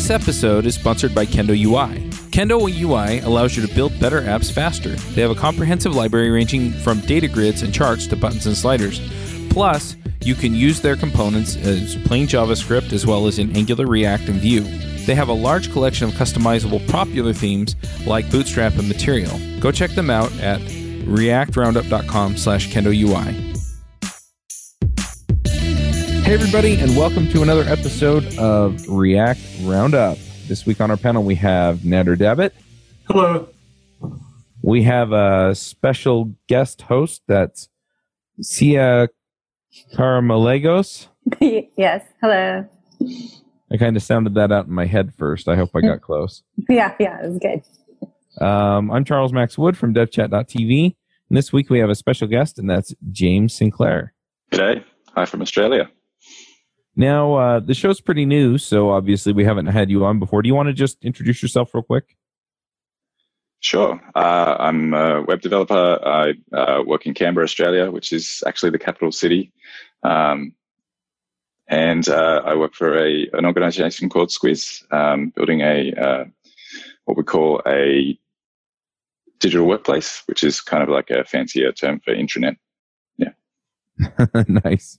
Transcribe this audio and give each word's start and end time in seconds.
This 0.00 0.08
episode 0.08 0.64
is 0.64 0.76
sponsored 0.76 1.14
by 1.14 1.26
Kendo 1.26 1.50
UI. 1.50 2.08
Kendo 2.30 2.58
UI 2.58 3.18
allows 3.18 3.54
you 3.54 3.66
to 3.66 3.74
build 3.74 4.00
better 4.00 4.22
apps 4.22 4.50
faster. 4.50 4.94
They 4.94 5.20
have 5.20 5.30
a 5.30 5.34
comprehensive 5.34 5.94
library 5.94 6.30
ranging 6.30 6.72
from 6.72 7.00
data 7.00 7.28
grids 7.28 7.60
and 7.60 7.72
charts 7.72 8.06
to 8.06 8.16
buttons 8.16 8.46
and 8.46 8.56
sliders. 8.56 8.98
Plus, 9.50 9.96
you 10.22 10.34
can 10.34 10.54
use 10.54 10.80
their 10.80 10.96
components 10.96 11.54
as 11.54 11.96
plain 12.06 12.26
JavaScript 12.26 12.94
as 12.94 13.06
well 13.06 13.26
as 13.26 13.38
in 13.38 13.54
Angular, 13.54 13.86
React, 13.86 14.30
and 14.30 14.40
Vue. 14.40 14.62
They 15.04 15.14
have 15.14 15.28
a 15.28 15.34
large 15.34 15.70
collection 15.70 16.08
of 16.08 16.14
customizable 16.14 16.88
popular 16.88 17.34
themes 17.34 17.76
like 18.06 18.30
Bootstrap 18.30 18.78
and 18.78 18.88
Material. 18.88 19.38
Go 19.60 19.70
check 19.70 19.90
them 19.90 20.08
out 20.08 20.32
at 20.40 20.60
reactroundup.com 20.60 22.38
slash 22.38 22.72
kendoui. 22.72 23.49
Hey, 26.30 26.34
everybody, 26.34 26.76
and 26.76 26.96
welcome 26.96 27.28
to 27.30 27.42
another 27.42 27.64
episode 27.64 28.38
of 28.38 28.88
React 28.88 29.40
Roundup. 29.62 30.16
This 30.46 30.64
week 30.64 30.80
on 30.80 30.88
our 30.88 30.96
panel, 30.96 31.24
we 31.24 31.34
have 31.34 31.78
Nader 31.78 32.16
Dabit. 32.16 32.52
Hello. 33.08 33.48
We 34.62 34.84
have 34.84 35.10
a 35.10 35.56
special 35.56 36.32
guest 36.46 36.82
host 36.82 37.22
that's 37.26 37.68
Sia 38.40 39.08
Karamalegos. 39.92 41.08
yes. 41.40 42.04
Hello. 42.20 42.64
I 43.72 43.76
kind 43.76 43.96
of 43.96 44.02
sounded 44.04 44.34
that 44.34 44.52
out 44.52 44.66
in 44.66 44.72
my 44.72 44.86
head 44.86 45.12
first. 45.12 45.48
I 45.48 45.56
hope 45.56 45.70
I 45.74 45.80
got 45.80 46.00
close. 46.00 46.44
Yeah, 46.68 46.94
yeah, 47.00 47.24
it 47.24 47.28
was 47.28 47.40
good. 47.40 48.44
Um, 48.46 48.92
I'm 48.92 49.04
Charles 49.04 49.32
Max 49.32 49.58
Wood 49.58 49.76
from 49.76 49.92
devchat.tv. 49.92 50.94
And 51.28 51.36
this 51.36 51.52
week 51.52 51.70
we 51.70 51.80
have 51.80 51.90
a 51.90 51.96
special 51.96 52.28
guest, 52.28 52.56
and 52.56 52.70
that's 52.70 52.94
James 53.10 53.52
Sinclair. 53.52 54.14
G'day. 54.52 54.84
Hi 55.16 55.24
from 55.24 55.42
Australia. 55.42 55.90
Now, 56.96 57.34
uh, 57.34 57.60
the 57.60 57.74
show's 57.74 58.00
pretty 58.00 58.26
new, 58.26 58.58
so 58.58 58.90
obviously 58.90 59.32
we 59.32 59.44
haven't 59.44 59.66
had 59.66 59.90
you 59.90 60.04
on 60.04 60.18
before. 60.18 60.42
Do 60.42 60.48
you 60.48 60.54
want 60.54 60.68
to 60.68 60.72
just 60.72 61.04
introduce 61.04 61.42
yourself 61.42 61.72
real 61.72 61.82
quick? 61.82 62.16
Sure. 63.60 64.00
Uh, 64.14 64.56
I'm 64.58 64.94
a 64.94 65.22
web 65.22 65.42
developer. 65.42 65.98
I 66.02 66.32
uh, 66.56 66.82
work 66.84 67.06
in 67.06 67.14
Canberra, 67.14 67.44
Australia, 67.44 67.90
which 67.90 68.12
is 68.12 68.42
actually 68.46 68.70
the 68.70 68.78
capital 68.78 69.12
city. 69.12 69.52
Um, 70.02 70.54
and 71.68 72.08
uh, 72.08 72.42
I 72.44 72.54
work 72.56 72.74
for 72.74 72.98
a 72.98 73.28
an 73.32 73.44
organization 73.44 74.08
called 74.08 74.30
Squiz, 74.30 74.82
um, 74.92 75.32
building 75.36 75.60
a 75.60 75.92
uh, 75.92 76.24
what 77.04 77.16
we 77.16 77.22
call 77.22 77.62
a 77.66 78.18
digital 79.38 79.66
workplace, 79.66 80.22
which 80.26 80.42
is 80.42 80.60
kind 80.60 80.82
of 80.82 80.88
like 80.88 81.10
a 81.10 81.24
fancier 81.24 81.70
term 81.72 82.00
for 82.00 82.14
intranet. 82.14 82.56
Yeah. 83.18 83.32
nice. 84.48 84.98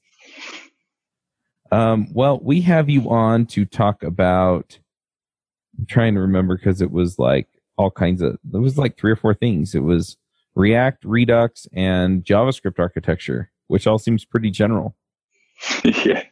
Um, 1.71 2.07
well, 2.13 2.39
we 2.41 2.61
have 2.61 2.89
you 2.89 3.09
on 3.09 3.45
to 3.47 3.65
talk 3.65 4.03
about. 4.03 4.79
I'm 5.77 5.85
trying 5.85 6.15
to 6.15 6.21
remember 6.21 6.57
because 6.57 6.81
it 6.81 6.91
was 6.91 7.17
like 7.17 7.47
all 7.77 7.91
kinds 7.91 8.21
of. 8.21 8.37
It 8.53 8.57
was 8.57 8.77
like 8.77 8.97
three 8.97 9.11
or 9.11 9.15
four 9.15 9.33
things. 9.33 9.73
It 9.73 9.83
was 9.83 10.17
React, 10.55 11.05
Redux, 11.05 11.67
and 11.73 12.23
JavaScript 12.23 12.79
architecture, 12.79 13.51
which 13.67 13.87
all 13.87 13.97
seems 13.97 14.25
pretty 14.25 14.51
general. 14.51 14.95
yeah. 15.83 16.23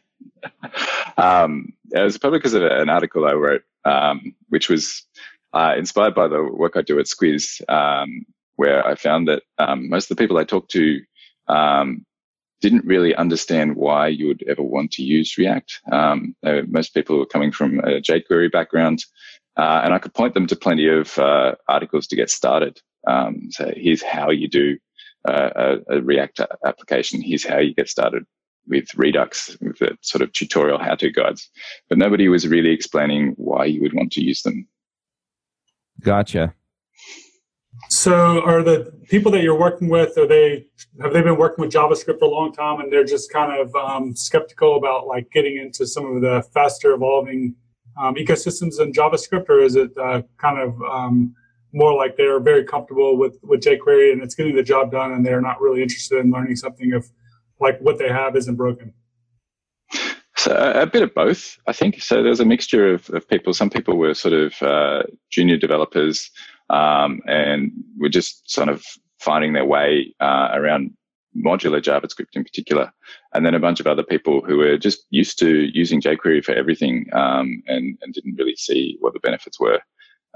Um, 1.16 1.72
it 1.92 2.00
was 2.00 2.18
probably 2.18 2.38
because 2.38 2.54
of 2.54 2.62
an 2.62 2.88
article 2.88 3.26
I 3.26 3.32
wrote, 3.32 3.62
um, 3.84 4.34
which 4.48 4.68
was 4.68 5.06
uh, 5.52 5.74
inspired 5.76 6.14
by 6.14 6.28
the 6.28 6.42
work 6.42 6.76
I 6.76 6.82
do 6.82 6.98
at 6.98 7.06
Squiz, 7.06 7.60
um, 7.70 8.24
where 8.56 8.86
I 8.86 8.94
found 8.94 9.28
that 9.28 9.42
um, 9.58 9.88
most 9.88 10.10
of 10.10 10.16
the 10.16 10.22
people 10.22 10.38
I 10.38 10.44
talked 10.44 10.70
to 10.72 11.00
um, 11.48 12.04
didn't 12.60 12.84
really 12.84 13.14
understand 13.14 13.76
why 13.76 14.08
you 14.08 14.26
would 14.26 14.42
ever 14.48 14.62
want 14.62 14.92
to 14.92 15.02
use 15.02 15.38
React. 15.38 15.80
Um, 15.90 16.34
uh, 16.44 16.62
most 16.68 16.94
people 16.94 17.18
were 17.18 17.26
coming 17.26 17.52
from 17.52 17.78
a 17.80 18.00
jQuery 18.00 18.52
background, 18.52 19.04
uh, 19.56 19.80
and 19.84 19.94
I 19.94 19.98
could 19.98 20.14
point 20.14 20.34
them 20.34 20.46
to 20.46 20.56
plenty 20.56 20.88
of 20.88 21.18
uh, 21.18 21.54
articles 21.68 22.06
to 22.08 22.16
get 22.16 22.30
started. 22.30 22.80
Um, 23.06 23.48
so 23.50 23.72
here's 23.74 24.02
how 24.02 24.30
you 24.30 24.48
do 24.48 24.78
a, 25.26 25.78
a, 25.88 26.02
React 26.02 26.40
application. 26.64 27.20
Here's 27.20 27.44
how 27.44 27.58
you 27.58 27.74
get 27.74 27.88
started 27.88 28.24
with 28.66 28.88
Redux, 28.94 29.56
with 29.60 29.78
the 29.78 29.96
sort 30.02 30.22
of 30.22 30.32
tutorial 30.32 30.78
how-to 30.78 31.10
guides. 31.10 31.50
But 31.88 31.98
nobody 31.98 32.28
was 32.28 32.46
really 32.46 32.70
explaining 32.70 33.34
why 33.36 33.64
you 33.64 33.80
would 33.82 33.94
want 33.94 34.12
to 34.12 34.22
use 34.22 34.42
them. 34.42 34.66
Gotcha. 36.00 36.54
So, 37.88 38.42
are 38.42 38.62
the 38.62 38.92
people 39.08 39.32
that 39.32 39.42
you're 39.42 39.58
working 39.58 39.88
with 39.88 40.16
are 40.18 40.26
they 40.26 40.66
have 41.00 41.12
they 41.12 41.22
been 41.22 41.36
working 41.36 41.62
with 41.62 41.72
JavaScript 41.72 42.18
for 42.18 42.26
a 42.26 42.28
long 42.28 42.52
time 42.52 42.80
and 42.80 42.92
they're 42.92 43.04
just 43.04 43.32
kind 43.32 43.58
of 43.58 43.74
um, 43.74 44.14
skeptical 44.14 44.76
about 44.76 45.06
like 45.06 45.30
getting 45.32 45.56
into 45.56 45.86
some 45.86 46.04
of 46.06 46.22
the 46.22 46.42
faster 46.54 46.92
evolving 46.92 47.54
um, 48.00 48.14
ecosystems 48.14 48.80
in 48.80 48.92
JavaScript, 48.92 49.48
or 49.48 49.60
is 49.60 49.76
it 49.76 49.90
uh, 49.98 50.22
kind 50.38 50.58
of 50.58 50.80
um, 50.82 51.34
more 51.72 51.94
like 51.94 52.16
they're 52.16 52.40
very 52.40 52.64
comfortable 52.64 53.16
with 53.16 53.38
with 53.42 53.60
jQuery 53.60 54.12
and 54.12 54.22
it's 54.22 54.34
getting 54.34 54.56
the 54.56 54.62
job 54.62 54.92
done, 54.92 55.12
and 55.12 55.24
they're 55.24 55.40
not 55.40 55.60
really 55.60 55.82
interested 55.82 56.18
in 56.18 56.30
learning 56.30 56.56
something 56.56 56.92
if 56.92 57.06
like 57.60 57.78
what 57.80 57.98
they 57.98 58.08
have 58.08 58.36
isn't 58.36 58.56
broken? 58.56 58.92
So 60.36 60.72
a 60.74 60.86
bit 60.86 61.02
of 61.02 61.14
both, 61.14 61.58
I 61.66 61.72
think. 61.74 62.00
So 62.02 62.22
there's 62.22 62.40
a 62.40 62.46
mixture 62.46 62.94
of, 62.94 63.10
of 63.10 63.28
people. 63.28 63.52
Some 63.52 63.68
people 63.68 63.98
were 63.98 64.14
sort 64.14 64.32
of 64.32 64.62
uh, 64.62 65.02
junior 65.28 65.58
developers 65.58 66.30
um, 66.70 67.20
and 67.26 67.72
were 67.98 68.08
just 68.08 68.50
sort 68.50 68.68
of 68.68 68.82
finding 69.18 69.52
their 69.52 69.64
way 69.64 70.14
uh, 70.20 70.48
around 70.52 70.92
modular 71.36 71.80
JavaScript 71.80 72.34
in 72.34 72.42
particular, 72.42 72.92
and 73.34 73.44
then 73.44 73.54
a 73.54 73.60
bunch 73.60 73.80
of 73.80 73.86
other 73.86 74.02
people 74.02 74.42
who 74.44 74.56
were 74.56 74.76
just 74.76 75.04
used 75.10 75.38
to 75.38 75.68
using 75.72 76.00
jQuery 76.00 76.42
for 76.44 76.52
everything 76.52 77.06
um, 77.12 77.62
and, 77.66 77.98
and, 78.02 78.14
didn't 78.14 78.34
really 78.36 78.56
see 78.56 78.96
what 79.00 79.12
the 79.12 79.20
benefits 79.20 79.60
were. 79.60 79.80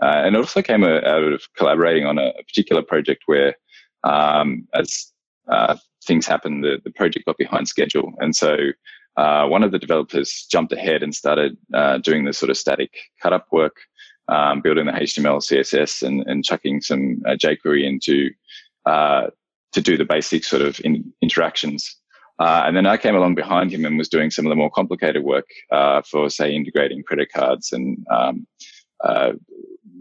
Uh, 0.00 0.22
and 0.24 0.36
it 0.36 0.38
also 0.38 0.62
came 0.62 0.84
out 0.84 1.04
of 1.04 1.42
collaborating 1.56 2.06
on 2.06 2.18
a, 2.18 2.28
a 2.38 2.44
particular 2.44 2.82
project 2.82 3.22
where, 3.26 3.56
um, 4.04 4.68
as 4.74 5.12
uh, 5.48 5.76
things 6.06 6.26
happened, 6.26 6.62
the, 6.62 6.78
the 6.84 6.90
project 6.92 7.26
got 7.26 7.38
behind 7.38 7.66
schedule, 7.66 8.12
and 8.18 8.36
so 8.36 8.56
uh, 9.16 9.46
one 9.46 9.62
of 9.62 9.72
the 9.72 9.78
developers 9.78 10.46
jumped 10.50 10.72
ahead 10.72 11.02
and 11.02 11.14
started 11.14 11.56
uh, 11.72 11.98
doing 11.98 12.24
the 12.24 12.32
sort 12.32 12.50
of 12.50 12.56
static 12.56 12.90
cut 13.22 13.32
up 13.32 13.46
work 13.52 13.76
um, 14.28 14.60
building 14.60 14.86
the 14.86 14.92
HTML, 14.92 15.38
CSS, 15.38 16.02
and, 16.02 16.24
and 16.26 16.44
chucking 16.44 16.80
some 16.80 17.22
uh, 17.26 17.32
jQuery 17.32 17.84
into 17.84 18.30
uh, 18.86 19.28
to 19.72 19.80
do 19.80 19.96
the 19.96 20.04
basic 20.04 20.44
sort 20.44 20.62
of 20.62 20.80
in, 20.84 21.12
interactions. 21.20 21.96
Uh, 22.38 22.62
and 22.66 22.76
then 22.76 22.86
I 22.86 22.96
came 22.96 23.14
along 23.14 23.34
behind 23.34 23.70
him 23.70 23.84
and 23.84 23.96
was 23.96 24.08
doing 24.08 24.30
some 24.30 24.46
of 24.46 24.50
the 24.50 24.56
more 24.56 24.70
complicated 24.70 25.22
work 25.22 25.46
uh, 25.70 26.02
for, 26.02 26.28
say, 26.28 26.54
integrating 26.54 27.02
credit 27.02 27.30
cards 27.32 27.72
and 27.72 28.04
um, 28.10 28.46
uh, 29.02 29.32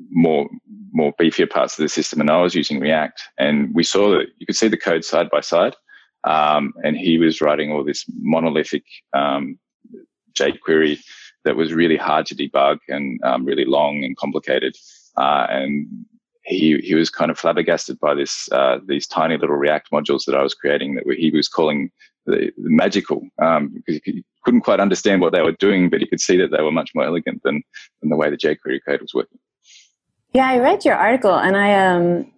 more 0.09 0.47
more 0.95 1.13
beefier 1.19 1.49
parts 1.49 1.77
of 1.77 1.83
the 1.83 1.89
system. 1.89 2.21
And 2.21 2.29
I 2.29 2.41
was 2.41 2.55
using 2.55 2.79
React, 2.79 3.21
and 3.37 3.73
we 3.73 3.83
saw 3.83 4.11
that 4.11 4.27
you 4.37 4.45
could 4.45 4.55
see 4.55 4.67
the 4.67 4.77
code 4.77 5.03
side 5.03 5.29
by 5.29 5.41
side. 5.41 5.75
Um, 6.23 6.73
and 6.83 6.95
he 6.95 7.17
was 7.17 7.41
writing 7.41 7.71
all 7.71 7.83
this 7.83 8.05
monolithic 8.19 8.83
um, 9.13 9.59
jQuery 10.33 10.99
that 11.45 11.55
was 11.55 11.73
really 11.73 11.97
hard 11.97 12.25
to 12.27 12.35
debug 12.35 12.79
and 12.89 13.21
um, 13.23 13.45
really 13.45 13.65
long 13.65 14.03
and 14.03 14.17
complicated. 14.17 14.75
Uh, 15.17 15.47
and 15.49 15.87
he 16.45 16.77
he 16.79 16.95
was 16.95 17.09
kind 17.09 17.31
of 17.31 17.39
flabbergasted 17.39 17.99
by 17.99 18.13
this 18.13 18.51
uh, 18.51 18.79
these 18.85 19.07
tiny 19.07 19.37
little 19.37 19.55
React 19.55 19.91
modules 19.91 20.25
that 20.25 20.35
I 20.35 20.43
was 20.43 20.53
creating 20.53 20.95
that 20.95 21.05
he 21.17 21.31
was 21.31 21.47
calling 21.47 21.91
the, 22.25 22.51
the 22.57 22.69
magical 22.69 23.21
um, 23.41 23.69
because 23.69 24.01
he 24.03 24.23
couldn't 24.43 24.61
quite 24.61 24.79
understand 24.79 25.21
what 25.21 25.33
they 25.33 25.41
were 25.41 25.53
doing, 25.53 25.89
but 25.89 26.01
he 26.01 26.07
could 26.07 26.19
see 26.19 26.37
that 26.37 26.51
they 26.51 26.61
were 26.61 26.71
much 26.71 26.91
more 26.93 27.05
elegant 27.05 27.41
than 27.43 27.63
than 28.01 28.09
the 28.09 28.15
way 28.15 28.29
the 28.29 28.37
jQuery 28.37 28.79
code 28.85 29.01
was 29.01 29.13
working. 29.13 29.39
Yeah, 30.33 30.49
I 30.49 30.57
read 30.57 30.83
your 30.83 30.95
article 30.95 31.35
and 31.35 31.55
I 31.55 31.73
um 31.75 32.31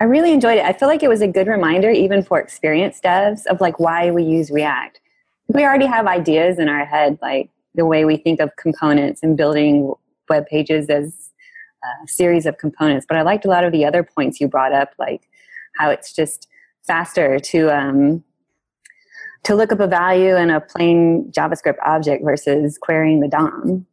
I 0.00 0.04
really 0.04 0.32
enjoyed 0.32 0.58
it. 0.58 0.64
I 0.64 0.72
feel 0.72 0.88
like 0.88 1.02
it 1.02 1.08
was 1.08 1.22
a 1.22 1.28
good 1.28 1.48
reminder, 1.48 1.90
even 1.90 2.22
for 2.22 2.38
experienced 2.38 3.02
devs, 3.02 3.46
of 3.46 3.60
like 3.60 3.80
why 3.80 4.10
we 4.10 4.22
use 4.22 4.50
React. 4.50 5.00
We 5.48 5.64
already 5.64 5.86
have 5.86 6.06
ideas 6.06 6.58
in 6.58 6.68
our 6.68 6.84
head, 6.84 7.18
like 7.22 7.50
the 7.74 7.86
way 7.86 8.04
we 8.04 8.16
think 8.16 8.40
of 8.40 8.50
components 8.56 9.22
and 9.22 9.36
building 9.36 9.92
web 10.28 10.46
pages 10.46 10.88
as 10.88 11.30
a 11.84 12.08
series 12.08 12.46
of 12.46 12.58
components. 12.58 13.06
But 13.08 13.18
I 13.18 13.22
liked 13.22 13.44
a 13.44 13.48
lot 13.48 13.64
of 13.64 13.72
the 13.72 13.84
other 13.84 14.02
points 14.02 14.40
you 14.40 14.48
brought 14.48 14.72
up, 14.72 14.94
like 14.98 15.28
how 15.76 15.90
it's 15.90 16.12
just 16.12 16.48
faster 16.86 17.38
to 17.38 17.76
um, 17.76 18.24
to 19.44 19.54
look 19.54 19.72
up 19.72 19.80
a 19.80 19.86
value 19.86 20.36
in 20.36 20.50
a 20.50 20.60
plain 20.60 21.30
JavaScript 21.30 21.78
object 21.84 22.24
versus 22.24 22.78
querying 22.78 23.20
the 23.20 23.28
DOM. 23.28 23.86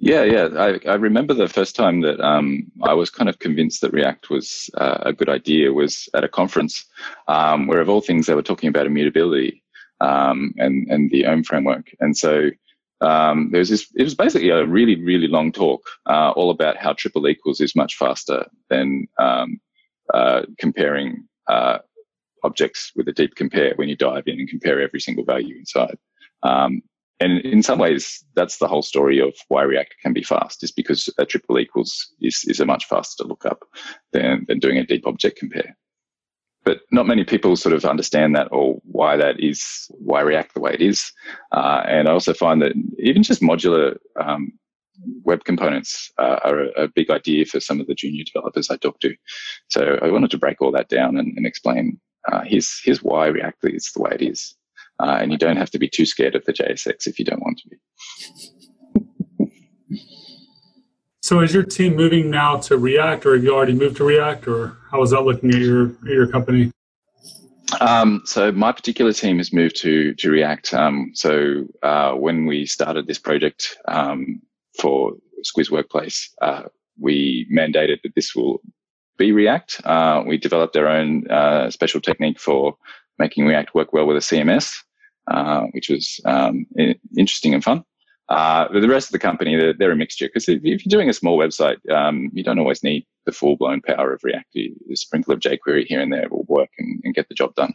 Yeah, 0.00 0.22
yeah. 0.22 0.48
I, 0.56 0.78
I 0.88 0.94
remember 0.94 1.34
the 1.34 1.48
first 1.48 1.74
time 1.74 2.02
that 2.02 2.20
um, 2.20 2.70
I 2.82 2.94
was 2.94 3.10
kind 3.10 3.28
of 3.28 3.40
convinced 3.40 3.80
that 3.80 3.92
React 3.92 4.30
was 4.30 4.70
uh, 4.74 4.98
a 5.02 5.12
good 5.12 5.28
idea 5.28 5.72
was 5.72 6.08
at 6.14 6.22
a 6.22 6.28
conference 6.28 6.84
um, 7.26 7.66
where, 7.66 7.80
of 7.80 7.88
all 7.88 8.00
things, 8.00 8.26
they 8.26 8.34
were 8.34 8.42
talking 8.42 8.68
about 8.68 8.86
immutability 8.86 9.62
um, 10.00 10.54
and 10.58 10.88
and 10.88 11.10
the 11.10 11.26
Om 11.26 11.44
framework. 11.44 11.90
And 12.00 12.16
so 12.16 12.50
um, 13.00 13.50
there 13.50 13.60
was 13.60 13.68
this. 13.68 13.86
It 13.94 14.04
was 14.04 14.14
basically 14.14 14.50
a 14.50 14.66
really 14.66 15.02
really 15.02 15.28
long 15.28 15.52
talk 15.52 15.82
uh, 16.06 16.32
all 16.36 16.50
about 16.50 16.76
how 16.76 16.92
triple 16.92 17.28
equals 17.28 17.60
is 17.60 17.76
much 17.76 17.96
faster 17.96 18.46
than 18.70 19.06
um, 19.18 19.60
uh, 20.12 20.42
comparing 20.58 21.28
uh, 21.48 21.78
objects 22.44 22.92
with 22.96 23.08
a 23.08 23.12
deep 23.12 23.34
compare 23.34 23.72
when 23.76 23.88
you 23.88 23.96
dive 23.96 24.24
in 24.26 24.38
and 24.38 24.48
compare 24.48 24.80
every 24.80 25.00
single 25.00 25.24
value 25.24 25.56
inside. 25.56 25.98
Um, 26.42 26.82
and 27.20 27.40
in 27.40 27.62
some 27.62 27.80
ways, 27.80 28.24
that's 28.34 28.58
the 28.58 28.68
whole 28.68 28.82
story 28.82 29.20
of 29.20 29.34
why 29.48 29.62
React 29.62 29.96
can 30.02 30.12
be 30.12 30.22
fast, 30.22 30.62
is 30.62 30.70
because 30.70 31.10
a 31.18 31.26
triple 31.26 31.58
equals 31.58 32.14
is, 32.20 32.44
is 32.46 32.60
a 32.60 32.66
much 32.66 32.86
faster 32.86 33.24
to 33.24 33.28
look 33.28 33.44
up 33.44 33.64
than, 34.12 34.44
than 34.46 34.60
doing 34.60 34.78
a 34.78 34.86
deep 34.86 35.04
object 35.06 35.38
compare. 35.38 35.76
But 36.68 36.80
not 36.90 37.06
many 37.06 37.24
people 37.24 37.56
sort 37.56 37.74
of 37.74 37.86
understand 37.86 38.36
that 38.36 38.48
or 38.50 38.78
why 38.84 39.16
that 39.16 39.40
is, 39.40 39.90
why 39.92 40.20
React 40.20 40.52
the 40.52 40.60
way 40.60 40.74
it 40.74 40.82
is. 40.82 41.10
Uh, 41.50 41.82
and 41.88 42.06
I 42.06 42.12
also 42.12 42.34
find 42.34 42.60
that 42.60 42.74
even 42.98 43.22
just 43.22 43.40
modular 43.40 43.96
um, 44.20 44.52
web 45.22 45.44
components 45.44 46.12
uh, 46.18 46.40
are 46.44 46.64
a, 46.64 46.82
a, 46.82 46.88
big 46.88 47.08
idea 47.08 47.46
for 47.46 47.58
some 47.58 47.80
of 47.80 47.86
the 47.86 47.94
junior 47.94 48.22
developers 48.22 48.68
I 48.68 48.76
talk 48.76 49.00
to. 49.00 49.14
So 49.70 49.98
I 50.02 50.10
wanted 50.10 50.30
to 50.32 50.38
break 50.38 50.60
all 50.60 50.70
that 50.72 50.90
down 50.90 51.16
and, 51.16 51.34
and 51.38 51.46
explain 51.46 51.98
uh, 52.30 52.42
here's, 52.44 52.82
here's 52.84 53.02
why 53.02 53.28
React 53.28 53.64
is 53.70 53.90
the 53.94 54.02
way 54.02 54.10
it 54.12 54.20
is. 54.20 54.54
Uh, 55.00 55.16
and 55.22 55.32
you 55.32 55.38
don't 55.38 55.56
have 55.56 55.70
to 55.70 55.78
be 55.78 55.88
too 55.88 56.04
scared 56.04 56.34
of 56.34 56.44
the 56.44 56.52
JSX 56.52 57.06
if 57.06 57.18
you 57.18 57.24
don't 57.24 57.40
want 57.40 57.60
to 57.60 57.68
be. 57.70 57.76
So 61.28 61.40
is 61.40 61.52
your 61.52 61.62
team 61.62 61.94
moving 61.94 62.30
now 62.30 62.56
to 62.56 62.78
React 62.78 63.26
or 63.26 63.34
have 63.34 63.44
you 63.44 63.54
already 63.54 63.74
moved 63.74 63.98
to 63.98 64.04
React 64.04 64.48
or 64.48 64.78
how 64.90 65.02
is 65.02 65.10
that 65.10 65.20
looking 65.20 65.50
at 65.50 65.60
your, 65.60 65.90
at 65.90 66.06
your 66.06 66.26
company? 66.26 66.72
Um, 67.82 68.22
so 68.24 68.50
my 68.50 68.72
particular 68.72 69.12
team 69.12 69.36
has 69.36 69.52
moved 69.52 69.76
to 69.82 70.14
to 70.14 70.30
React. 70.30 70.72
Um, 70.72 71.10
so 71.12 71.66
uh, 71.82 72.12
when 72.12 72.46
we 72.46 72.64
started 72.64 73.06
this 73.06 73.18
project 73.18 73.76
um, 73.88 74.40
for 74.80 75.12
Squiz 75.44 75.70
Workplace, 75.70 76.34
uh, 76.40 76.62
we 76.98 77.46
mandated 77.54 78.00
that 78.04 78.14
this 78.14 78.34
will 78.34 78.62
be 79.18 79.30
React. 79.30 79.82
Uh, 79.84 80.22
we 80.26 80.38
developed 80.38 80.78
our 80.78 80.86
own 80.86 81.30
uh, 81.30 81.70
special 81.70 82.00
technique 82.00 82.40
for 82.40 82.74
making 83.18 83.44
React 83.44 83.74
work 83.74 83.92
well 83.92 84.06
with 84.06 84.16
a 84.16 84.20
CMS, 84.20 84.72
uh, 85.30 85.64
which 85.72 85.90
was 85.90 86.20
um, 86.24 86.66
interesting 87.18 87.52
and 87.52 87.62
fun. 87.62 87.84
Uh, 88.28 88.68
the 88.68 88.88
rest 88.88 89.08
of 89.08 89.12
the 89.12 89.18
company, 89.18 89.56
they're, 89.78 89.90
a 89.90 89.96
mixture 89.96 90.26
because 90.26 90.48
if, 90.48 90.60
if, 90.62 90.84
you're 90.84 90.90
doing 90.90 91.08
a 91.08 91.14
small 91.14 91.38
website, 91.38 91.78
um, 91.90 92.30
you 92.34 92.44
don't 92.44 92.58
always 92.58 92.82
need 92.82 93.06
the 93.24 93.32
full 93.32 93.56
blown 93.56 93.80
power 93.80 94.12
of 94.12 94.22
React. 94.22 94.56
A 94.56 94.96
sprinkle 94.96 95.32
of 95.32 95.40
jQuery 95.40 95.86
here 95.86 96.00
and 96.00 96.12
there 96.12 96.28
will 96.30 96.44
work 96.46 96.68
and, 96.78 97.00
and 97.04 97.14
get 97.14 97.28
the 97.28 97.34
job 97.34 97.54
done. 97.54 97.72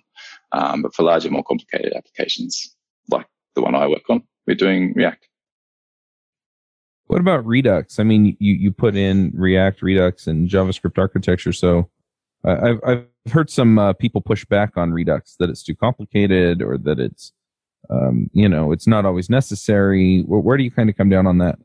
Um, 0.52 0.84
but 0.84 0.94
for 0.94 1.04
larger, 1.04 1.32
more 1.32 1.44
complicated 1.44 1.94
applications 1.94 2.76
like 3.10 3.26
the 3.56 3.62
one 3.62 3.74
I 3.74 3.88
work 3.88 4.04
on, 4.10 4.24
we're 4.46 4.56
doing 4.56 4.94
React. 4.96 5.28
What 7.08 7.20
about 7.20 7.46
Redux? 7.46 8.00
I 8.00 8.04
mean, 8.04 8.38
you, 8.40 8.54
you 8.54 8.72
put 8.72 8.96
in 8.96 9.32
React, 9.36 9.82
Redux, 9.82 10.28
and 10.28 10.50
JavaScript 10.50 10.98
architecture. 11.00 11.52
So 11.52 11.90
I've, 12.46 12.80
I've 12.86 13.06
heard 13.32 13.50
some 13.50 13.80
uh, 13.80 13.94
people 13.94 14.22
push 14.22 14.46
back 14.46 14.78
on 14.78 14.92
Redux 14.92 15.36
that 15.40 15.50
it's 15.50 15.64
too 15.64 15.76
complicated 15.76 16.62
or 16.62 16.78
that 16.78 17.00
it's 17.00 17.34
um, 17.90 18.30
you 18.34 18.48
know, 18.48 18.72
it's 18.72 18.88
not 18.88 19.06
always 19.06 19.30
necessary. 19.30 20.22
Where, 20.22 20.40
where 20.40 20.58
do 20.58 20.64
you 20.64 20.72
kind 20.72 20.90
of 20.90 20.98
come 20.98 21.10
down 21.10 21.28
on 21.28 21.38
that? 21.40 21.60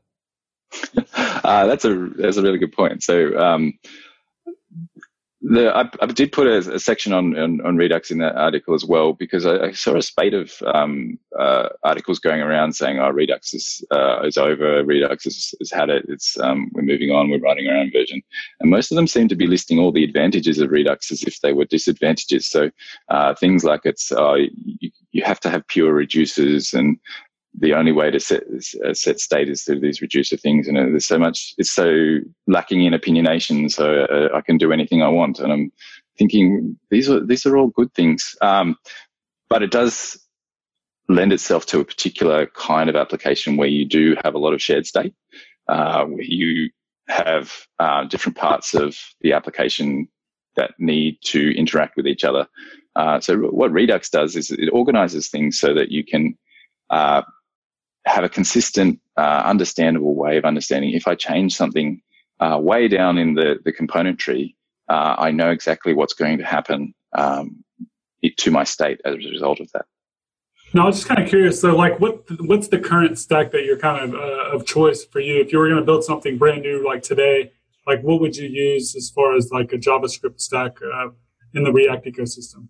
uh, 1.43 1.65
that's 1.65 1.85
a 1.85 2.09
that's 2.17 2.37
a 2.37 2.41
really 2.41 2.59
good 2.59 2.71
point. 2.71 3.03
So 3.03 3.37
um, 3.39 3.73
the, 5.41 5.73
I, 5.73 5.89
I, 6.01 6.05
did 6.07 6.33
put 6.33 6.47
a, 6.47 6.57
a 6.73 6.79
section 6.79 7.13
on, 7.13 7.37
on, 7.37 7.65
on 7.65 7.77
Redux 7.77 8.11
in 8.11 8.17
that 8.17 8.35
article 8.35 8.73
as 8.73 8.83
well 8.83 9.13
because 9.13 9.45
I, 9.45 9.67
I 9.67 9.71
saw 9.71 9.95
a 9.95 10.01
spate 10.01 10.33
of 10.33 10.51
um, 10.65 11.17
uh, 11.37 11.69
articles 11.83 12.19
going 12.19 12.41
around 12.41 12.73
saying, 12.73 12.99
"Oh, 12.99 13.09
Redux 13.09 13.53
is 13.53 13.83
uh, 13.91 14.21
is 14.23 14.37
over. 14.37 14.83
Redux 14.83 15.23
has, 15.23 15.53
has 15.59 15.71
had 15.71 15.89
it. 15.89 16.05
It's 16.09 16.37
um, 16.39 16.69
we're 16.73 16.81
moving 16.81 17.11
on. 17.11 17.29
We're 17.29 17.39
writing 17.39 17.67
our 17.67 17.77
own 17.77 17.89
version." 17.91 18.21
And 18.59 18.69
most 18.69 18.91
of 18.91 18.97
them 18.97 19.07
seem 19.07 19.29
to 19.29 19.35
be 19.35 19.47
listing 19.47 19.79
all 19.79 19.93
the 19.93 20.03
advantages 20.03 20.59
of 20.59 20.71
Redux 20.71 21.09
as 21.09 21.23
if 21.23 21.39
they 21.39 21.53
were 21.53 21.65
disadvantages. 21.65 22.49
So 22.49 22.69
uh, 23.07 23.33
things 23.35 23.63
like 23.63 23.81
it's 23.85 24.11
uh, 24.11 24.33
you, 24.33 24.91
you 25.11 25.23
have 25.23 25.39
to 25.41 25.49
have 25.49 25.67
pure 25.67 25.93
reducers 25.93 26.77
and 26.77 26.97
the 27.57 27.73
only 27.73 27.91
way 27.91 28.11
to 28.11 28.19
set 28.19 28.43
uh, 28.85 28.93
set 28.93 29.19
state 29.19 29.49
is 29.49 29.63
through 29.63 29.79
these 29.79 30.01
reducer 30.01 30.37
things, 30.37 30.67
and 30.67 30.77
there's 30.77 31.05
so 31.05 31.19
much. 31.19 31.53
It's 31.57 31.71
so 31.71 32.19
lacking 32.47 32.85
in 32.85 32.93
opinionation, 32.93 33.71
so 33.71 34.03
uh, 34.03 34.35
I 34.35 34.41
can 34.41 34.57
do 34.57 34.71
anything 34.71 35.01
I 35.01 35.09
want. 35.09 35.39
And 35.39 35.51
I'm 35.51 35.71
thinking 36.17 36.77
these 36.91 37.09
are 37.09 37.25
these 37.25 37.45
are 37.45 37.57
all 37.57 37.67
good 37.67 37.93
things, 37.93 38.35
um, 38.41 38.75
but 39.49 39.63
it 39.63 39.71
does 39.71 40.23
lend 41.07 41.33
itself 41.33 41.65
to 41.65 41.79
a 41.79 41.85
particular 41.85 42.45
kind 42.47 42.89
of 42.89 42.95
application 42.95 43.57
where 43.57 43.67
you 43.67 43.83
do 43.83 44.15
have 44.23 44.35
a 44.35 44.39
lot 44.39 44.53
of 44.53 44.61
shared 44.61 44.85
state, 44.85 45.13
uh, 45.67 46.05
where 46.05 46.21
you 46.21 46.69
have 47.07 47.65
uh, 47.79 48.03
different 48.03 48.37
parts 48.37 48.75
of 48.75 48.95
the 49.21 49.33
application 49.33 50.07
that 50.55 50.71
need 50.77 51.17
to 51.23 51.57
interact 51.57 51.97
with 51.97 52.05
each 52.05 52.23
other. 52.23 52.47
Uh, 52.95 53.19
so 53.19 53.37
what 53.37 53.71
Redux 53.71 54.09
does 54.09 54.35
is 54.35 54.51
it 54.51 54.69
organizes 54.71 55.29
things 55.29 55.59
so 55.59 55.73
that 55.73 55.89
you 55.89 56.03
can 56.03 56.37
uh, 56.89 57.23
have 58.09 58.23
a 58.23 58.29
consistent, 58.29 58.99
uh, 59.17 59.43
understandable 59.45 60.15
way 60.15 60.37
of 60.37 60.45
understanding. 60.45 60.91
If 60.93 61.07
I 61.07 61.15
change 61.15 61.55
something 61.55 62.01
uh, 62.39 62.57
way 62.61 62.87
down 62.87 63.17
in 63.17 63.35
the, 63.35 63.59
the 63.63 63.71
component 63.71 64.19
tree, 64.19 64.55
uh, 64.89 65.15
I 65.17 65.31
know 65.31 65.51
exactly 65.51 65.93
what's 65.93 66.13
going 66.13 66.39
to 66.39 66.45
happen 66.45 66.93
um, 67.13 67.63
to 68.37 68.51
my 68.51 68.63
state 68.63 68.99
as 69.05 69.13
a 69.13 69.29
result 69.29 69.59
of 69.59 69.71
that. 69.73 69.85
No, 70.73 70.83
I 70.83 70.85
was 70.85 70.97
just 70.97 71.07
kind 71.07 71.21
of 71.21 71.27
curious. 71.27 71.59
So, 71.59 71.75
like, 71.75 71.99
what 71.99 72.25
what's 72.41 72.67
the 72.67 72.77
current 72.77 73.17
stack 73.17 73.51
that 73.51 73.65
you're 73.65 73.79
kind 73.79 74.03
of 74.03 74.13
uh, 74.13 74.55
of 74.55 74.67
choice 74.67 75.03
for 75.03 75.19
you? 75.19 75.41
If 75.41 75.51
you 75.51 75.57
were 75.57 75.67
going 75.67 75.79
to 75.79 75.85
build 75.85 76.03
something 76.03 76.37
brand 76.37 76.61
new, 76.61 76.85
like 76.85 77.01
today, 77.01 77.51
like 77.87 78.01
what 78.01 78.21
would 78.21 78.37
you 78.37 78.47
use 78.47 78.95
as 78.95 79.09
far 79.09 79.35
as 79.35 79.49
like 79.51 79.73
a 79.73 79.77
JavaScript 79.77 80.39
stack 80.39 80.77
uh, 80.81 81.09
in 81.55 81.63
the 81.63 81.73
React 81.73 82.05
ecosystem? 82.05 82.67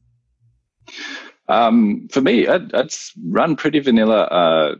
Um, 1.50 2.07
for 2.09 2.21
me, 2.21 2.47
I'd, 2.47 2.74
I'd, 2.74 2.94
run 3.25 3.56
pretty 3.56 3.80
vanilla 3.80 4.77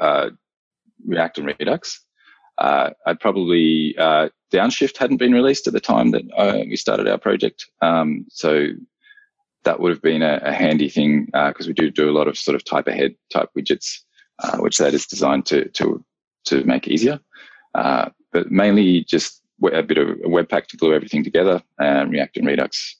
uh, 0.00 0.30
React 1.06 1.38
and 1.38 1.46
Redux. 1.46 2.04
Uh, 2.58 2.90
I'd 3.06 3.20
probably 3.20 3.94
uh, 3.98 4.30
Downshift 4.52 4.96
hadn't 4.96 5.18
been 5.18 5.32
released 5.32 5.66
at 5.66 5.72
the 5.72 5.80
time 5.80 6.10
that 6.10 6.22
uh, 6.36 6.64
we 6.68 6.76
started 6.76 7.06
our 7.06 7.18
project, 7.18 7.66
um, 7.82 8.26
so 8.30 8.68
that 9.64 9.80
would 9.80 9.90
have 9.90 10.02
been 10.02 10.22
a, 10.22 10.40
a 10.42 10.52
handy 10.52 10.88
thing 10.88 11.26
because 11.26 11.66
uh, 11.66 11.68
we 11.68 11.72
do 11.72 11.90
do 11.90 12.10
a 12.10 12.16
lot 12.18 12.26
of 12.26 12.36
sort 12.36 12.56
of 12.56 12.64
type 12.64 12.88
ahead 12.88 13.14
type 13.32 13.48
widgets, 13.56 14.00
uh, 14.40 14.58
which 14.58 14.78
that 14.78 14.92
is 14.92 15.06
designed 15.06 15.46
to 15.46 15.68
to 15.70 16.04
to 16.46 16.64
make 16.64 16.88
easier. 16.88 17.20
Uh, 17.74 18.08
but 18.32 18.50
mainly 18.50 19.04
just 19.04 19.40
a 19.72 19.82
bit 19.82 19.98
of 19.98 20.08
a 20.08 20.28
Webpack 20.28 20.66
to 20.66 20.76
glue 20.76 20.94
everything 20.94 21.22
together, 21.22 21.62
and 21.78 22.10
React 22.10 22.38
and 22.38 22.46
Redux 22.46 22.96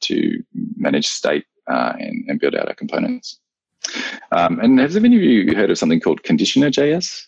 to 0.00 0.42
manage 0.76 1.06
state 1.06 1.44
and, 1.68 2.24
and 2.28 2.40
build 2.40 2.56
out 2.56 2.68
our 2.68 2.74
components. 2.74 3.40
Um, 4.32 4.60
and 4.60 4.78
has 4.80 4.96
any 4.96 5.16
of 5.16 5.22
you 5.22 5.54
heard 5.54 5.70
of 5.70 5.78
something 5.78 6.00
called 6.00 6.22
Conditioner.js? 6.22 7.26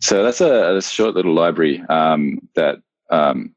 So 0.00 0.22
that's 0.22 0.40
a, 0.40 0.76
a, 0.76 0.82
short 0.82 1.14
little 1.14 1.34
library 1.34 1.82
um, 1.88 2.38
that 2.54 2.76
um, 3.10 3.54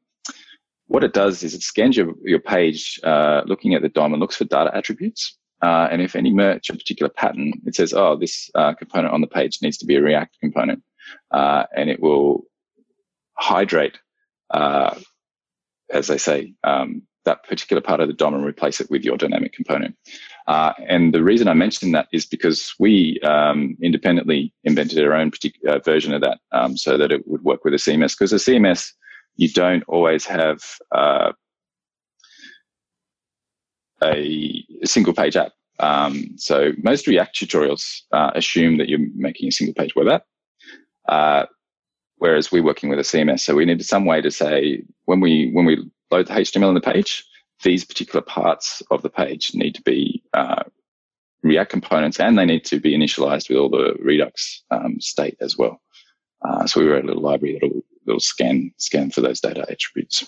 what 0.86 1.04
it 1.04 1.12
does 1.12 1.42
is 1.42 1.54
it 1.54 1.62
scans 1.62 1.96
your, 1.96 2.14
your 2.24 2.40
page 2.40 2.98
uh, 3.04 3.42
looking 3.46 3.74
at 3.74 3.82
the 3.82 3.88
DOM 3.88 4.12
and 4.12 4.20
looks 4.20 4.36
for 4.36 4.44
data 4.44 4.70
attributes. 4.74 5.36
Uh, 5.62 5.88
and 5.90 6.00
if 6.00 6.16
any 6.16 6.32
merge 6.32 6.70
a 6.70 6.72
particular 6.72 7.10
pattern, 7.10 7.52
it 7.66 7.74
says, 7.74 7.92
oh, 7.92 8.16
this 8.16 8.50
uh, 8.54 8.72
component 8.74 9.12
on 9.12 9.20
the 9.20 9.26
page 9.26 9.58
needs 9.60 9.76
to 9.78 9.86
be 9.86 9.96
a 9.96 10.02
React 10.02 10.36
component. 10.40 10.82
Uh, 11.30 11.64
and 11.76 11.90
it 11.90 12.00
will 12.00 12.44
hydrate, 13.34 13.98
uh, 14.50 14.98
as 15.90 16.06
they 16.06 16.18
say, 16.18 16.54
um, 16.64 17.02
that 17.24 17.44
particular 17.44 17.82
part 17.82 18.00
of 18.00 18.08
the 18.08 18.14
DOM 18.14 18.34
and 18.34 18.44
replace 18.44 18.80
it 18.80 18.90
with 18.90 19.04
your 19.04 19.16
dynamic 19.16 19.52
component. 19.52 19.96
Uh, 20.46 20.72
and 20.88 21.12
the 21.12 21.22
reason 21.22 21.48
I 21.48 21.54
mention 21.54 21.92
that 21.92 22.08
is 22.12 22.26
because 22.26 22.74
we 22.78 23.20
um, 23.20 23.76
independently 23.82 24.52
invented 24.64 25.04
our 25.04 25.14
own 25.14 25.30
particular 25.30 25.76
uh, 25.76 25.78
version 25.80 26.14
of 26.14 26.22
that 26.22 26.38
um, 26.52 26.76
so 26.76 26.96
that 26.96 27.12
it 27.12 27.26
would 27.28 27.42
work 27.42 27.64
with 27.64 27.74
a 27.74 27.78
CMS. 27.78 28.18
Because 28.18 28.32
a 28.32 28.36
CMS, 28.36 28.92
you 29.36 29.48
don't 29.48 29.84
always 29.86 30.24
have 30.24 30.60
uh, 30.92 31.32
a 34.02 34.64
single 34.84 35.12
page 35.12 35.36
app. 35.36 35.52
Um, 35.78 36.36
so 36.36 36.72
most 36.82 37.06
React 37.06 37.36
tutorials 37.36 38.02
uh, 38.12 38.30
assume 38.34 38.78
that 38.78 38.88
you're 38.88 39.06
making 39.14 39.48
a 39.48 39.52
single 39.52 39.74
page 39.74 39.94
web 39.94 40.08
app. 40.08 40.24
Uh, 41.08 41.46
whereas 42.16 42.52
we're 42.52 42.62
working 42.62 42.90
with 42.90 42.98
a 42.98 43.02
CMS, 43.02 43.40
so 43.40 43.54
we 43.54 43.64
needed 43.64 43.86
some 43.86 44.04
way 44.04 44.20
to 44.20 44.30
say 44.30 44.82
when 45.06 45.20
we 45.20 45.50
when 45.52 45.64
we 45.64 45.90
load 46.10 46.26
the 46.26 46.34
HTML 46.34 46.68
on 46.68 46.74
the 46.74 46.80
page, 46.80 47.24
these 47.62 47.84
particular 47.84 48.22
parts 48.22 48.82
of 48.90 49.02
the 49.02 49.10
page 49.10 49.52
need 49.54 49.74
to 49.74 49.82
be 49.82 50.22
uh, 50.34 50.62
React 51.42 51.70
components 51.70 52.20
and 52.20 52.38
they 52.38 52.44
need 52.44 52.64
to 52.66 52.80
be 52.80 52.96
initialized 52.96 53.48
with 53.48 53.58
all 53.58 53.70
the 53.70 53.96
Redux 53.98 54.62
um, 54.70 55.00
state 55.00 55.36
as 55.40 55.56
well. 55.56 55.80
Uh, 56.46 56.66
so 56.66 56.80
we 56.80 56.86
wrote 56.86 57.04
a 57.04 57.06
little 57.06 57.22
library 57.22 57.58
that'll, 57.60 57.82
that'll 58.06 58.20
scan 58.20 58.72
scan 58.78 59.10
for 59.10 59.20
those 59.20 59.40
data 59.40 59.64
attributes. 59.70 60.26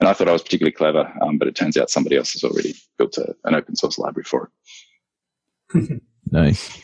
And 0.00 0.08
I 0.08 0.12
thought 0.12 0.28
I 0.28 0.32
was 0.32 0.42
particularly 0.42 0.72
clever, 0.72 1.12
um, 1.22 1.38
but 1.38 1.48
it 1.48 1.54
turns 1.54 1.76
out 1.76 1.90
somebody 1.90 2.16
else 2.16 2.32
has 2.32 2.44
already 2.44 2.74
built 2.98 3.18
a, 3.18 3.34
an 3.44 3.54
open 3.54 3.76
source 3.76 3.98
library 3.98 4.24
for 4.24 4.50
it. 5.74 6.02
nice. 6.30 6.82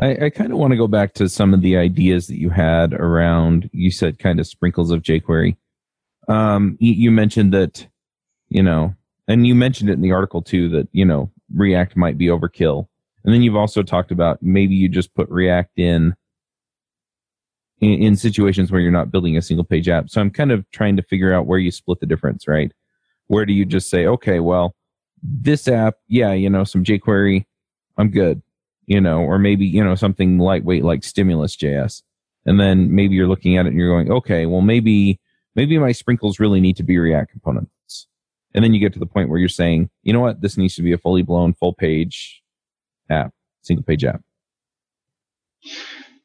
I, 0.00 0.26
I 0.26 0.30
kind 0.30 0.52
of 0.52 0.58
want 0.58 0.72
to 0.72 0.76
go 0.76 0.88
back 0.88 1.14
to 1.14 1.28
some 1.28 1.52
of 1.52 1.62
the 1.62 1.76
ideas 1.76 2.26
that 2.26 2.38
you 2.38 2.50
had 2.50 2.94
around. 2.94 3.70
You 3.72 3.90
said 3.90 4.18
kind 4.18 4.40
of 4.40 4.46
sprinkles 4.46 4.90
of 4.90 5.02
jQuery. 5.02 5.56
Um, 6.28 6.76
you, 6.80 7.10
mentioned 7.10 7.52
that, 7.52 7.86
you 8.48 8.62
know, 8.62 8.94
and 9.28 9.46
you 9.46 9.54
mentioned 9.54 9.90
it 9.90 9.94
in 9.94 10.02
the 10.02 10.12
article 10.12 10.42
too 10.42 10.68
that 10.70 10.88
you 10.92 11.04
know 11.04 11.30
React 11.54 11.96
might 11.96 12.18
be 12.18 12.26
overkill, 12.26 12.86
And 13.24 13.34
then 13.34 13.42
you've 13.42 13.56
also 13.56 13.82
talked 13.82 14.10
about 14.10 14.42
maybe 14.42 14.74
you 14.74 14.88
just 14.88 15.14
put 15.14 15.28
React 15.28 15.78
in, 15.78 16.14
in 17.80 18.02
in 18.02 18.16
situations 18.16 18.70
where 18.70 18.80
you're 18.80 18.92
not 18.92 19.10
building 19.10 19.36
a 19.36 19.42
single 19.42 19.64
page 19.64 19.88
app. 19.88 20.10
So 20.10 20.20
I'm 20.20 20.30
kind 20.30 20.52
of 20.52 20.68
trying 20.70 20.96
to 20.96 21.02
figure 21.02 21.32
out 21.32 21.46
where 21.46 21.58
you 21.58 21.70
split 21.70 22.00
the 22.00 22.06
difference, 22.06 22.46
right? 22.46 22.72
Where 23.26 23.46
do 23.46 23.52
you 23.52 23.64
just 23.64 23.90
say, 23.90 24.06
okay, 24.06 24.40
well, 24.40 24.74
this 25.22 25.68
app, 25.68 25.94
yeah, 26.08 26.32
you 26.32 26.50
know, 26.50 26.64
some 26.64 26.84
jQuery, 26.84 27.44
I'm 27.96 28.10
good, 28.10 28.42
you 28.86 29.00
know, 29.00 29.20
or 29.20 29.38
maybe, 29.38 29.64
you 29.64 29.82
know, 29.82 29.94
something 29.94 30.38
lightweight 30.38 30.84
like 30.84 31.04
Stimulus 31.04 31.56
JS. 31.56 32.02
And 32.44 32.58
then 32.58 32.94
maybe 32.94 33.14
you're 33.14 33.28
looking 33.28 33.56
at 33.56 33.66
it 33.66 33.70
and 33.70 33.78
you're 33.78 33.88
going, 33.88 34.10
okay, 34.10 34.46
well, 34.46 34.62
maybe, 34.62 35.20
maybe 35.54 35.78
my 35.78 35.92
sprinkles 35.92 36.40
really 36.40 36.60
need 36.60 36.76
to 36.76 36.82
be 36.82 36.98
React 36.98 37.30
components. 37.30 38.08
And 38.54 38.62
then 38.62 38.74
you 38.74 38.80
get 38.80 38.92
to 38.92 38.98
the 38.98 39.06
point 39.06 39.28
where 39.28 39.38
you're 39.38 39.48
saying, 39.48 39.90
you 40.02 40.12
know 40.12 40.20
what, 40.20 40.40
this 40.40 40.56
needs 40.56 40.74
to 40.76 40.82
be 40.82 40.92
a 40.92 40.98
fully 40.98 41.22
blown 41.22 41.54
full 41.54 41.72
page 41.72 42.42
app, 43.10 43.32
single 43.62 43.84
page 43.84 44.04
app. 44.04 44.22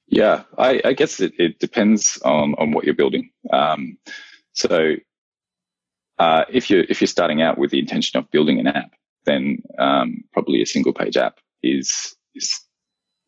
Yeah, 0.07 0.43
I, 0.57 0.81
I 0.83 0.93
guess 0.93 1.19
it, 1.19 1.33
it, 1.37 1.59
depends 1.59 2.17
on, 2.23 2.55
on 2.57 2.71
what 2.71 2.85
you're 2.85 2.95
building. 2.95 3.29
Um, 3.51 3.97
so 4.53 4.95
uh, 6.17 6.45
if 6.49 6.69
you're 6.69 6.83
if 6.89 7.01
you're 7.01 7.07
starting 7.07 7.41
out 7.41 7.57
with 7.57 7.71
the 7.71 7.79
intention 7.79 8.17
of 8.17 8.29
building 8.31 8.59
an 8.59 8.67
app, 8.67 8.91
then 9.25 9.61
um, 9.77 10.23
probably 10.33 10.61
a 10.61 10.65
single 10.65 10.93
page 10.93 11.17
app 11.17 11.39
is 11.61 12.15
is 12.33 12.59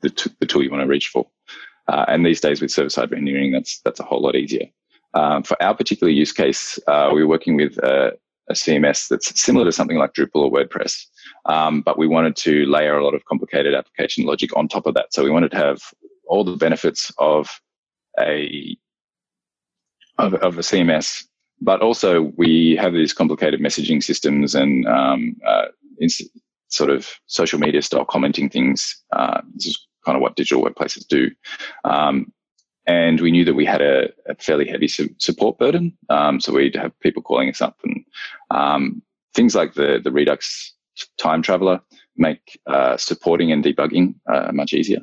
the, 0.02 0.10
t- 0.10 0.32
the 0.40 0.46
tool 0.46 0.64
you 0.64 0.72
want 0.72 0.82
to 0.82 0.88
reach 0.88 1.10
for. 1.10 1.28
Uh, 1.88 2.06
and 2.08 2.26
these 2.26 2.40
days 2.40 2.62
with 2.62 2.72
server 2.72 2.90
side 2.90 3.12
rendering, 3.12 3.52
that's 3.52 3.82
that's 3.82 4.00
a 4.00 4.04
whole 4.04 4.22
lot 4.22 4.36
easier. 4.36 4.66
Um, 5.14 5.44
for 5.44 5.62
our 5.62 5.76
particular 5.76 6.12
use 6.12 6.32
case, 6.32 6.80
uh, 6.88 7.12
we 7.14 7.22
are 7.22 7.28
working 7.28 7.56
with 7.56 7.78
a, 7.80 8.14
a, 8.50 8.54
CMS 8.54 9.08
that's 9.08 9.42
similar 9.42 9.66
to 9.66 9.72
something 9.72 9.98
like 9.98 10.14
Drupal 10.14 10.44
or 10.44 10.52
WordPress, 10.52 11.06
um, 11.46 11.82
but 11.82 11.98
we 11.98 12.08
wanted 12.08 12.36
to 12.38 12.66
layer 12.66 12.98
a 12.98 13.04
lot 13.04 13.16
of 13.16 13.26
complicated 13.26 13.74
application 13.74 14.26
logic 14.26 14.56
on 14.56 14.68
top 14.68 14.86
of 14.86 14.94
that. 14.94 15.12
So 15.12 15.24
we 15.24 15.32
wanted 15.32 15.52
to 15.52 15.58
have 15.58 15.80
all 16.28 16.44
the 16.44 16.56
benefits 16.56 17.12
of 17.18 17.50
a 18.20 18.78
of, 20.20 20.36
of 20.36 20.58
a 20.58 20.62
CMS 20.62 21.24
but 21.62 21.82
also 21.82 22.32
we 22.38 22.76
have 22.76 22.94
these 22.94 23.14
complicated 23.14 23.60
messaging 23.60 24.04
systems 24.04 24.56
and 24.56 24.88
um, 24.88 25.36
uh, 25.46 25.66
sort 26.70 26.90
of 26.90 27.10
social 27.28 27.60
media 27.60 27.82
style 27.82 28.06
commenting 28.06 28.50
things. 28.50 29.04
Uh, 29.12 29.42
this 29.56 29.68
is 29.68 29.88
kind 30.06 30.16
of 30.16 30.22
what 30.22 30.36
digital 30.36 30.64
workplaces 30.64 31.06
do. 31.08 31.30
Um, 31.84 32.32
and 32.90 33.22
we 33.22 33.30
knew 33.30 33.46
that 33.46 33.54
we 33.54 33.66
had 33.66 33.82
a, 33.82 34.10
a 34.26 34.34
fairly 34.40 34.68
heavy 34.68 34.88
su- 34.88 35.14
support 35.20 35.60
burden. 35.60 35.96
Um, 36.10 36.40
so 36.40 36.52
we'd 36.52 36.76
have 36.76 37.00
people 37.02 37.22
calling 37.22 37.48
us 37.48 37.62
up 37.62 37.78
and 37.84 38.04
um, 38.50 39.04
things 39.36 39.54
like 39.54 39.76
the, 39.76 40.02
the 40.04 40.12
Redux 40.12 40.74
time 41.20 41.44
traveler 41.44 41.82
make 42.18 42.60
uh, 42.66 42.98
supporting 42.98 43.52
and 43.52 43.64
debugging 43.64 44.16
uh, 44.28 44.52
much 44.52 44.74
easier. 44.74 45.02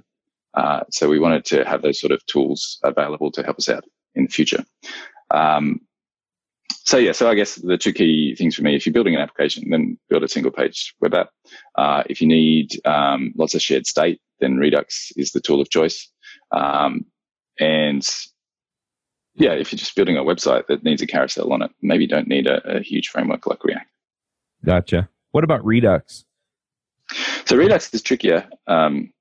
Uh, 0.55 0.81
so 0.91 1.09
we 1.09 1.21
wanted 1.21 1.45
to 1.45 1.65
have 1.65 1.83
those 1.83 2.01
sort 2.01 2.11
of 2.11 2.27
tools 2.27 2.81
available 2.83 3.31
to 3.31 3.45
help 3.45 3.59
us 3.59 3.69
out 3.69 3.85
in 4.17 4.25
the 4.25 4.31
future. 4.31 4.65
Um, 5.31 5.81
so 6.71 6.97
yeah, 6.97 7.13
so 7.13 7.31
I 7.31 7.35
guess 7.37 7.55
the 7.55 7.79
two 7.79 7.93
key 7.93 8.35
things 8.35 8.57
for 8.57 8.63
me, 8.63 8.75
if 8.75 8.85
you're 8.85 8.93
building 8.93 9.15
an 9.15 9.21
application, 9.21 9.71
then 9.71 9.97
build 10.09 10.25
a 10.25 10.29
single 10.29 10.51
page 10.51 10.93
web 11.01 11.15
app. 11.15 11.31
Uh, 11.77 12.03
if 12.11 12.21
you 12.21 12.27
need 12.27 12.81
um, 12.85 13.33
lots 13.37 13.55
of 13.55 13.63
shared 13.63 13.87
state, 13.87 14.21
then 14.41 14.57
Redux 14.57 15.13
is 15.17 15.31
the 15.31 15.41
tool 15.41 15.61
of 15.61 15.71
choice. 15.71 16.11
Um, 16.51 17.05
and 17.59 18.07
yeah, 19.35 19.53
if 19.53 19.73
you're 19.73 19.79
just 19.79 19.95
building 19.95 20.17
a 20.17 20.25
website 20.25 20.67
that 20.69 20.83
needs 20.83 21.03
a 21.03 21.07
carousel 21.07 21.53
on 21.53 21.63
it, 21.63 21.71
maybe 21.83 22.05
you 22.05 22.09
don't 22.09 22.29
need 22.29 22.47
a, 22.47 22.77
a 22.77 22.81
huge 22.81 23.09
framework 23.09 23.47
like 23.47 23.63
React. 23.65 23.91
Gotcha. 24.65 25.09
What 25.33 25.45
about 25.45 25.65
Redux? 25.65 26.25
So 27.45 27.57
Redux 27.57 27.93
is 27.93 28.03
trickier. 28.03 28.49
Um, 28.67 29.13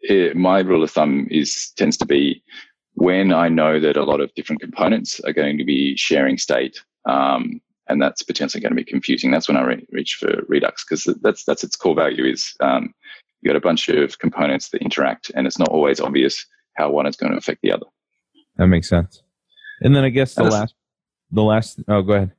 it, 0.00 0.36
my 0.36 0.60
rule 0.60 0.82
of 0.82 0.90
thumb 0.90 1.26
is 1.30 1.72
tends 1.76 1.96
to 1.98 2.06
be 2.06 2.42
when 2.94 3.32
I 3.32 3.48
know 3.48 3.80
that 3.80 3.96
a 3.96 4.04
lot 4.04 4.20
of 4.20 4.32
different 4.34 4.60
components 4.60 5.20
are 5.20 5.32
going 5.32 5.58
to 5.58 5.64
be 5.64 5.96
sharing 5.96 6.38
state, 6.38 6.84
um, 7.06 7.60
and 7.88 8.00
that's 8.00 8.22
potentially 8.22 8.60
going 8.60 8.72
to 8.72 8.76
be 8.76 8.84
confusing. 8.84 9.30
That's 9.30 9.48
when 9.48 9.56
I 9.56 9.62
re- 9.62 9.86
reach 9.90 10.14
for 10.14 10.42
Redux 10.46 10.84
because 10.84 11.04
that's 11.22 11.44
that's 11.44 11.64
its 11.64 11.76
core 11.76 11.94
value 11.94 12.24
is 12.24 12.54
um, 12.60 12.94
you 13.40 13.48
got 13.48 13.56
a 13.56 13.60
bunch 13.60 13.88
of 13.88 14.18
components 14.18 14.68
that 14.68 14.82
interact, 14.82 15.30
and 15.34 15.46
it's 15.46 15.58
not 15.58 15.68
always 15.68 16.00
obvious 16.00 16.46
how 16.74 16.90
one 16.90 17.06
is 17.06 17.16
going 17.16 17.32
to 17.32 17.38
affect 17.38 17.60
the 17.62 17.72
other. 17.72 17.86
That 18.56 18.66
makes 18.66 18.88
sense. 18.88 19.22
And 19.80 19.94
then 19.94 20.04
I 20.04 20.08
guess 20.10 20.34
the 20.34 20.44
last, 20.44 20.74
the 21.30 21.42
last. 21.42 21.80
Oh, 21.88 22.02
go 22.02 22.14
ahead. 22.14 22.32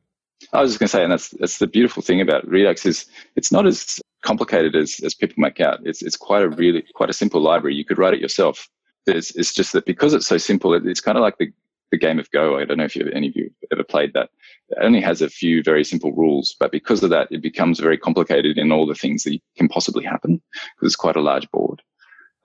I 0.54 0.62
was 0.62 0.72
just 0.72 0.80
going 0.80 0.88
to 0.88 0.92
say, 0.92 1.04
and 1.04 1.12
that's 1.12 1.30
that's 1.30 1.58
the 1.58 1.68
beautiful 1.68 2.02
thing 2.02 2.22
about 2.22 2.48
Redux 2.48 2.86
is 2.86 3.06
it's 3.36 3.52
not 3.52 3.66
as 3.66 4.00
complicated 4.22 4.76
as, 4.76 5.00
as 5.04 5.14
people 5.14 5.36
make 5.38 5.60
out. 5.60 5.80
It's 5.84 6.02
it's 6.02 6.18
quite 6.18 6.44
a 6.44 6.50
really 6.50 6.84
quite 6.94 7.10
a 7.10 7.14
simple 7.14 7.42
library. 7.42 7.76
You 7.76 7.86
could 7.86 7.98
write 7.98 8.14
it 8.14 8.22
yourself. 8.22 8.70
It's, 9.08 9.36
it's 9.36 9.54
just 9.54 9.74
that 9.74 9.86
because 9.86 10.14
it's 10.14 10.26
so 10.26 10.38
simple, 10.38 10.74
it's 10.74 11.02
kind 11.02 11.18
of 11.18 11.22
like 11.22 11.38
the 11.38 11.52
the 11.92 11.98
game 11.98 12.20
of 12.20 12.30
Go. 12.32 12.58
I 12.58 12.66
don't 12.66 12.78
know 12.78 12.86
if 12.86 12.96
you, 12.96 13.10
any 13.14 13.28
of 13.30 13.36
you 13.36 13.44
have 13.44 13.78
ever 13.78 13.84
played 13.84 14.14
that. 14.14 14.30
It 14.70 14.80
only 14.82 15.02
has 15.02 15.22
a 15.22 15.30
few 15.30 15.62
very 15.62 15.84
simple 15.84 16.12
rules, 16.12 16.56
but 16.60 16.72
because 16.72 17.04
of 17.04 17.12
that, 17.12 17.28
it 17.32 17.42
becomes 17.42 17.80
very 17.80 17.98
complicated 17.98 18.58
in 18.58 18.72
all 18.72 18.88
the 18.88 18.96
things 18.96 19.24
that 19.24 19.40
can 19.58 19.68
possibly 19.68 20.04
happen 20.04 20.42
because 20.76 20.88
it's 20.88 20.96
quite 20.96 21.16
a 21.16 21.22
large 21.22 21.50
board. 21.52 21.82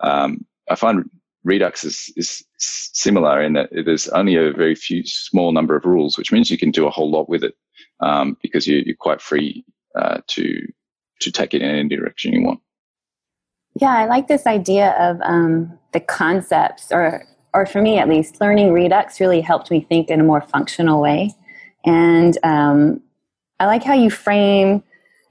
Um, 0.00 0.44
I 0.70 0.74
find 0.74 1.08
Redux 1.44 1.84
is, 1.84 2.12
is 2.16 2.44
similar 2.58 3.42
in 3.42 3.54
that 3.54 3.70
there's 3.72 4.08
only 4.08 4.36
a 4.36 4.52
very 4.52 4.74
few 4.74 5.02
small 5.04 5.52
number 5.52 5.74
of 5.74 5.84
rules, 5.84 6.18
which 6.18 6.32
means 6.32 6.50
you 6.50 6.58
can 6.58 6.70
do 6.70 6.86
a 6.86 6.90
whole 6.90 7.10
lot 7.10 7.28
with 7.28 7.42
it 7.42 7.54
um, 8.00 8.36
because 8.42 8.66
you, 8.66 8.80
are 8.80 8.96
quite 8.98 9.20
free 9.20 9.64
uh, 9.94 10.18
to 10.28 10.66
to 11.20 11.30
take 11.30 11.52
it 11.52 11.60
in 11.60 11.68
any 11.68 11.96
direction 11.96 12.32
you 12.32 12.42
want. 12.42 12.60
Yeah, 13.80 13.90
I 13.90 14.06
like 14.06 14.26
this 14.26 14.46
idea 14.46 14.92
of 14.98 15.20
um, 15.22 15.78
the 15.92 16.00
concepts, 16.00 16.90
or 16.90 17.24
or 17.54 17.66
for 17.66 17.80
me 17.80 17.98
at 17.98 18.08
least, 18.08 18.40
learning 18.40 18.72
Redux 18.72 19.20
really 19.20 19.40
helped 19.40 19.70
me 19.70 19.80
think 19.80 20.08
in 20.08 20.20
a 20.20 20.24
more 20.24 20.40
functional 20.40 21.00
way. 21.00 21.34
And 21.84 22.36
um, 22.42 23.00
I 23.58 23.66
like 23.66 23.82
how 23.82 23.94
you 23.94 24.10
frame 24.10 24.82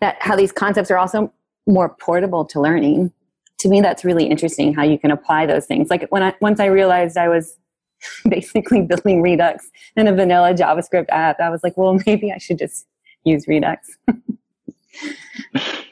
that, 0.02 0.18
how 0.20 0.36
these 0.36 0.52
concepts 0.52 0.90
are 0.92 0.98
also 0.98 1.32
more 1.68 1.90
portable 1.90 2.46
to 2.46 2.60
learning. 2.60 3.12
To 3.60 3.70
me, 3.70 3.82
that's 3.82 4.06
really 4.06 4.26
interesting 4.26 4.74
how 4.74 4.84
you 4.84 4.98
can 4.98 5.12
apply 5.12 5.46
those 5.46 5.66
things. 5.66 5.90
Like 5.90 6.08
when 6.10 6.24
I 6.24 6.34
once 6.42 6.60
I 6.60 6.66
realized 6.66 7.18
I 7.18 7.28
was 7.28 7.58
basically 8.30 8.82
building 8.82 9.22
Redux 9.22 9.70
in 9.96 10.08
a 10.08 10.14
vanilla 10.14 10.54
JavaScript 10.54 11.08
app, 11.10 11.40
I 11.40 11.50
was 11.50 11.62
like, 11.64 11.78
well, 11.78 11.98
maybe 12.06 12.32
I 12.32 12.38
should 12.38 12.60
just 12.60 12.88
use 13.24 13.48
Redux. 13.48 13.98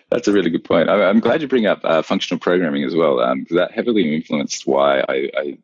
That's 0.10 0.28
a 0.28 0.32
really 0.32 0.50
good 0.50 0.64
point. 0.64 0.90
I'm 0.90 1.20
glad 1.20 1.42
you 1.42 1.50
bring 1.50 1.66
up 1.66 1.82
uh, 1.84 2.02
functional 2.02 2.40
programming 2.40 2.86
as 2.86 2.96
well, 2.96 3.18
because 3.18 3.52
um, 3.52 3.58
that 3.58 3.72
heavily 3.72 4.16
influenced 4.16 4.66
why 4.66 5.02
I, 5.02 5.30
I, 5.38 5.58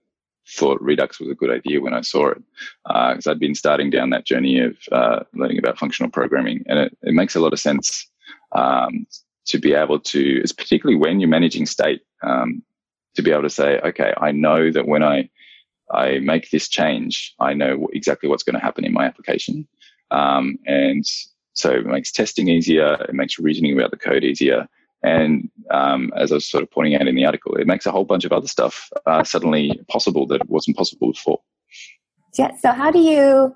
thought 0.45 0.81
Redux 0.81 1.21
was 1.21 1.29
a 1.29 1.35
good 1.35 1.49
idea 1.49 1.79
when 1.79 1.93
I 1.93 2.01
saw 2.01 2.27
it, 2.27 2.43
because 2.85 3.25
uh, 3.25 3.31
I'd 3.31 3.39
been 3.39 3.55
starting 3.55 3.89
down 3.89 4.09
that 4.09 4.25
journey 4.25 4.59
of 4.59 4.77
uh, 4.91 5.19
learning 5.33 5.57
about 5.57 5.79
functional 5.79 6.11
programming, 6.11 6.65
and 6.67 6.77
it, 6.77 6.97
it 7.01 7.13
makes 7.13 7.37
a 7.37 7.39
lot 7.39 7.53
of 7.53 7.61
sense 7.61 8.05
um, 8.51 9.07
to 9.45 9.59
be 9.59 9.73
able 9.73 9.99
to, 9.99 10.41
it's 10.41 10.51
particularly 10.51 10.97
when 10.97 11.19
you're 11.19 11.29
managing 11.29 11.65
state, 11.65 12.01
um, 12.21 12.63
to 13.15 13.21
be 13.21 13.31
able 13.31 13.43
to 13.43 13.49
say, 13.49 13.79
okay, 13.79 14.13
I 14.17 14.31
know 14.31 14.71
that 14.71 14.87
when 14.87 15.03
I 15.03 15.29
I 15.91 16.19
make 16.19 16.49
this 16.49 16.69
change, 16.69 17.35
I 17.39 17.53
know 17.53 17.87
exactly 17.93 18.27
what's 18.27 18.41
going 18.41 18.55
to 18.55 18.65
happen 18.65 18.85
in 18.85 18.93
my 18.93 19.05
application, 19.05 19.67
um, 20.11 20.57
and 20.65 21.05
so 21.53 21.71
it 21.71 21.85
makes 21.85 22.11
testing 22.11 22.47
easier, 22.47 22.93
it 23.07 23.13
makes 23.13 23.37
reasoning 23.37 23.77
about 23.77 23.91
the 23.91 23.97
code 23.97 24.23
easier. 24.23 24.67
And 25.03 25.49
um, 25.69 26.11
as 26.15 26.31
I 26.31 26.35
was 26.35 26.49
sort 26.49 26.63
of 26.63 26.71
pointing 26.71 26.95
out 26.95 27.07
in 27.07 27.15
the 27.15 27.25
article, 27.25 27.55
it 27.55 27.67
makes 27.67 27.85
a 27.85 27.91
whole 27.91 28.05
bunch 28.05 28.23
of 28.23 28.31
other 28.31 28.47
stuff 28.47 28.89
uh, 29.05 29.23
suddenly 29.23 29.79
possible 29.89 30.25
that 30.27 30.49
wasn't 30.49 30.77
possible 30.77 31.11
before. 31.11 31.41
Yeah. 32.39 32.55
So, 32.61 32.71
how 32.71 32.89
do 32.89 32.99
you 32.99 33.53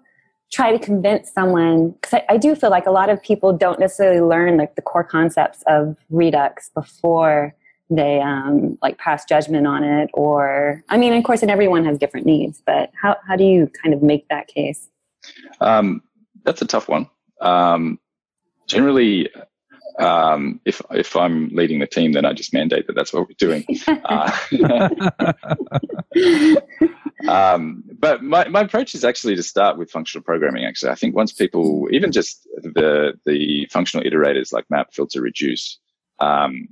try 0.52 0.76
to 0.76 0.80
convince 0.80 1.32
someone? 1.32 1.92
Because 1.92 2.14
I, 2.16 2.26
I, 2.30 2.38
do 2.38 2.56
feel 2.56 2.70
like 2.70 2.86
a 2.86 2.92
lot 2.92 3.10
of 3.10 3.22
people 3.22 3.54
don't 3.54 3.80
necessarily 3.80 4.22
learn 4.22 4.58
like 4.58 4.76
the 4.76 4.82
core 4.82 5.04
concepts 5.04 5.64
of 5.68 5.98
Redux 6.10 6.70
before 6.70 7.56
they 7.90 8.20
um, 8.20 8.78
like 8.82 8.98
pass 8.98 9.26
judgment 9.26 9.68
on 9.68 9.84
it. 9.84 10.10
Or, 10.14 10.84
I 10.90 10.98
mean, 10.98 11.14
of 11.14 11.24
course, 11.24 11.42
and 11.42 11.52
everyone 11.52 11.86
has 11.86 11.98
different 11.98 12.26
needs, 12.26 12.62
but 12.66 12.92
how, 13.02 13.18
how 13.28 13.36
do 13.36 13.44
you 13.44 13.72
kind 13.82 13.94
of 13.94 14.02
make 14.02 14.28
that 14.30 14.48
case? 14.48 14.90
Um, 15.62 16.02
that's 16.44 16.62
a 16.62 16.66
tough 16.66 16.88
one. 16.88 17.10
Um, 17.42 18.00
generally, 18.68 19.30
um, 20.00 20.60
if 20.66 20.82
if 20.92 21.16
I'm 21.16 21.50
leading 21.50 21.80
the 21.80 21.88
team, 21.88 22.12
then 22.12 22.26
I 22.26 22.34
just 22.34 22.54
mandate 22.54 22.88
that 22.88 22.94
that's 22.94 23.14
what 23.14 23.28
we're 23.28 23.36
doing. 23.38 23.66
uh, 24.06 24.38
um, 27.28 27.84
but 28.00 28.24
my, 28.24 28.48
my 28.48 28.62
approach 28.62 28.94
is 28.94 29.04
actually 29.04 29.36
to 29.36 29.44
start 29.44 29.78
with 29.78 29.90
functional 29.90 30.24
programming. 30.24 30.66
Actually, 30.66 30.92
I 30.92 30.96
think 30.96 31.16
once 31.16 31.34
people, 31.34 31.88
even 31.92 32.12
just 32.12 32.48
the 32.62 33.14
the 33.26 33.68
functional 33.72 34.06
iterators 34.06 34.54
like 34.54 34.70
map, 34.70 34.94
filter, 34.94 35.22
reduce, 35.22 35.80
um, 36.20 36.68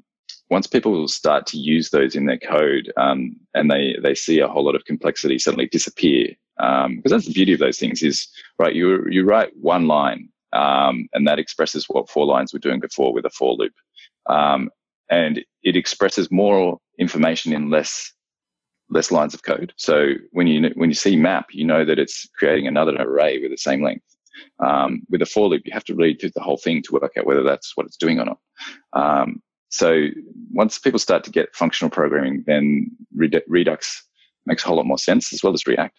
once 0.49 0.67
people 0.67 1.07
start 1.07 1.47
to 1.47 1.57
use 1.57 1.89
those 1.89 2.15
in 2.15 2.25
their 2.27 2.37
code 2.37 2.93
um, 2.97 3.35
and 3.55 3.71
they 3.71 3.95
they 4.03 4.13
see 4.13 4.39
a 4.39 4.47
whole 4.47 4.63
lot 4.63 4.75
of 4.75 4.85
complexity 4.85 5.39
suddenly 5.39 5.67
disappear, 5.67 6.27
because 6.57 6.85
um, 6.85 7.01
that's 7.05 7.25
the 7.25 7.33
beauty 7.33 7.53
of 7.53 7.59
those 7.59 7.79
things 7.79 8.03
is 8.03 8.27
right. 8.59 8.75
You 8.75 9.03
you 9.09 9.25
write 9.25 9.51
one 9.57 9.87
line 9.87 10.29
um, 10.55 11.07
and 11.13 11.27
that 11.27 11.39
expresses 11.39 11.85
what 11.89 12.09
for 12.09 12.25
lines 12.25 12.53
were 12.53 12.59
doing 12.59 12.79
before 12.79 13.13
with 13.13 13.25
a 13.25 13.29
for 13.29 13.53
loop. 13.55 13.73
Um, 14.27 14.69
and 15.09 15.43
it 15.61 15.75
expresses 15.75 16.31
more 16.31 16.79
information 16.97 17.53
in 17.53 17.69
less 17.69 18.11
less 18.89 19.11
lines 19.11 19.33
of 19.33 19.43
code. 19.43 19.73
So 19.77 20.13
when 20.31 20.47
you 20.47 20.71
when 20.75 20.89
you 20.89 20.95
see 20.95 21.15
map, 21.15 21.47
you 21.51 21.65
know 21.65 21.85
that 21.85 21.99
it's 21.99 22.27
creating 22.37 22.67
another 22.67 22.95
array 22.95 23.39
with 23.39 23.51
the 23.51 23.57
same 23.57 23.83
length. 23.83 24.05
Um, 24.59 25.01
with 25.09 25.21
a 25.21 25.25
for 25.25 25.47
loop, 25.47 25.63
you 25.65 25.73
have 25.73 25.85
to 25.85 25.95
read 25.95 26.19
through 26.19 26.31
the 26.35 26.41
whole 26.41 26.57
thing 26.57 26.81
to 26.83 26.93
work 26.93 27.13
out 27.17 27.25
whether 27.25 27.43
that's 27.43 27.75
what 27.75 27.85
it's 27.85 27.97
doing 27.97 28.19
or 28.19 28.25
not. 28.25 28.39
Um, 28.93 29.41
so 29.69 30.07
once 30.51 30.77
people 30.79 30.99
start 30.99 31.23
to 31.25 31.31
get 31.31 31.55
functional 31.55 31.89
programming, 31.89 32.43
then 32.45 32.91
Redux 33.13 34.03
makes 34.45 34.63
a 34.63 34.67
whole 34.67 34.77
lot 34.77 34.85
more 34.85 34.97
sense 34.97 35.33
as 35.33 35.43
well 35.43 35.53
as 35.53 35.67
React. 35.67 35.97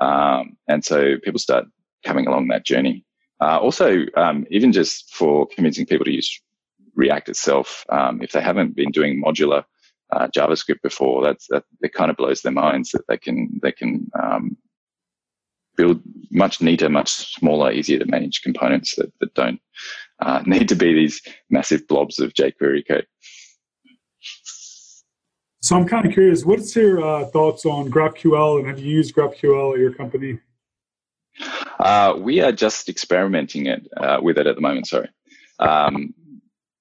Um, 0.00 0.56
and 0.68 0.84
so 0.84 1.16
people 1.22 1.38
start 1.38 1.66
coming 2.04 2.26
along 2.26 2.48
that 2.48 2.66
journey. 2.66 3.04
Uh, 3.40 3.58
also, 3.58 4.04
um, 4.16 4.46
even 4.50 4.72
just 4.72 5.12
for 5.14 5.46
convincing 5.46 5.86
people 5.86 6.04
to 6.04 6.12
use 6.12 6.40
React 6.94 7.30
itself, 7.30 7.84
um, 7.88 8.22
if 8.22 8.32
they 8.32 8.40
haven't 8.40 8.76
been 8.76 8.90
doing 8.90 9.22
modular 9.22 9.64
uh, 10.12 10.28
JavaScript 10.28 10.82
before, 10.82 11.22
that's 11.22 11.48
that 11.48 11.64
it 11.82 11.92
kind 11.92 12.10
of 12.10 12.16
blows 12.16 12.42
their 12.42 12.52
minds 12.52 12.90
that 12.90 13.06
they 13.08 13.16
can 13.16 13.58
they 13.62 13.72
can 13.72 14.08
um, 14.20 14.56
build 15.76 16.00
much 16.30 16.60
neater, 16.60 16.88
much 16.88 17.10
smaller, 17.34 17.72
easier 17.72 17.98
to 17.98 18.06
manage 18.06 18.42
components 18.42 18.94
that, 18.96 19.12
that 19.20 19.34
don't 19.34 19.60
uh, 20.20 20.42
need 20.46 20.68
to 20.68 20.76
be 20.76 20.92
these 20.94 21.20
massive 21.50 21.86
blobs 21.88 22.18
of 22.18 22.32
jQuery 22.34 22.86
code. 22.86 23.06
So 25.60 25.76
I'm 25.76 25.86
kind 25.86 26.06
of 26.06 26.12
curious, 26.12 26.44
what's 26.44 26.76
your 26.76 27.02
uh, 27.02 27.24
thoughts 27.26 27.64
on 27.64 27.90
GraphQL, 27.90 28.58
and 28.58 28.68
have 28.68 28.78
you 28.78 28.96
used 28.96 29.14
GraphQL 29.14 29.72
at 29.72 29.80
your 29.80 29.94
company? 29.94 30.38
Uh, 31.80 32.14
we 32.18 32.40
are 32.40 32.52
just 32.52 32.88
experimenting 32.88 33.66
it 33.66 33.86
uh, 33.96 34.18
with 34.22 34.38
it 34.38 34.46
at 34.46 34.54
the 34.54 34.60
moment. 34.60 34.86
Sorry, 34.86 35.08
um, 35.58 36.14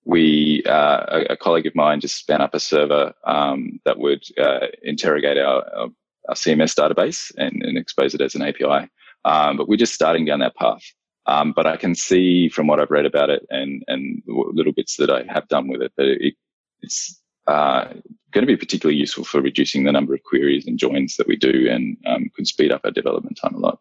we 0.06 0.64
uh, 0.66 1.06
a, 1.08 1.34
a, 1.34 1.38
colleague 1.38 1.66
of 1.66 1.76
mine 1.76 2.02
just 2.02 2.18
spun 2.18 2.42
up 2.42 2.54
a 2.54 2.60
server 2.60 3.14
um, 3.26 3.80
that 3.86 3.98
would 3.98 4.24
uh, 4.38 4.68
interrogate 4.84 5.38
our, 5.38 5.64
our, 5.76 5.90
CMS 6.36 6.74
database 6.74 7.34
and, 7.38 7.64
and, 7.64 7.78
expose 7.78 8.14
it 8.14 8.22
as 8.22 8.36
an 8.36 8.42
API. 8.42 8.90
Um, 9.26 9.58
but 9.58 9.68
we're 9.68 9.78
just 9.78 9.94
starting 9.94 10.26
down 10.26 10.40
that 10.40 10.56
path. 10.56 10.84
Um, 11.26 11.54
but 11.56 11.66
I 11.66 11.78
can 11.78 11.96
see 11.96 12.50
from 12.50 12.68
what 12.68 12.80
I've 12.80 12.92
read 12.92 13.06
about 13.06 13.30
it 13.30 13.46
and 13.50 13.84
and 13.88 14.22
little 14.28 14.74
bits 14.74 14.98
that 14.98 15.10
I 15.10 15.24
have 15.32 15.48
done 15.48 15.68
with 15.68 15.82
it 15.82 15.94
that 15.98 16.08
it, 16.08 16.36
it's 16.82 17.22
uh, 17.48 17.86
going 18.32 18.42
to 18.42 18.46
be 18.46 18.58
particularly 18.58 19.00
useful 19.00 19.24
for 19.24 19.42
reducing 19.42 19.84
the 19.84 19.92
number 19.92 20.14
of 20.14 20.24
queries 20.24 20.68
and 20.68 20.78
joins 20.78 21.16
that 21.18 21.28
we 21.28 21.36
do 21.36 21.70
and 21.70 21.98
um, 22.06 22.30
could 22.36 22.48
speed 22.48 22.72
up 22.72 22.82
our 22.84 22.92
development 22.92 23.38
time 23.42 23.56
a 23.56 23.60
lot. 23.60 23.80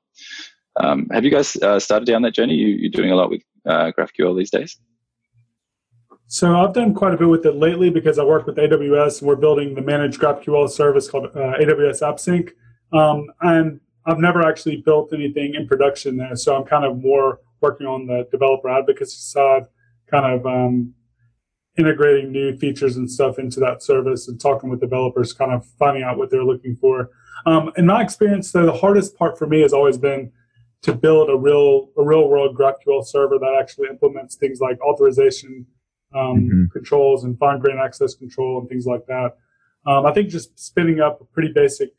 Um, 0.76 1.08
have 1.12 1.24
you 1.24 1.30
guys 1.30 1.56
uh, 1.56 1.78
started 1.78 2.06
down 2.06 2.22
that 2.22 2.34
journey? 2.34 2.54
You, 2.54 2.88
are 2.88 2.90
doing 2.90 3.10
a 3.10 3.16
lot 3.16 3.30
with 3.30 3.42
uh, 3.66 3.92
GraphQL 3.96 4.36
these 4.36 4.50
days? 4.50 4.78
So 6.26 6.56
I've 6.56 6.72
done 6.72 6.94
quite 6.94 7.12
a 7.12 7.16
bit 7.18 7.28
with 7.28 7.44
it 7.44 7.56
lately 7.56 7.90
because 7.90 8.18
I 8.18 8.24
work 8.24 8.46
with 8.46 8.56
AWS 8.56 9.20
and 9.20 9.28
we're 9.28 9.36
building 9.36 9.74
the 9.74 9.82
managed 9.82 10.18
GraphQL 10.18 10.70
service 10.70 11.10
called 11.10 11.26
uh, 11.26 11.58
AWS 11.60 12.00
AppSync. 12.00 12.50
Um, 12.98 13.26
and 13.42 13.80
I've 14.06 14.18
never 14.18 14.42
actually 14.42 14.82
built 14.84 15.12
anything 15.12 15.54
in 15.54 15.68
production 15.68 16.16
there, 16.16 16.34
so 16.34 16.56
I'm 16.56 16.64
kind 16.64 16.84
of 16.84 16.98
more 16.98 17.40
working 17.60 17.86
on 17.86 18.06
the 18.06 18.26
developer 18.30 18.68
advocacy 18.68 19.18
side, 19.18 19.64
kind 20.10 20.26
of 20.26 20.46
um, 20.46 20.94
integrating 21.78 22.32
new 22.32 22.56
features 22.56 22.96
and 22.96 23.10
stuff 23.10 23.38
into 23.38 23.60
that 23.60 23.82
service 23.82 24.28
and 24.28 24.40
talking 24.40 24.68
with 24.70 24.80
developers, 24.80 25.32
kind 25.32 25.52
of 25.52 25.64
finding 25.78 26.02
out 26.02 26.18
what 26.18 26.30
they're 26.30 26.44
looking 26.44 26.76
for. 26.76 27.10
Um, 27.46 27.72
in 27.76 27.86
my 27.86 28.02
experience, 28.02 28.50
though, 28.52 28.66
the 28.66 28.72
hardest 28.72 29.16
part 29.16 29.38
for 29.38 29.46
me 29.46 29.60
has 29.60 29.72
always 29.72 29.98
been 29.98 30.32
to 30.82 30.92
build 30.92 31.30
a 31.30 31.36
real 31.36 31.88
a 31.96 32.02
real 32.02 32.28
world 32.28 32.56
GraphQL 32.56 33.04
server 33.04 33.38
that 33.38 33.56
actually 33.60 33.88
implements 33.88 34.34
things 34.34 34.60
like 34.60 34.80
authorization 34.80 35.66
um, 36.14 36.40
mm-hmm. 36.40 36.64
controls 36.72 37.24
and 37.24 37.38
fine 37.38 37.58
grained 37.60 37.80
access 37.80 38.14
control 38.14 38.60
and 38.60 38.68
things 38.68 38.86
like 38.86 39.06
that. 39.06 39.36
Um, 39.86 40.06
I 40.06 40.12
think 40.12 40.28
just 40.28 40.58
spinning 40.58 41.00
up 41.00 41.20
a 41.20 41.24
pretty 41.24 41.52
basic 41.52 41.90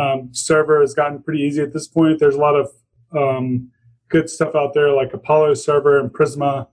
um, 0.00 0.30
server 0.32 0.80
has 0.80 0.94
gotten 0.94 1.22
pretty 1.22 1.42
easy 1.42 1.62
at 1.62 1.72
this 1.72 1.86
point. 1.86 2.18
There's 2.18 2.34
a 2.34 2.40
lot 2.40 2.54
of 2.54 2.70
um, 3.16 3.70
good 4.08 4.30
stuff 4.30 4.54
out 4.54 4.74
there 4.74 4.92
like 4.92 5.12
Apollo 5.12 5.54
server 5.54 6.00
and 6.00 6.10
Prisma, 6.10 6.68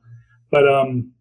but 0.52 0.68
um, 0.68 1.12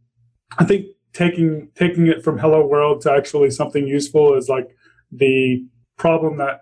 I 0.59 0.65
think 0.65 0.87
taking 1.13 1.71
taking 1.75 2.07
it 2.07 2.23
from 2.23 2.39
hello 2.39 2.67
world 2.67 3.01
to 3.03 3.13
actually 3.13 3.51
something 3.51 3.87
useful 3.87 4.35
is 4.35 4.49
like 4.49 4.69
the 5.11 5.67
problem 5.97 6.37
that 6.39 6.61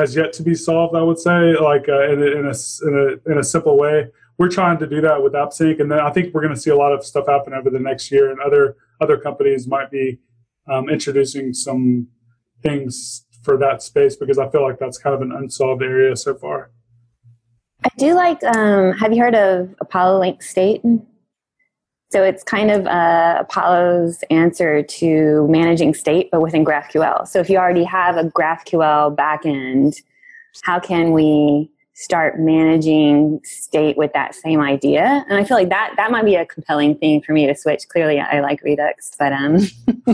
has 0.00 0.16
yet 0.16 0.32
to 0.32 0.42
be 0.42 0.54
solved 0.54 0.94
i 0.96 1.02
would 1.08 1.18
say 1.18 1.38
like 1.70 1.86
uh, 1.88 2.12
in, 2.12 2.18
a, 2.22 2.30
in, 2.38 2.46
a, 2.46 2.54
in, 2.88 2.94
a, 3.26 3.32
in 3.32 3.38
a 3.38 3.44
simple 3.44 3.76
way 3.76 3.96
we're 4.40 4.48
trying 4.48 4.78
to 4.78 4.86
do 4.86 5.02
that 5.02 5.22
with 5.22 5.34
AppSync, 5.34 5.82
and 5.82 5.92
then 5.92 6.00
I 6.00 6.10
think 6.10 6.32
we're 6.32 6.40
going 6.40 6.54
to 6.54 6.60
see 6.60 6.70
a 6.70 6.74
lot 6.74 6.92
of 6.92 7.04
stuff 7.04 7.26
happen 7.26 7.52
over 7.52 7.68
the 7.68 7.78
next 7.78 8.10
year, 8.10 8.30
and 8.30 8.40
other 8.40 8.78
other 8.98 9.18
companies 9.18 9.68
might 9.68 9.90
be 9.90 10.18
um, 10.66 10.88
introducing 10.88 11.52
some 11.52 12.08
things 12.62 13.26
for 13.42 13.58
that 13.58 13.82
space 13.82 14.16
because 14.16 14.38
I 14.38 14.48
feel 14.48 14.62
like 14.62 14.78
that's 14.78 14.96
kind 14.96 15.14
of 15.14 15.20
an 15.20 15.32
unsolved 15.32 15.82
area 15.82 16.16
so 16.16 16.34
far. 16.34 16.70
I 17.84 17.90
do 17.98 18.14
like. 18.14 18.42
Um, 18.44 18.92
have 18.94 19.12
you 19.12 19.20
heard 19.22 19.34
of 19.34 19.74
Apollo 19.78 20.20
Link 20.20 20.42
State? 20.42 20.80
So 22.10 22.24
it's 22.24 22.42
kind 22.42 22.72
of 22.72 22.86
uh, 22.88 23.38
Apollo's 23.40 24.24
answer 24.30 24.82
to 24.82 25.46
managing 25.48 25.94
state, 25.94 26.28
but 26.32 26.40
within 26.40 26.64
GraphQL. 26.64 27.28
So 27.28 27.38
if 27.38 27.48
you 27.48 27.56
already 27.56 27.84
have 27.84 28.16
a 28.16 28.24
GraphQL 28.24 29.14
backend, 29.14 30.02
how 30.62 30.80
can 30.80 31.12
we 31.12 31.70
start 31.94 32.40
managing 32.40 33.38
state 33.44 33.96
with 33.96 34.12
that 34.14 34.34
same 34.34 34.60
idea? 34.60 35.24
And 35.28 35.38
I 35.38 35.44
feel 35.44 35.56
like 35.56 35.68
that 35.68 35.92
that 35.98 36.10
might 36.10 36.24
be 36.24 36.34
a 36.34 36.44
compelling 36.46 36.96
thing 36.96 37.22
for 37.22 37.32
me 37.32 37.46
to 37.46 37.54
switch. 37.54 37.88
Clearly, 37.88 38.18
I 38.18 38.40
like 38.40 38.60
Redux, 38.62 39.12
but 39.16 39.32
um, 39.32 39.58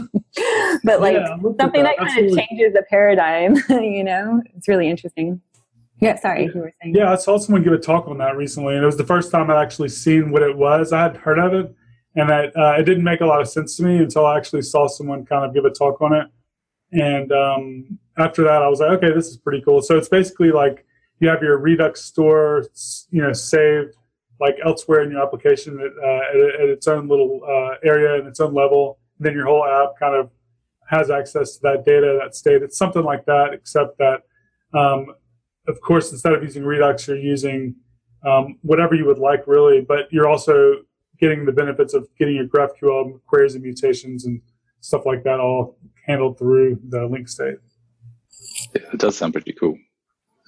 but 0.84 1.00
like 1.00 1.14
yeah, 1.14 1.36
something 1.58 1.82
that, 1.82 1.96
that 1.98 2.08
kind 2.08 2.26
of 2.26 2.36
changes 2.36 2.74
the 2.74 2.84
paradigm. 2.90 3.56
you 3.70 4.04
know, 4.04 4.42
it's 4.54 4.68
really 4.68 4.88
interesting. 4.88 5.40
Yeah, 6.00 6.16
sorry, 6.20 6.50
you 6.54 6.60
were 6.60 6.74
saying. 6.82 6.94
Yeah, 6.94 7.10
I 7.10 7.16
saw 7.16 7.38
someone 7.38 7.62
give 7.62 7.72
a 7.72 7.78
talk 7.78 8.06
on 8.06 8.18
that 8.18 8.36
recently, 8.36 8.74
and 8.74 8.82
it 8.82 8.86
was 8.86 8.98
the 8.98 9.06
first 9.06 9.30
time 9.30 9.50
I'd 9.50 9.62
actually 9.62 9.88
seen 9.88 10.30
what 10.30 10.42
it 10.42 10.54
was. 10.58 10.92
I 10.92 11.04
had 11.04 11.16
heard 11.16 11.38
of 11.38 11.54
it, 11.54 11.74
and 12.16 12.28
that 12.30 12.56
uh, 12.56 12.74
it 12.78 12.84
didn't 12.84 13.04
make 13.04 13.20
a 13.20 13.26
lot 13.26 13.40
of 13.40 13.48
sense 13.48 13.76
to 13.76 13.84
me 13.84 13.98
until 13.98 14.26
I 14.26 14.36
actually 14.36 14.62
saw 14.62 14.88
someone 14.88 15.24
kind 15.26 15.44
of 15.44 15.54
give 15.54 15.66
a 15.66 15.70
talk 15.70 16.00
on 16.00 16.14
it. 16.14 16.26
And 16.92 17.30
um, 17.30 17.98
after 18.18 18.42
that, 18.44 18.62
I 18.62 18.68
was 18.68 18.80
like, 18.80 18.90
okay, 18.92 19.12
this 19.12 19.26
is 19.26 19.36
pretty 19.36 19.60
cool. 19.60 19.82
So 19.82 19.96
it's 19.98 20.08
basically 20.08 20.50
like 20.50 20.86
you 21.20 21.28
have 21.28 21.42
your 21.42 21.58
Redux 21.58 22.02
store, 22.02 22.64
you 23.10 23.22
know, 23.22 23.32
saved 23.32 23.94
like 24.40 24.56
elsewhere 24.64 25.02
in 25.02 25.10
your 25.10 25.22
application 25.22 25.78
at, 25.80 25.92
uh, 26.02 26.20
at, 26.30 26.60
at 26.60 26.68
its 26.68 26.86
own 26.88 27.08
little 27.08 27.40
uh, 27.44 27.76
area 27.84 28.18
and 28.18 28.26
its 28.26 28.40
own 28.40 28.54
level. 28.54 28.98
And 29.18 29.26
then 29.26 29.34
your 29.34 29.46
whole 29.46 29.64
app 29.64 29.98
kind 29.98 30.14
of 30.14 30.30
has 30.88 31.10
access 31.10 31.56
to 31.56 31.62
that 31.62 31.84
data, 31.84 32.18
that 32.22 32.34
state. 32.34 32.62
It's 32.62 32.78
something 32.78 33.02
like 33.02 33.24
that, 33.26 33.52
except 33.52 33.98
that, 33.98 34.22
um, 34.72 35.06
of 35.68 35.80
course, 35.80 36.12
instead 36.12 36.32
of 36.32 36.42
using 36.42 36.64
Redux, 36.64 37.08
you're 37.08 37.16
using 37.16 37.74
um, 38.24 38.58
whatever 38.62 38.94
you 38.94 39.04
would 39.06 39.18
like, 39.18 39.46
really. 39.46 39.80
But 39.80 40.12
you're 40.12 40.28
also 40.28 40.82
getting 41.20 41.44
the 41.44 41.52
benefits 41.52 41.94
of 41.94 42.08
getting 42.18 42.36
your 42.36 42.46
GraphQL 42.46 43.20
queries 43.26 43.54
and 43.54 43.62
mutations 43.62 44.24
and 44.24 44.40
stuff 44.80 45.06
like 45.06 45.24
that 45.24 45.40
all 45.40 45.78
handled 46.06 46.38
through 46.38 46.78
the 46.88 47.06
link 47.06 47.28
state. 47.28 47.56
Yeah, 48.74 48.82
it 48.92 48.98
does 48.98 49.16
sound 49.16 49.32
pretty 49.32 49.52
cool. 49.52 49.76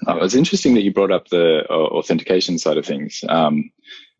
Uh, 0.06 0.16
it's 0.22 0.34
interesting 0.34 0.74
that 0.74 0.82
you 0.82 0.92
brought 0.92 1.10
up 1.10 1.28
the 1.28 1.64
uh, 1.68 1.72
authentication 1.72 2.58
side 2.58 2.76
of 2.76 2.86
things 2.86 3.24
um, 3.28 3.70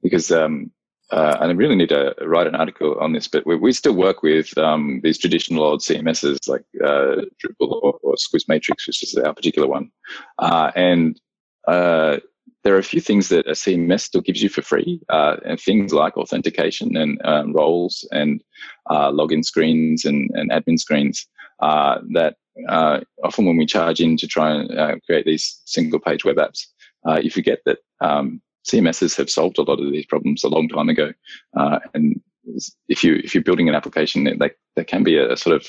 because 0.03 0.33
um, 0.33 0.73
uh, 1.11 1.39
and 1.41 1.51
I 1.51 1.55
really 1.55 1.77
need 1.77 1.89
to 1.89 2.15
write 2.21 2.47
an 2.47 2.55
article 2.55 2.99
on 3.01 3.13
this, 3.13 3.29
but 3.29 3.47
we, 3.47 3.57
we 3.57 3.73
still 3.73 3.95
work 3.95 4.23
with 4.23 4.57
um, 4.59 5.01
these 5.03 5.17
traditional 5.19 5.65
old 5.65 5.81
CMSs 5.81 6.49
like 6.49 6.65
uh, 6.85 7.23
Drupal 7.43 7.81
or, 7.83 7.99
or 8.03 8.15
Matrix, 8.47 8.87
which 8.87 9.03
is 9.03 9.17
our 9.17 9.33
particular 9.33 9.69
one. 9.69 9.91
Uh, 10.39 10.71
and 10.77 11.19
there 12.65 12.75
are 12.75 12.79
a 12.79 12.85
few 12.85 13.01
things 13.01 13.29
that 13.29 13.47
a 13.47 13.53
CMS 13.53 14.01
still 14.01 14.21
gives 14.21 14.43
you 14.43 14.49
for 14.49 14.63
free, 14.63 15.01
uh, 15.09 15.37
and 15.45 15.61
things 15.61 15.93
like 15.93 16.17
authentication 16.17 16.97
and 16.97 17.21
um, 17.25 17.53
roles 17.53 18.07
and 18.11 18.43
uh, 18.91 19.11
login 19.11 19.45
screens 19.45 20.05
and, 20.05 20.31
and 20.35 20.51
admin 20.51 20.79
screens 20.79 21.27
uh, 21.61 21.99
that 22.13 22.37
uh, 22.69 23.01
often 23.23 23.47
when 23.47 23.57
we 23.57 23.67
charge 23.67 24.01
in 24.01 24.17
to 24.17 24.27
try 24.27 24.51
and 24.51 24.79
uh, 24.79 24.97
create 25.07 25.25
these 25.25 25.61
single 25.65 26.01
page 26.01 26.25
web 26.25 26.37
apps, 26.37 26.67
uh, 27.07 27.19
you 27.23 27.31
forget 27.31 27.61
that 27.65 27.79
um, 28.01 28.43
CMSs 28.67 29.17
have 29.17 29.31
solved 29.31 29.59
a 29.59 29.63
lot 29.63 29.81
of 29.81 29.93
these 29.93 30.07
problems 30.07 30.43
a 30.43 30.49
long 30.49 30.69
time 30.69 30.89
ago. 30.89 31.13
and 31.95 32.21
if 32.89 33.05
you 33.05 33.17
if 33.17 33.35
you're 33.35 33.45
building 33.45 33.69
an 33.69 33.75
application, 33.75 34.25
that 34.25 34.53
that 34.75 34.87
can 34.87 35.05
be 35.05 35.17
a, 35.17 35.33
a 35.33 35.37
sort 35.37 35.55
of 35.55 35.67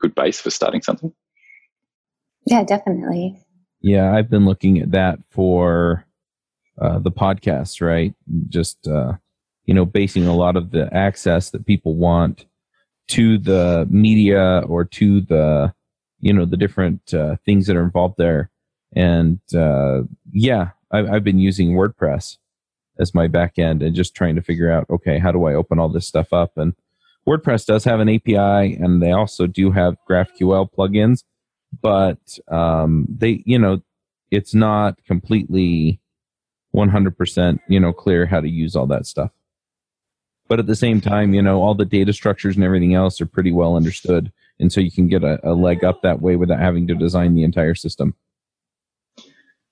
good 0.00 0.14
base 0.14 0.40
for 0.40 0.50
starting 0.50 0.82
something. 0.82 1.12
Yeah, 2.46 2.64
definitely. 2.64 3.38
Yeah, 3.80 4.14
I've 4.14 4.30
been 4.30 4.44
looking 4.44 4.78
at 4.78 4.92
that 4.92 5.18
for 5.30 6.04
uh, 6.80 6.98
the 6.98 7.10
podcast, 7.10 7.80
right? 7.80 8.14
Just, 8.48 8.86
uh, 8.86 9.14
you 9.64 9.74
know, 9.74 9.84
basing 9.84 10.26
a 10.26 10.36
lot 10.36 10.56
of 10.56 10.70
the 10.70 10.88
access 10.94 11.50
that 11.50 11.66
people 11.66 11.94
want 11.94 12.46
to 13.08 13.38
the 13.38 13.86
media 13.90 14.62
or 14.66 14.84
to 14.84 15.20
the, 15.22 15.72
you 16.20 16.32
know, 16.32 16.44
the 16.44 16.56
different 16.56 17.14
uh, 17.14 17.36
things 17.44 17.66
that 17.66 17.76
are 17.76 17.84
involved 17.84 18.16
there. 18.18 18.50
And 18.94 19.40
uh, 19.54 20.02
yeah, 20.32 20.70
I, 20.90 21.00
I've 21.00 21.24
been 21.24 21.38
using 21.38 21.72
WordPress 21.72 22.38
as 22.98 23.14
my 23.14 23.28
backend 23.28 23.84
and 23.84 23.94
just 23.94 24.14
trying 24.14 24.34
to 24.36 24.42
figure 24.42 24.70
out, 24.70 24.86
okay, 24.90 25.18
how 25.18 25.32
do 25.32 25.44
I 25.44 25.54
open 25.54 25.78
all 25.78 25.88
this 25.88 26.06
stuff 26.06 26.32
up? 26.32 26.52
And 26.56 26.74
WordPress 27.28 27.66
does 27.66 27.84
have 27.84 28.00
an 28.00 28.08
API, 28.08 28.74
and 28.74 29.02
they 29.02 29.12
also 29.12 29.46
do 29.46 29.70
have 29.70 29.96
GraphQL 30.08 30.70
plugins, 30.72 31.24
but 31.82 32.38
um, 32.48 33.06
they, 33.08 33.42
you 33.44 33.58
know, 33.58 33.82
it's 34.30 34.54
not 34.54 34.98
completely 35.06 36.00
100%, 36.78 37.58
you 37.68 37.80
know, 37.80 37.92
clear 37.92 38.26
how 38.26 38.40
to 38.40 38.48
use 38.48 38.76
all 38.76 38.86
that 38.86 39.06
stuff. 39.06 39.30
But 40.46 40.58
at 40.58 40.66
the 40.66 40.76
same 40.76 41.00
time, 41.00 41.34
you 41.34 41.42
know, 41.42 41.60
all 41.60 41.74
the 41.74 41.84
data 41.84 42.12
structures 42.12 42.56
and 42.56 42.64
everything 42.64 42.94
else 42.94 43.20
are 43.20 43.26
pretty 43.26 43.52
well 43.52 43.76
understood, 43.76 44.32
and 44.58 44.72
so 44.72 44.80
you 44.80 44.90
can 44.90 45.08
get 45.08 45.22
a, 45.22 45.38
a 45.42 45.52
leg 45.52 45.84
up 45.84 46.02
that 46.02 46.22
way 46.22 46.36
without 46.36 46.60
having 46.60 46.86
to 46.86 46.94
design 46.94 47.34
the 47.34 47.42
entire 47.42 47.74
system. 47.74 48.14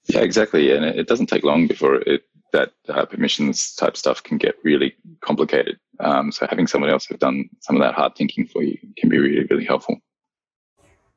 Yeah, 0.08 0.20
exactly. 0.20 0.72
And 0.72 0.84
it 0.84 1.08
doesn't 1.08 1.26
take 1.26 1.42
long 1.42 1.66
before 1.66 1.96
it, 2.06 2.22
that 2.52 2.72
uh, 2.88 3.06
permissions 3.06 3.74
type 3.74 3.96
stuff 3.96 4.22
can 4.22 4.38
get 4.38 4.54
really 4.62 4.94
complicated. 5.20 5.78
Um, 5.98 6.30
so 6.30 6.46
having 6.48 6.66
someone 6.66 6.90
else 6.90 7.06
have 7.06 7.18
done 7.18 7.48
some 7.60 7.76
of 7.76 7.82
that 7.82 7.94
hard 7.94 8.14
thinking 8.14 8.46
for 8.46 8.62
you 8.62 8.78
can 8.98 9.08
be 9.08 9.18
really, 9.18 9.46
really 9.50 9.64
helpful. 9.64 9.96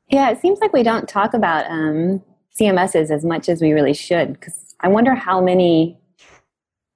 Yeah, 0.08 0.30
it 0.30 0.40
seems 0.40 0.58
like 0.60 0.72
we 0.72 0.82
don't 0.82 1.08
talk 1.08 1.34
about 1.34 1.70
um, 1.70 2.22
CMSs 2.58 3.10
as 3.10 3.24
much 3.24 3.48
as 3.48 3.60
we 3.60 3.72
really 3.72 3.94
should 3.94 4.32
because 4.32 4.69
I 4.82 4.88
wonder 4.88 5.14
how 5.14 5.40
many, 5.40 5.98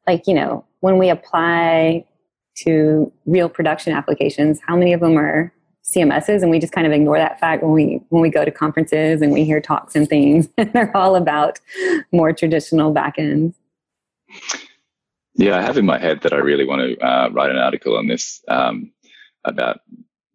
like, 0.06 0.26
you 0.26 0.34
know, 0.34 0.64
when 0.80 0.98
we 0.98 1.08
apply 1.10 2.04
to 2.58 3.12
real 3.26 3.48
production 3.48 3.92
applications, 3.92 4.60
how 4.66 4.76
many 4.76 4.92
of 4.92 5.00
them 5.00 5.18
are 5.18 5.52
CMSs 5.84 6.40
and 6.40 6.50
we 6.50 6.58
just 6.58 6.72
kind 6.72 6.86
of 6.86 6.92
ignore 6.92 7.18
that 7.18 7.38
fact 7.38 7.62
when 7.62 7.72
we 7.72 8.00
when 8.08 8.22
we 8.22 8.30
go 8.30 8.44
to 8.44 8.50
conferences 8.50 9.20
and 9.20 9.32
we 9.32 9.44
hear 9.44 9.60
talks 9.60 9.94
and 9.94 10.08
things 10.08 10.48
and 10.58 10.72
they're 10.72 10.96
all 10.96 11.14
about 11.14 11.60
more 12.10 12.32
traditional 12.32 12.94
backends. 12.94 13.54
Yeah, 15.34 15.58
I 15.58 15.62
have 15.62 15.76
in 15.76 15.84
my 15.84 15.98
head 15.98 16.22
that 16.22 16.32
I 16.32 16.36
really 16.36 16.64
want 16.64 16.80
to 16.80 17.06
uh, 17.06 17.28
write 17.30 17.50
an 17.50 17.58
article 17.58 17.96
on 17.96 18.06
this 18.06 18.42
um, 18.48 18.92
about 19.44 19.80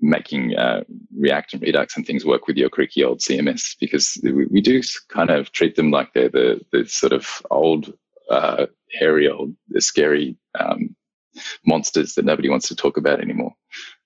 making 0.02 0.56
uh, 0.56 0.84
React 1.18 1.54
and 1.54 1.62
Redux 1.62 1.96
and 1.96 2.06
things 2.06 2.26
work 2.26 2.48
with 2.48 2.58
your 2.58 2.70
creaky 2.70 3.04
old 3.04 3.20
CMS 3.20 3.76
because 3.80 4.20
we, 4.24 4.46
we 4.48 4.62
do 4.62 4.82
kind 5.10 5.30
of 5.30 5.52
treat 5.52 5.76
them 5.76 5.92
like 5.92 6.14
they're 6.14 6.30
the, 6.30 6.62
the 6.72 6.86
sort 6.86 7.14
of 7.14 7.42
old, 7.52 7.94
uh, 8.30 8.68
hairy, 8.98 9.30
old, 9.30 9.56
scary 9.80 10.38
um, 10.60 10.96
monsters 11.66 12.16
that 12.16 12.26
nobody 12.26 12.50
wants 12.50 12.68
to 12.68 12.76
talk 12.76 12.98
about 12.98 13.22
anymore. 13.22 13.54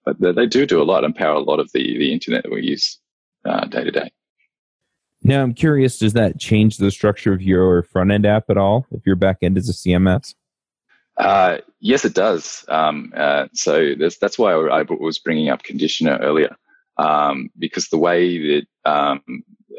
But 0.05 0.19
they, 0.19 0.45
do 0.45 0.65
do 0.65 0.81
a 0.81 0.83
lot 0.83 1.05
and 1.05 1.15
power 1.15 1.35
a 1.35 1.39
lot 1.39 1.59
of 1.59 1.71
the, 1.73 1.97
the 1.97 2.11
internet 2.11 2.43
that 2.43 2.51
we 2.51 2.63
use 2.63 2.99
uh, 3.45 3.65
day 3.65 3.83
to 3.83 3.91
day. 3.91 4.11
Now, 5.25 5.41
I'm 5.41 5.53
curious, 5.53 5.97
does 5.97 6.13
that 6.13 6.37
change 6.37 6.77
the 6.77 6.91
structure 6.91 7.31
of 7.31 7.41
your 7.41 7.83
front 7.83 8.11
end 8.11 8.25
app 8.25 8.49
at 8.49 8.57
all 8.57 8.85
if 8.91 9.05
your 9.05 9.15
back 9.15 9.37
end 9.41 9.57
is 9.57 9.69
a 9.69 9.73
CMS? 9.73 10.35
Uh, 11.17 11.57
yes, 11.79 12.05
it 12.05 12.13
does. 12.13 12.65
Um, 12.69 13.13
uh, 13.15 13.47
so 13.53 13.93
that's 14.19 14.39
why 14.39 14.53
I 14.53 14.83
was 14.83 15.19
bringing 15.19 15.49
up 15.49 15.63
conditioner 15.63 16.17
earlier, 16.21 16.55
um, 16.97 17.49
because 17.57 17.89
the 17.89 17.97
way 17.97 18.37
that 18.37 18.67
um, 18.89 19.21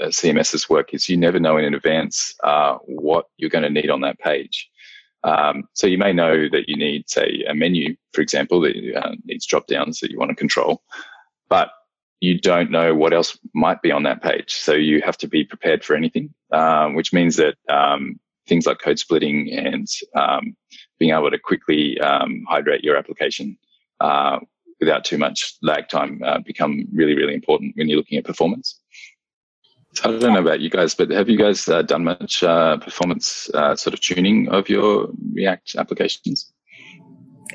CMSs 0.01 0.69
work 0.69 0.95
is 0.95 1.09
you 1.09 1.17
never 1.17 1.41
know 1.41 1.57
in 1.57 1.75
advance 1.75 2.35
uh, 2.45 2.77
what 2.87 3.27
you're 3.37 3.51
going 3.51 3.65
to 3.65 3.71
need 3.71 3.91
on 3.91 4.01
that 4.03 4.19
page. 4.19 4.71
Um, 5.25 5.65
so 5.73 5.87
you 5.87 5.97
may 5.97 6.13
know 6.13 6.49
that 6.51 6.69
you 6.69 6.77
need, 6.77 7.09
say, 7.09 7.45
a 7.49 7.55
menu, 7.55 7.97
for 8.13 8.21
example, 8.21 8.61
that 8.61 8.77
uh, 8.95 9.13
needs 9.25 9.47
drop 9.47 9.67
downs 9.67 10.01
that 10.01 10.11
you 10.11 10.19
want 10.19 10.31
to 10.31 10.37
control, 10.37 10.83
but 11.49 11.71
you 12.21 12.39
don't 12.39 12.71
know 12.71 12.95
what 12.95 13.13
else 13.13 13.39
might 13.55 13.83
be 13.83 13.91
on 13.91 14.03
that 14.05 14.23
page. 14.23 14.53
So 14.55 14.73
you 14.73 15.01
have 15.03 15.17
to 15.19 15.29
be 15.29 15.45
prepared 15.45 15.83
for 15.83 15.97
anything, 15.97 16.33
um, 16.53 16.95
which 16.95 17.13
means 17.13 17.37
that 17.37 17.57
um, 17.69 18.21
things 18.47 18.67
like 18.67 18.79
code 18.79 18.99
splitting 18.99 19.51
and 19.53 19.87
um, 20.15 20.57
being 20.99 21.13
able 21.13 21.31
to 21.31 21.39
quickly 21.39 21.99
um, 22.01 22.45
hydrate 22.49 22.85
your 22.85 22.97
application 22.97 23.57
uh, 24.01 24.39
without 24.81 25.05
too 25.05 25.19
much 25.19 25.55
lag 25.63 25.89
time 25.89 26.21
uh, 26.25 26.39
become 26.39 26.87
really, 26.93 27.15
really 27.15 27.35
important 27.35 27.75
when 27.77 27.89
you're 27.89 27.99
looking 27.99 28.19
at 28.19 28.25
performance. 28.25 28.81
I 30.03 30.09
don't 30.09 30.21
know 30.21 30.41
about 30.41 30.61
you 30.61 30.71
guys, 30.71 30.95
but 30.95 31.11
have 31.11 31.29
you 31.29 31.39
guys 31.39 31.69
uh, 31.69 31.83
done 31.83 32.05
much 32.05 32.43
uh, 32.43 32.79
performance 32.79 33.49
uh, 33.55 33.77
sort 33.77 33.95
of 33.95 34.01
tuning 34.01 34.49
of 34.49 34.69
your 34.69 35.09
React 35.33 35.77
applications? 35.77 36.53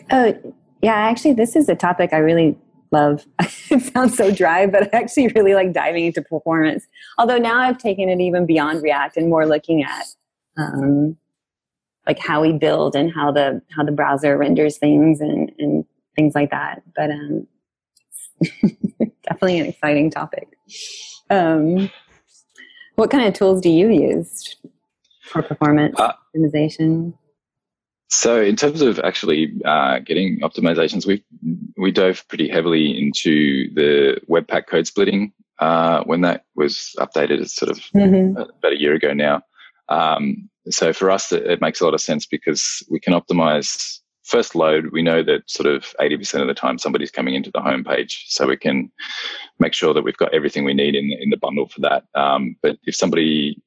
Oh, 0.09 0.33
yeah. 0.81 0.95
Actually, 0.95 1.33
this 1.33 1.55
is 1.55 1.67
a 1.67 1.75
topic 1.75 2.13
I 2.13 2.17
really 2.17 2.57
love. 2.91 3.25
it 3.69 3.81
sounds 3.93 4.15
so 4.15 4.31
dry, 4.31 4.67
but 4.67 4.93
I 4.93 4.97
actually 4.99 5.27
really 5.29 5.53
like 5.53 5.73
diving 5.73 6.05
into 6.05 6.21
performance. 6.21 6.87
Although 7.17 7.37
now 7.37 7.59
I've 7.59 7.77
taken 7.77 8.07
it 8.07 8.21
even 8.21 8.45
beyond 8.45 8.81
React 8.83 9.17
and 9.17 9.29
more 9.29 9.45
looking 9.45 9.83
at 9.83 10.05
um, 10.57 11.17
like 12.07 12.19
how 12.19 12.41
we 12.41 12.53
build 12.53 12.95
and 12.95 13.11
how 13.13 13.31
the 13.31 13.61
how 13.75 13.83
the 13.83 13.91
browser 13.91 14.37
renders 14.37 14.77
things 14.77 15.21
and 15.21 15.51
and 15.59 15.85
things 16.15 16.35
like 16.35 16.51
that. 16.51 16.81
But 16.95 17.11
um, 17.11 17.47
definitely 19.23 19.59
an 19.59 19.65
exciting 19.67 20.09
topic. 20.09 20.47
Um, 21.29 21.89
what 22.95 23.11
kind 23.11 23.27
of 23.27 23.33
tools 23.33 23.61
do 23.61 23.69
you 23.69 23.89
use 23.89 24.55
for 25.23 25.41
performance 25.41 25.99
uh, 25.99 26.13
optimization? 26.35 27.13
So, 28.09 28.41
in 28.41 28.55
terms 28.55 28.81
of 28.81 28.99
actually 28.99 29.53
uh, 29.65 29.99
getting 29.99 30.39
optimizations, 30.39 31.05
we 31.05 31.23
we 31.77 31.91
dove 31.91 32.27
pretty 32.27 32.49
heavily 32.49 32.99
into 32.99 33.73
the 33.75 34.19
Webpack 34.27 34.65
code 34.67 34.87
splitting 34.87 35.31
uh, 35.59 36.03
when 36.03 36.21
that 36.21 36.45
was 36.55 36.95
updated. 36.97 37.41
It's 37.41 37.55
sort 37.55 37.69
of 37.69 37.77
mm-hmm. 37.95 38.35
about 38.37 38.73
a 38.73 38.79
year 38.79 38.95
ago 38.95 39.13
now. 39.13 39.43
Um, 39.89 40.49
so 40.69 40.93
for 40.93 41.11
us, 41.11 41.31
it, 41.31 41.45
it, 41.45 41.61
makes 41.61 41.81
a 41.81 41.85
lot 41.85 41.93
of 41.93 42.01
sense 42.01 42.25
because 42.25 42.83
we 42.89 42.99
can 42.99 43.13
optimize 43.13 43.99
first 44.23 44.55
load. 44.55 44.91
We 44.91 45.01
know 45.01 45.23
that 45.23 45.49
sort 45.49 45.67
of 45.67 45.85
80% 45.99 46.41
of 46.41 46.47
the 46.47 46.53
time 46.53 46.77
somebody's 46.77 47.11
coming 47.11 47.35
into 47.35 47.51
the 47.51 47.61
home 47.61 47.83
page. 47.83 48.25
So 48.29 48.47
we 48.47 48.57
can 48.57 48.91
make 49.59 49.73
sure 49.73 49.93
that 49.93 50.03
we've 50.03 50.17
got 50.17 50.33
everything 50.33 50.63
we 50.63 50.73
need 50.73 50.95
in, 50.95 51.11
in 51.19 51.29
the 51.29 51.37
bundle 51.37 51.67
for 51.67 51.81
that. 51.81 52.03
Um, 52.15 52.55
but 52.61 52.77
if 52.85 52.95
somebody 52.95 53.61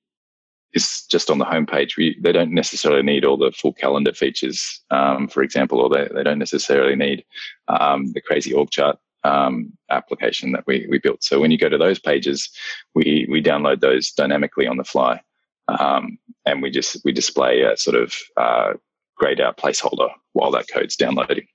is 0.73 1.05
just 1.11 1.31
on 1.31 1.39
the 1.39 1.45
home 1.45 1.67
page, 1.67 1.97
we, 1.97 2.17
they 2.21 2.33
don't 2.33 2.53
necessarily 2.53 3.03
need 3.03 3.25
all 3.25 3.37
the 3.37 3.53
full 3.53 3.73
calendar 3.73 4.13
features, 4.13 4.83
um, 4.91 5.29
for 5.29 5.43
example, 5.43 5.81
or 5.81 5.89
they, 5.89 6.09
they 6.15 6.23
don't 6.23 6.39
necessarily 6.39 6.97
need 6.97 7.25
um, 7.69 8.13
the 8.13 8.21
crazy 8.21 8.55
org 8.55 8.71
chart 8.71 8.99
um, 9.25 9.73
application 9.91 10.53
that 10.53 10.65
we, 10.67 10.87
we 10.89 10.99
built. 10.99 11.23
So 11.23 11.41
when 11.41 11.51
you 11.51 11.59
go 11.59 11.69
to 11.69 11.79
those 11.79 11.99
pages, 11.99 12.49
we, 12.95 13.27
we 13.31 13.43
download 13.43 13.81
those 13.81 14.13
dynamically 14.13 14.67
on 14.67 14.77
the 14.77 14.85
fly. 14.85 15.21
Um, 15.69 16.19
and 16.47 16.63
we 16.63 16.71
just 16.71 16.99
we 17.05 17.13
display 17.13 17.63
a 17.63 17.77
sort 17.77 17.97
of 17.97 18.15
uh, 18.37 18.73
grayed 19.17 19.41
out 19.41 19.57
placeholder 19.57 20.11
while 20.33 20.51
that 20.51 20.67
code's 20.73 20.97
downloading. 20.97 21.47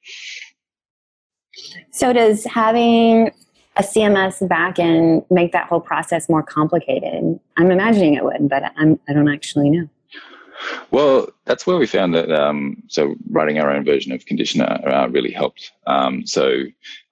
So 1.92 2.14
does 2.14 2.46
having 2.46 3.32
a 3.78 3.84
CMS 3.84 4.48
backend 4.48 5.26
make 5.30 5.52
that 5.52 5.68
whole 5.68 5.80
process 5.80 6.30
more 6.30 6.44
complicated? 6.44 7.40
I'm 7.58 7.72
imagining 7.72 8.14
it 8.14 8.24
would, 8.24 8.50
but 8.50 8.72
I'm, 8.78 9.00
I 9.08 9.14
don't 9.14 9.30
actually 9.30 9.70
know. 9.70 9.90
Well, 10.90 11.30
that's 11.46 11.68
where 11.68 11.78
we 11.78 11.86
found 11.86 12.16
that. 12.16 12.32
Um, 12.32 12.82
so 12.88 13.16
writing 13.30 13.60
our 13.60 13.72
own 13.72 13.86
version 13.86 14.12
of 14.12 14.26
Conditioner 14.26 14.82
uh, 14.88 15.08
really 15.08 15.32
helped. 15.32 15.72
Um, 15.86 16.26
so 16.26 16.64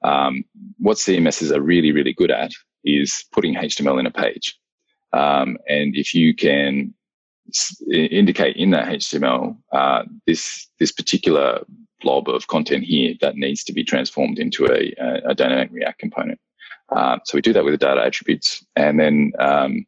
um, 0.04 0.44
what 0.80 0.98
CMSs 0.98 1.56
are 1.56 1.62
really, 1.62 1.92
really 1.92 2.14
good 2.14 2.32
at 2.32 2.52
is 2.84 3.26
putting 3.32 3.56
HTML 3.56 4.00
in 4.00 4.08
a 4.08 4.12
page. 4.12 4.58
Um, 5.14 5.58
and 5.68 5.96
if 5.96 6.14
you 6.14 6.36
can 6.36 6.94
indicate 7.92 8.56
in 8.56 8.72
that 8.72 8.88
HTML 8.88 9.58
uh, 9.72 10.04
this 10.26 10.68
this 10.80 10.92
particular 10.92 11.64
blob 12.02 12.28
of 12.28 12.48
content 12.48 12.84
here 12.84 13.16
that 13.22 13.36
needs 13.36 13.64
to 13.64 13.74
be 13.74 13.84
transformed 13.84 14.40
into 14.40 14.66
a, 14.66 14.94
a, 15.00 15.30
a 15.30 15.36
dynamic 15.36 15.70
React 15.72 16.00
component. 16.00 16.40
Uh, 16.90 17.18
so 17.26 17.38
we 17.38 17.42
do 17.42 17.54
that 17.54 17.64
with 17.64 17.74
the 17.74 17.78
data 17.78 18.02
attributes, 18.02 18.66
and 18.76 19.00
then 19.00 19.32
um, 19.40 19.86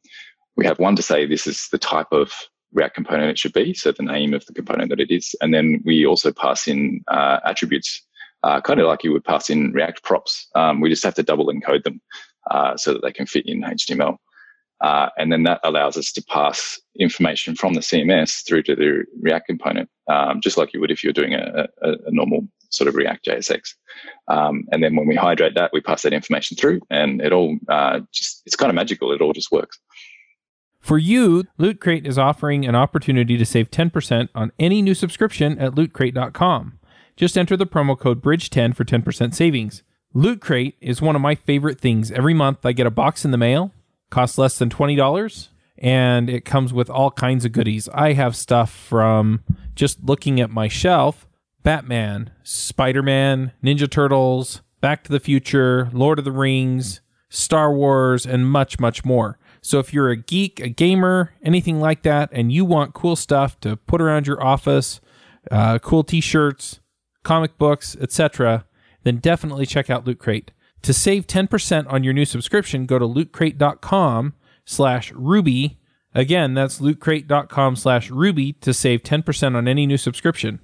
we 0.56 0.66
have 0.66 0.80
one 0.80 0.96
to 0.96 1.04
say 1.04 1.26
this 1.26 1.46
is 1.46 1.68
the 1.72 1.78
type 1.78 2.08
of 2.12 2.32
React 2.74 2.96
component 2.96 3.30
it 3.30 3.40
should 3.40 3.54
be, 3.54 3.74
so 3.74 3.92
the 3.92 4.04
name 4.04 4.34
of 4.34 4.46
the 4.46 4.54
component 4.54 4.90
that 4.90 5.00
it 5.00 5.12
is, 5.12 5.36
and 5.42 5.54
then 5.54 5.82
we 5.86 6.06
also 6.06 6.32
pass 6.32 6.68
in 6.68 7.04
uh, 7.08 7.40
attributes, 7.46 8.04
uh, 8.44 8.60
kind 8.62 8.80
of 8.80 8.88
like 8.88 9.04
you 9.04 9.14
would 9.14 9.24
pass 9.24 9.50
in 9.50 9.72
React 9.72 10.04
props. 10.04 10.48
Um, 10.56 10.82
we 10.82 10.90
just 10.90 11.04
have 11.04 11.16
to 11.16 11.24
double 11.24 11.48
encode 11.48 11.84
them 11.84 12.02
uh, 12.50 12.76
so 12.78 12.94
that 12.94 13.04
they 13.04 13.12
can 13.12 13.28
fit 13.28 13.46
in 13.48 13.62
HTML. 13.62 14.18
Uh, 14.82 15.10
and 15.18 15.32
then 15.32 15.44
that 15.44 15.60
allows 15.64 15.98
us 15.98 16.12
to 16.12 16.24
pass 16.24 16.80
information 17.00 17.56
from 17.56 17.74
the 17.74 17.80
CMS 17.80 18.46
through 18.46 18.64
to 18.64 18.76
the 18.76 19.04
React 19.22 19.48
component, 19.48 19.90
um, 20.08 20.40
just 20.42 20.58
like 20.58 20.74
you 20.74 20.80
would 20.80 20.92
if 20.92 21.04
you're 21.04 21.14
doing 21.14 21.34
a, 21.34 21.68
a, 21.82 21.92
a 21.92 22.12
normal 22.12 22.48
sort 22.70 22.88
of 22.88 22.96
React 22.96 23.26
JSX. 23.26 23.74
Um, 24.28 24.66
and 24.72 24.84
then 24.84 24.96
when 24.96 25.08
we 25.08 25.16
hydrate 25.16 25.56
that, 25.56 25.72
we 25.74 25.82
pass 25.82 26.04
that 26.04 26.14
information 26.14 26.58
through, 26.58 26.82
and 26.90 27.22
it 27.22 27.34
all 27.34 27.58
uh, 27.70 28.02
just, 28.14 28.44
it's 28.46 28.56
kind 28.56 28.70
of 28.70 28.76
magical. 28.76 29.12
It 29.12 29.22
all 29.22 29.34
just 29.34 29.52
works. 29.52 29.80
For 30.80 30.98
you, 30.98 31.46
Loot 31.58 31.82
Crate 31.82 32.06
is 32.06 32.18
offering 32.18 32.66
an 32.66 32.76
opportunity 32.76 33.36
to 33.38 33.46
save 33.46 33.72
10% 33.72 34.30
on 34.36 34.52
any 34.60 34.82
new 34.82 34.94
subscription 34.94 35.58
at 35.60 35.74
lootcrate.com. 35.74 36.80
Just 37.16 37.38
enter 37.38 37.58
the 37.58 37.66
promo 37.66 37.98
code 37.98 38.22
BRIDGE10 38.22 38.76
for 38.76 38.86
10% 38.86 39.34
savings. 39.34 39.84
Loot 40.14 40.40
Crate 40.40 40.78
is 40.80 41.02
one 41.02 41.16
of 41.16 41.22
my 41.22 41.36
favorite 41.36 41.82
things. 41.82 42.12
Every 42.12 42.34
month 42.34 42.66
I 42.66 42.72
get 42.72 42.88
a 42.88 42.92
box 42.92 43.26
in 43.26 43.32
the 43.32 43.38
mail 43.38 43.74
costs 44.10 44.38
less 44.38 44.58
than 44.58 44.70
$20 44.70 45.50
and 45.78 46.30
it 46.30 46.46
comes 46.46 46.74
with 46.74 46.90
all 46.90 47.12
kinds 47.12 47.46
of 47.46 47.52
goodies. 47.52 47.88
I 47.94 48.14
have 48.14 48.36
stuff 48.36 48.72
from 48.72 49.44
just 49.76 50.04
looking 50.04 50.40
at 50.40 50.50
my 50.50 50.68
shelf 50.68 51.28
Batman, 51.64 52.32
Spider 52.44 53.04
Man, 53.04 53.52
Ninja 53.64 53.90
Turtles, 53.90 54.62
Back 54.80 55.04
to 55.04 55.12
the 55.12 55.20
Future, 55.20 55.90
Lord 55.92 56.18
of 56.18 56.26
the 56.26 56.32
Rings, 56.32 57.02
Star 57.30 57.74
Wars, 57.74 58.26
and 58.26 58.50
much, 58.50 58.80
much 58.80 59.04
more. 59.04 59.38
So 59.62 59.80
if 59.80 59.94
you're 59.94 60.10
a 60.10 60.16
geek, 60.16 60.62
a 60.62 60.70
gamer, 60.70 61.34
anything 61.44 61.82
like 61.82 62.04
that, 62.04 62.30
and 62.32 62.54
you 62.54 62.64
want 62.64 62.94
cool 62.94 63.18
stuff 63.18 63.60
to 63.62 63.76
put 63.76 64.02
around 64.02 64.28
your 64.28 64.42
office, 64.42 65.02
uh, 65.52 65.80
cool 65.80 66.06
t-shirts, 66.06 66.80
comic 67.24 67.58
books, 67.58 67.98
etc., 68.00 68.66
then 69.04 69.18
definitely 69.18 69.66
check 69.66 69.90
out 69.90 70.06
Loot 70.06 70.20
Crate. 70.20 70.52
To 70.88 70.94
save 70.94 71.28
10% 71.28 71.92
on 71.92 72.06
your 72.06 72.14
new 72.14 72.24
subscription, 72.24 72.86
go 72.86 72.98
to 72.98 73.04
lootcrate.com 73.04 74.36
slash 74.64 75.12
ruby. 75.12 75.82
Again, 76.16 76.54
that's 76.54 76.80
lootcrate.com 76.80 77.76
slash 77.76 78.10
ruby 78.10 78.54
to 78.54 78.74
save 78.74 79.04
10% 79.04 79.58
on 79.58 79.68
any 79.68 79.86
new 79.86 79.98
subscription. 79.98 80.62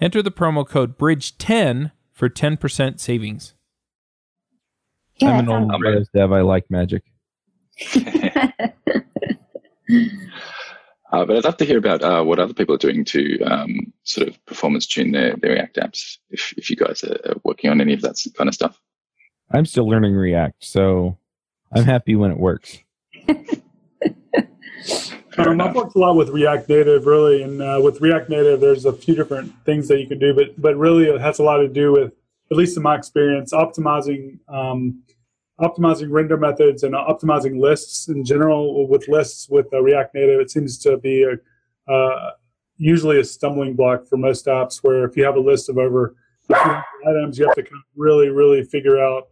Enter 0.00 0.22
the 0.22 0.30
promo 0.30 0.64
code 0.64 0.96
BRIDGE10 0.96 1.90
for 2.12 2.28
10% 2.28 3.00
savings. 3.00 3.54
Yeah, 5.16 5.30
I'm 5.30 5.40
an 5.40 5.46
that 5.46 5.52
old 5.52 5.82
Windows 5.82 6.10
dev. 6.14 6.30
I 6.30 6.42
like 6.42 6.70
magic. 6.70 7.02
Uh, 11.12 11.24
but 11.24 11.36
I'd 11.36 11.44
love 11.44 11.56
to 11.56 11.64
hear 11.64 11.78
about 11.78 12.02
uh, 12.02 12.22
what 12.24 12.40
other 12.40 12.52
people 12.52 12.74
are 12.74 12.78
doing 12.78 13.04
to 13.04 13.40
um, 13.44 13.92
sort 14.02 14.26
of 14.26 14.44
performance 14.44 14.86
tune 14.86 15.12
their, 15.12 15.36
their 15.36 15.52
React 15.52 15.76
apps. 15.76 16.18
If, 16.30 16.52
if 16.56 16.68
you 16.68 16.74
guys 16.74 17.04
are 17.04 17.16
are 17.24 17.36
working 17.44 17.70
on 17.70 17.80
any 17.80 17.94
of 17.94 18.00
that 18.02 18.20
kind 18.36 18.48
of 18.48 18.54
stuff. 18.54 18.78
I'm 19.50 19.66
still 19.66 19.88
learning 19.88 20.14
React, 20.14 20.64
so 20.64 21.18
I'm 21.72 21.84
happy 21.94 22.16
when 22.16 22.30
it 22.30 22.38
works. 22.38 22.78
Um. 25.38 25.60
I've 25.60 25.74
worked 25.74 25.94
a 25.96 25.98
lot 25.98 26.16
with 26.16 26.30
React 26.30 26.68
Native, 26.68 27.06
really, 27.06 27.42
and 27.42 27.60
uh, 27.60 27.78
with 27.82 28.00
React 28.00 28.30
Native, 28.30 28.60
there's 28.60 28.86
a 28.86 28.92
few 28.92 29.14
different 29.14 29.52
things 29.64 29.86
that 29.88 30.00
you 30.00 30.06
can 30.06 30.18
do, 30.18 30.32
but 30.34 30.60
but 30.60 30.76
really, 30.76 31.04
it 31.04 31.20
has 31.20 31.38
a 31.38 31.42
lot 31.42 31.58
to 31.58 31.68
do 31.68 31.92
with, 31.92 32.12
at 32.50 32.56
least 32.56 32.76
in 32.76 32.82
my 32.82 32.96
experience, 32.96 33.52
optimizing 33.52 34.38
um, 34.48 35.02
optimizing 35.60 36.10
render 36.10 36.38
methods 36.38 36.82
and 36.84 36.94
optimizing 36.94 37.60
lists 37.60 38.08
in 38.08 38.24
general. 38.24 38.88
With 38.88 39.08
lists 39.08 39.48
with 39.50 39.66
uh, 39.74 39.82
React 39.82 40.14
Native, 40.14 40.40
it 40.40 40.50
seems 40.50 40.78
to 40.78 40.96
be 40.96 41.24
a, 41.24 41.92
uh, 41.92 42.30
usually 42.78 43.20
a 43.20 43.24
stumbling 43.24 43.74
block 43.76 44.06
for 44.06 44.16
most 44.16 44.46
apps. 44.46 44.78
Where 44.82 45.04
if 45.04 45.18
you 45.18 45.24
have 45.24 45.36
a 45.36 45.40
list 45.40 45.68
of 45.68 45.76
over 45.76 46.16
a 46.44 46.46
few 46.46 46.56
hundred 46.56 46.84
items, 47.06 47.38
you 47.38 47.46
have 47.46 47.56
to 47.56 47.62
kind 47.62 47.74
of 47.74 47.82
really, 47.94 48.30
really 48.30 48.64
figure 48.64 48.98
out 48.98 49.28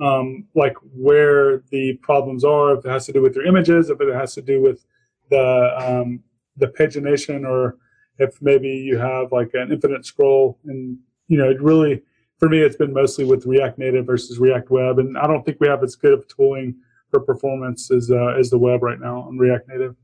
um, 0.00 0.46
like 0.54 0.76
where 0.94 1.62
the 1.70 1.94
problems 2.02 2.44
are. 2.44 2.76
If 2.76 2.84
it 2.84 2.90
has 2.90 3.06
to 3.06 3.12
do 3.12 3.22
with 3.22 3.34
your 3.34 3.46
images, 3.46 3.90
if 3.90 4.00
it 4.00 4.14
has 4.14 4.34
to 4.34 4.42
do 4.42 4.60
with 4.62 4.84
the 5.30 5.74
um, 5.78 6.22
the 6.56 6.68
pagination, 6.68 7.46
or 7.46 7.76
if 8.18 8.40
maybe 8.40 8.68
you 8.68 8.98
have 8.98 9.32
like 9.32 9.50
an 9.54 9.72
infinite 9.72 10.04
scroll, 10.04 10.58
and 10.66 10.98
you 11.28 11.38
know, 11.38 11.48
it 11.50 11.60
really 11.60 12.02
for 12.38 12.48
me, 12.48 12.58
it's 12.58 12.76
been 12.76 12.92
mostly 12.92 13.24
with 13.24 13.46
React 13.46 13.78
Native 13.78 14.06
versus 14.06 14.38
React 14.38 14.70
Web, 14.70 14.98
and 14.98 15.16
I 15.16 15.26
don't 15.26 15.44
think 15.44 15.58
we 15.60 15.68
have 15.68 15.82
as 15.82 15.96
good 15.96 16.12
of 16.12 16.28
tooling 16.28 16.76
for 17.10 17.20
performance 17.20 17.90
as 17.90 18.10
uh, 18.10 18.34
as 18.38 18.50
the 18.50 18.58
web 18.58 18.82
right 18.82 19.00
now 19.00 19.22
on 19.22 19.38
React 19.38 19.68
Native. 19.68 19.96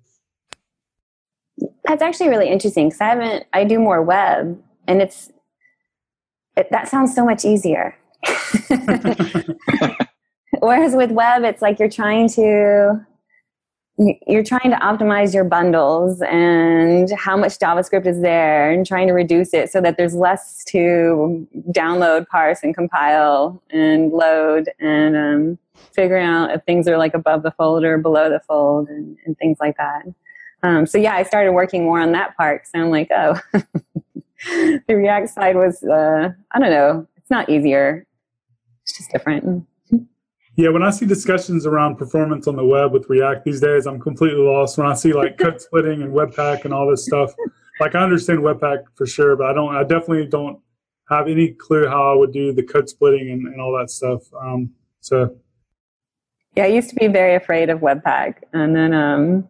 That's 1.85 2.03
actually 2.03 2.31
really 2.31 2.49
interesting 2.49 2.89
because 2.89 3.01
I 3.01 3.09
haven't. 3.09 3.47
I 3.53 3.65
do 3.65 3.79
more 3.79 4.03
web, 4.03 4.63
and 4.87 5.03
it's 5.03 5.31
it, 6.57 6.69
that 6.71 6.89
sounds 6.89 7.15
so 7.15 7.25
much 7.25 7.45
easier. 7.45 7.97
Whereas 10.61 10.95
with 10.95 11.11
web, 11.11 11.43
it's 11.45 11.63
like 11.63 11.79
you're 11.79 11.89
trying 11.91 12.29
to 12.31 13.05
you- 13.99 14.17
you're 14.27 14.43
trying 14.43 14.71
to 14.71 14.77
optimize 14.77 15.35
your 15.35 15.45
bundles 15.45 16.23
and 16.23 17.11
how 17.13 17.37
much 17.37 17.59
JavaScript 17.59 18.07
is 18.07 18.21
there, 18.23 18.71
and 18.71 18.87
trying 18.87 19.07
to 19.07 19.13
reduce 19.13 19.53
it 19.53 19.71
so 19.71 19.81
that 19.83 19.97
there's 19.97 20.15
less 20.15 20.65
to 20.65 21.47
download, 21.73 22.27
parse, 22.29 22.61
and 22.63 22.75
compile 22.75 23.63
and 23.71 24.11
load, 24.13 24.71
and 24.81 25.17
um, 25.17 25.59
figuring 25.95 26.25
out 26.27 26.51
if 26.53 26.63
things 26.65 26.89
are 26.89 26.97
like 26.97 27.13
above 27.15 27.43
the 27.43 27.51
fold 27.53 27.85
or 27.85 27.99
below 27.99 28.31
the 28.31 28.41
fold, 28.41 28.89
and, 28.89 29.17
and 29.27 29.37
things 29.39 29.59
like 29.61 29.77
that. 29.77 30.05
Um, 30.63 30.87
so 30.87 30.97
yeah, 30.97 31.15
I 31.15 31.23
started 31.25 31.53
working 31.53 31.85
more 31.85 32.01
on 32.01 32.13
that 32.13 32.37
part. 32.37 32.67
So 32.69 32.79
I'm 32.81 32.91
like, 32.91 33.09
oh, 33.11 33.39
the 34.47 34.83
React 34.89 35.29
side 35.29 35.57
was, 35.57 35.83
uh, 35.83 36.31
I 36.53 36.59
don't 36.59 36.71
know, 36.71 37.07
it's 37.17 37.31
not 37.31 37.49
easier. 37.51 38.07
It's 38.83 38.97
just 38.97 39.11
different. 39.11 39.67
Yeah, 40.57 40.69
when 40.69 40.83
I 40.83 40.91
see 40.91 41.07
discussions 41.07 41.65
around 41.65 41.97
performance 41.97 42.47
on 42.47 42.57
the 42.57 42.65
web 42.65 42.93
with 42.93 43.09
React 43.09 43.45
these 43.45 43.61
days, 43.61 43.87
I'm 43.87 43.99
completely 43.99 44.43
lost. 44.43 44.77
When 44.77 44.87
I 44.87 44.95
see 44.95 45.13
like 45.15 45.39
code 45.39 45.61
splitting 45.61 46.03
and 46.03 46.13
Webpack 46.13 46.65
and 46.65 46.75
all 46.75 46.91
this 46.91 47.07
stuff, 47.07 47.33
like 47.81 47.95
I 47.95 48.03
understand 48.03 48.41
Webpack 48.41 48.85
for 48.95 49.07
sure, 49.07 49.35
but 49.35 49.47
I 49.47 49.55
don't. 49.55 49.75
I 49.75 49.83
definitely 49.83 50.27
don't 50.27 50.59
have 51.09 51.27
any 51.27 51.49
clue 51.53 51.87
how 51.87 52.13
I 52.13 52.15
would 52.15 52.33
do 52.33 52.53
the 52.53 52.63
code 52.63 52.89
splitting 52.89 53.31
and, 53.31 53.47
and 53.47 53.61
all 53.61 53.77
that 53.79 53.91
stuff. 53.91 54.23
Um, 54.39 54.71
so 55.01 55.35
Yeah, 56.55 56.65
I 56.65 56.69
used 56.69 56.91
to 56.91 56.97
be 56.97 57.07
very 57.07 57.35
afraid 57.35 57.71
of 57.71 57.81
Webpack, 57.81 58.43
and 58.53 58.77
then 58.77 58.93
um, 58.93 59.49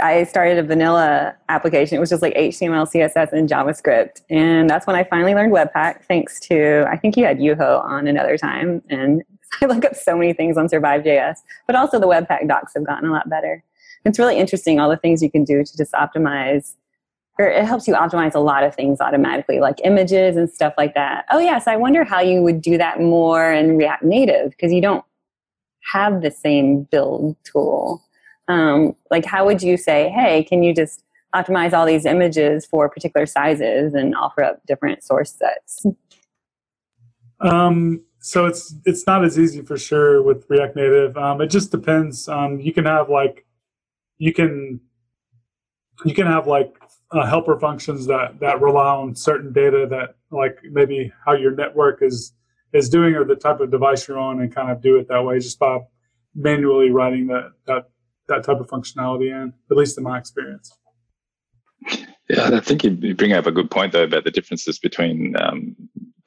I 0.00 0.24
started 0.24 0.58
a 0.58 0.62
vanilla 0.62 1.36
application. 1.48 1.96
It 1.96 2.00
was 2.00 2.08
just 2.08 2.22
like 2.22 2.34
HTML, 2.34 2.90
CSS, 2.90 3.32
and 3.32 3.48
JavaScript, 3.48 4.22
and 4.30 4.68
that's 4.68 4.86
when 4.86 4.96
I 4.96 5.04
finally 5.04 5.34
learned 5.34 5.52
Webpack. 5.52 6.04
Thanks 6.04 6.40
to 6.40 6.86
I 6.90 6.96
think 6.96 7.16
you 7.16 7.24
had 7.24 7.38
Juho 7.38 7.84
on 7.84 8.06
another 8.06 8.38
time, 8.38 8.82
and 8.88 9.22
I 9.62 9.66
look 9.66 9.84
up 9.84 9.94
so 9.94 10.16
many 10.16 10.32
things 10.32 10.56
on 10.56 10.68
SurviveJS, 10.68 11.36
but 11.66 11.76
also 11.76 11.98
the 11.98 12.08
Webpack 12.08 12.48
docs 12.48 12.72
have 12.74 12.86
gotten 12.86 13.08
a 13.08 13.12
lot 13.12 13.28
better. 13.28 13.62
It's 14.04 14.18
really 14.18 14.38
interesting 14.38 14.80
all 14.80 14.90
the 14.90 14.96
things 14.96 15.22
you 15.22 15.30
can 15.30 15.44
do 15.44 15.62
to 15.62 15.76
just 15.76 15.92
optimize. 15.92 16.74
Or 17.38 17.46
it 17.46 17.64
helps 17.64 17.88
you 17.88 17.94
optimize 17.94 18.34
a 18.34 18.40
lot 18.40 18.62
of 18.62 18.74
things 18.74 19.00
automatically, 19.00 19.58
like 19.58 19.76
images 19.84 20.36
and 20.36 20.50
stuff 20.50 20.74
like 20.76 20.94
that. 20.94 21.24
Oh 21.30 21.38
yes, 21.38 21.66
I 21.66 21.76
wonder 21.76 22.04
how 22.04 22.20
you 22.20 22.42
would 22.42 22.60
do 22.60 22.76
that 22.76 23.00
more 23.00 23.52
in 23.52 23.78
React 23.78 24.04
Native 24.04 24.50
because 24.50 24.70
you 24.72 24.82
don't 24.82 25.04
have 25.90 26.20
the 26.20 26.30
same 26.30 26.82
build 26.84 27.36
tool. 27.44 28.02
Um, 28.48 28.94
like, 29.10 29.24
how 29.24 29.46
would 29.46 29.62
you 29.62 29.76
say, 29.76 30.08
hey, 30.10 30.44
can 30.44 30.62
you 30.62 30.74
just 30.74 31.04
optimize 31.34 31.72
all 31.72 31.86
these 31.86 32.04
images 32.04 32.66
for 32.66 32.88
particular 32.88 33.26
sizes 33.26 33.94
and 33.94 34.14
offer 34.14 34.42
up 34.42 34.60
different 34.66 35.02
source 35.02 35.32
sets? 35.32 35.86
Um, 37.40 38.02
so 38.20 38.46
it's 38.46 38.74
it's 38.84 39.06
not 39.06 39.24
as 39.24 39.38
easy 39.38 39.62
for 39.62 39.76
sure 39.76 40.22
with 40.22 40.46
React 40.48 40.76
Native. 40.76 41.16
Um, 41.16 41.40
it 41.40 41.48
just 41.48 41.70
depends. 41.70 42.28
Um, 42.28 42.60
you 42.60 42.72
can 42.72 42.84
have 42.84 43.10
like 43.10 43.44
you 44.18 44.32
can 44.32 44.80
you 46.04 46.14
can 46.14 46.26
have 46.26 46.46
like 46.46 46.76
uh, 47.10 47.26
helper 47.26 47.58
functions 47.58 48.06
that 48.06 48.38
that 48.40 48.60
rely 48.60 48.94
on 48.94 49.14
certain 49.16 49.52
data 49.52 49.86
that 49.90 50.14
like 50.30 50.58
maybe 50.70 51.12
how 51.26 51.32
your 51.32 51.50
network 51.50 52.00
is 52.02 52.32
is 52.72 52.88
doing 52.88 53.14
or 53.14 53.24
the 53.24 53.34
type 53.34 53.60
of 53.60 53.70
device 53.70 54.06
you're 54.06 54.18
on 54.18 54.40
and 54.40 54.54
kind 54.54 54.70
of 54.70 54.80
do 54.80 54.96
it 54.96 55.08
that 55.08 55.22
way 55.22 55.38
just 55.38 55.58
by 55.58 55.78
manually 56.34 56.90
writing 56.90 57.26
that 57.26 57.50
that 57.66 57.90
that 58.28 58.44
type 58.44 58.60
of 58.60 58.66
functionality 58.68 59.30
in 59.30 59.52
at 59.70 59.76
least 59.76 59.98
in 59.98 60.04
my 60.04 60.18
experience 60.18 60.76
Yeah, 62.30 62.50
I 62.52 62.60
think 62.60 62.84
you 62.84 63.14
bring 63.14 63.32
up 63.32 63.46
a 63.46 63.52
good 63.52 63.70
point 63.70 63.92
though 63.92 64.04
about 64.04 64.24
the 64.24 64.30
differences 64.30 64.78
between 64.78 65.34
um, 65.40 65.76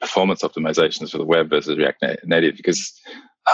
performance 0.00 0.42
optimizations 0.42 1.10
for 1.10 1.18
the 1.18 1.24
web 1.24 1.50
versus 1.50 1.78
React 1.78 2.24
Native 2.24 2.56
because 2.56 2.92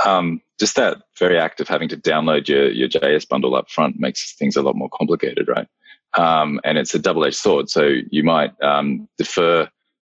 um, 0.07 0.41
just 0.59 0.77
that 0.77 0.99
very 1.19 1.39
act 1.39 1.61
of 1.61 1.69
having 1.69 1.89
to 1.89 1.97
download 1.97 2.49
your 2.49 2.71
your 2.71 2.89
JS 2.89 3.29
bundle 3.29 3.55
up 3.55 3.71
front 3.71 3.99
makes 3.99 4.35
things 4.35 4.57
a 4.57 4.63
lot 4.63 4.77
more 4.77 4.89
complicated, 4.91 5.49
right? 5.49 5.69
Um, 6.15 6.61
and 6.65 6.79
it's 6.79 6.95
a 6.95 6.99
double 6.99 7.25
edged 7.25 7.37
sword. 7.37 7.71
So 7.71 7.91
you 8.11 8.23
might 8.23 8.53
um, 8.63 9.09
defer 9.19 9.69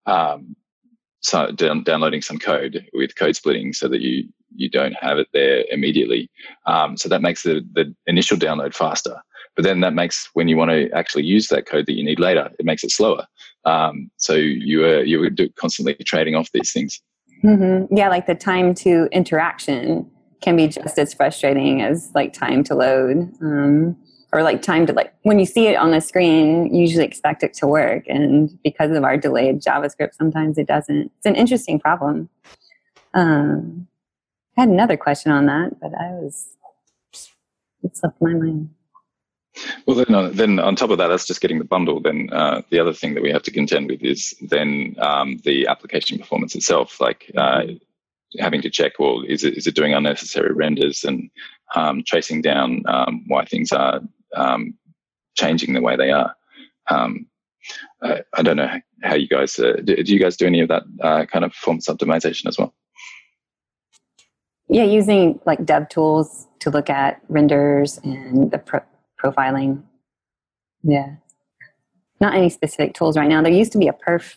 um, 0.06 0.56
so 1.20 1.50
down, 1.52 1.83
downloading 1.83 2.22
some 2.22 2.38
code 2.38 2.87
with 2.92 3.16
code 3.16 3.37
splitting 3.37 3.72
so 3.72 3.88
that 3.88 4.00
you 4.00 4.28
you 4.54 4.70
don't 4.70 4.94
have 4.94 5.18
it 5.18 5.28
there 5.35 5.64
immediately. 5.70 6.31
Um, 6.66 6.96
so 6.96 7.09
that 7.09 7.22
makes 7.22 7.42
the 7.42 7.66
the 7.74 7.94
initial 8.07 8.37
download 8.37 8.74
faster 8.74 9.16
but 9.59 9.64
then 9.64 9.81
that 9.81 9.92
makes 9.92 10.31
when 10.35 10.46
you 10.46 10.57
want 10.57 10.70
to 10.70 10.88
actually 10.92 11.24
use 11.24 11.48
that 11.48 11.66
code 11.66 11.87
that 11.87 11.94
you 11.94 12.04
need 12.04 12.20
later, 12.20 12.48
it 12.61 12.64
makes 12.64 12.85
it 12.85 12.92
slower. 12.92 13.26
Um, 13.64 14.09
so 14.16 14.35
you 14.35 14.85
are 14.85 15.02
you 15.02 15.18
were 15.18 15.31
constantly 15.57 15.94
trading 15.94 16.37
off 16.37 16.48
these 16.52 16.72
things. 16.72 17.02
hmm 17.40 17.87
Yeah, 17.90 18.09
like 18.09 18.28
the 18.28 18.37
time 18.37 18.72
to 18.76 19.09
interaction 19.11 20.09
can 20.40 20.54
be 20.54 20.68
just 20.68 20.96
as 20.96 21.12
frustrating 21.12 21.83
as 21.83 22.12
like 22.14 22.33
time 22.33 22.62
to 22.64 22.76
load. 22.76 23.33
Um, 23.42 23.96
or 24.32 24.42
like 24.42 24.62
time 24.62 24.86
to 24.86 24.92
like 24.92 25.14
when 25.22 25.38
you 25.38 25.46
see 25.46 25.68
it 25.68 25.76
on 25.76 25.90
the 25.90 26.00
screen, 26.00 26.72
you 26.74 26.82
usually 26.82 27.04
expect 27.04 27.42
it 27.42 27.54
to 27.54 27.66
work, 27.66 28.04
and 28.08 28.58
because 28.62 28.90
of 28.90 29.04
our 29.04 29.16
delayed 29.16 29.60
JavaScript, 29.60 30.14
sometimes 30.14 30.58
it 30.58 30.66
doesn't. 30.66 31.10
It's 31.16 31.26
an 31.26 31.36
interesting 31.36 31.80
problem. 31.80 32.28
Um, 33.14 33.88
I 34.56 34.62
had 34.62 34.68
another 34.68 34.96
question 34.96 35.32
on 35.32 35.46
that, 35.46 35.80
but 35.80 35.92
I 35.94 36.10
was 36.12 36.48
it 37.82 37.96
slipped 37.96 38.20
my 38.20 38.34
mind. 38.34 38.70
Well, 39.86 39.96
then, 39.96 40.14
uh, 40.14 40.28
then 40.28 40.58
on 40.60 40.76
top 40.76 40.90
of 40.90 40.98
that, 40.98 41.08
that's 41.08 41.26
just 41.26 41.40
getting 41.40 41.58
the 41.58 41.64
bundle. 41.64 42.00
Then 42.00 42.28
uh, 42.32 42.62
the 42.70 42.78
other 42.78 42.92
thing 42.92 43.14
that 43.14 43.22
we 43.22 43.32
have 43.32 43.42
to 43.42 43.50
contend 43.50 43.90
with 43.90 44.02
is 44.02 44.34
then 44.40 44.94
um, 44.98 45.38
the 45.44 45.66
application 45.66 46.18
performance 46.18 46.54
itself, 46.54 47.00
like 47.00 47.30
uh, 47.36 47.62
having 48.38 48.62
to 48.62 48.70
check, 48.70 48.98
well, 48.98 49.22
is 49.26 49.44
it 49.44 49.56
is 49.56 49.66
it 49.66 49.74
doing 49.74 49.94
unnecessary 49.94 50.52
renders 50.52 51.04
and 51.04 51.30
um, 51.74 52.02
tracing 52.06 52.42
down 52.42 52.82
um, 52.86 53.24
why 53.26 53.44
things 53.44 53.72
are 53.72 54.00
um, 54.34 54.74
changing 55.36 55.74
the 55.74 55.82
way 55.82 55.96
they 55.96 56.10
are. 56.10 56.34
Um, 56.90 57.26
I, 58.02 58.22
I 58.34 58.42
don't 58.42 58.56
know 58.56 58.70
how 59.02 59.14
you 59.14 59.28
guys 59.28 59.58
uh, 59.58 59.74
do, 59.84 60.02
do. 60.02 60.12
You 60.12 60.20
guys 60.20 60.36
do 60.36 60.46
any 60.46 60.60
of 60.60 60.68
that 60.68 60.82
uh, 61.02 61.26
kind 61.26 61.44
of 61.44 61.52
performance 61.52 61.88
optimization 61.88 62.46
as 62.46 62.58
well? 62.58 62.74
yeah, 64.68 64.84
using 64.84 65.40
like 65.46 65.64
dev 65.64 65.88
tools 65.88 66.46
to 66.60 66.70
look 66.70 66.90
at 66.90 67.20
renders 67.28 67.98
and 68.04 68.50
the 68.50 68.58
pro- 68.58 68.82
profiling. 69.22 69.82
Yeah. 70.82 71.16
Not 72.20 72.34
any 72.34 72.50
specific 72.50 72.94
tools 72.94 73.16
right 73.16 73.28
now. 73.28 73.42
There 73.42 73.52
used 73.52 73.72
to 73.72 73.78
be 73.78 73.88
a 73.88 73.92
perf 73.92 74.36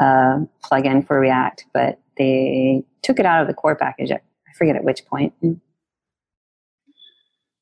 uh, 0.00 0.40
plugin 0.64 1.06
for 1.06 1.20
React, 1.20 1.66
but 1.72 2.00
they 2.16 2.82
took 3.02 3.20
it 3.20 3.26
out 3.26 3.42
of 3.42 3.48
the 3.48 3.54
core 3.54 3.76
package. 3.76 4.10
I 4.10 4.20
forget 4.56 4.76
at 4.76 4.84
which 4.84 5.04
point. 5.06 5.32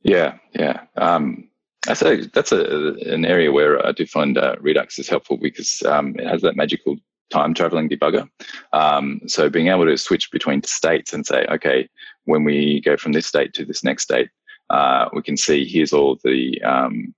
Yeah, 0.02 0.38
yeah. 0.52 0.82
Um, 0.96 1.48
I 1.88 1.94
say 1.94 2.26
that's 2.32 2.52
a, 2.52 2.94
an 3.12 3.24
area 3.24 3.50
where 3.50 3.84
I 3.84 3.92
do 3.92 4.06
find 4.06 4.38
uh, 4.38 4.56
Redux 4.60 4.98
is 4.98 5.08
helpful 5.08 5.36
because 5.36 5.82
um, 5.82 6.14
it 6.18 6.26
has 6.26 6.42
that 6.42 6.56
magical 6.56 6.96
time 7.30 7.54
traveling 7.54 7.88
debugger. 7.88 8.28
Um, 8.72 9.20
so 9.26 9.48
being 9.48 9.68
able 9.68 9.86
to 9.86 9.96
switch 9.96 10.30
between 10.30 10.62
states 10.62 11.12
and 11.12 11.26
say, 11.26 11.46
okay, 11.50 11.88
when 12.24 12.44
we 12.44 12.80
go 12.84 12.96
from 12.96 13.12
this 13.12 13.26
state 13.26 13.52
to 13.54 13.64
this 13.64 13.82
next 13.82 14.04
state, 14.04 14.28
uh, 14.70 15.08
we 15.12 15.22
can 15.22 15.36
see 15.36 15.64
here's 15.64 15.92
all 15.92 16.18
the 16.22 16.60
um, 16.62 17.14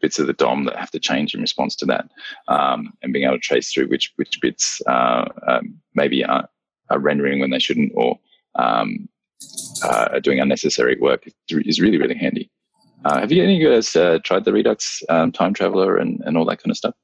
bits 0.00 0.18
of 0.18 0.26
the 0.26 0.32
DOM 0.32 0.64
that 0.64 0.76
have 0.76 0.90
to 0.92 0.98
change 0.98 1.34
in 1.34 1.40
response 1.40 1.76
to 1.76 1.86
that, 1.86 2.06
um, 2.48 2.92
and 3.02 3.12
being 3.12 3.26
able 3.26 3.36
to 3.36 3.40
trace 3.40 3.72
through 3.72 3.88
which 3.88 4.12
which 4.16 4.40
bits 4.40 4.80
uh, 4.86 5.26
um, 5.46 5.74
maybe 5.94 6.24
are, 6.24 6.48
are, 6.88 6.98
rendering 6.98 7.38
when 7.38 7.50
they 7.50 7.58
shouldn't 7.58 7.92
or 7.94 8.18
um, 8.54 9.08
uh, 9.82 10.18
doing 10.20 10.40
unnecessary 10.40 10.96
work 11.00 11.24
is 11.48 11.80
really 11.80 11.98
really 11.98 12.16
handy. 12.16 12.50
Uh, 13.04 13.20
have 13.20 13.32
you 13.32 13.42
any 13.42 13.56
of 13.56 13.60
you 13.60 13.70
guys 13.70 13.96
uh, 13.96 14.18
tried 14.24 14.44
the 14.44 14.52
Redux 14.52 15.02
um, 15.08 15.32
time 15.32 15.54
traveler 15.54 15.96
and, 15.96 16.20
and 16.26 16.36
all 16.36 16.44
that 16.44 16.62
kind 16.62 16.70
of 16.70 16.76
stuff? 16.76 16.94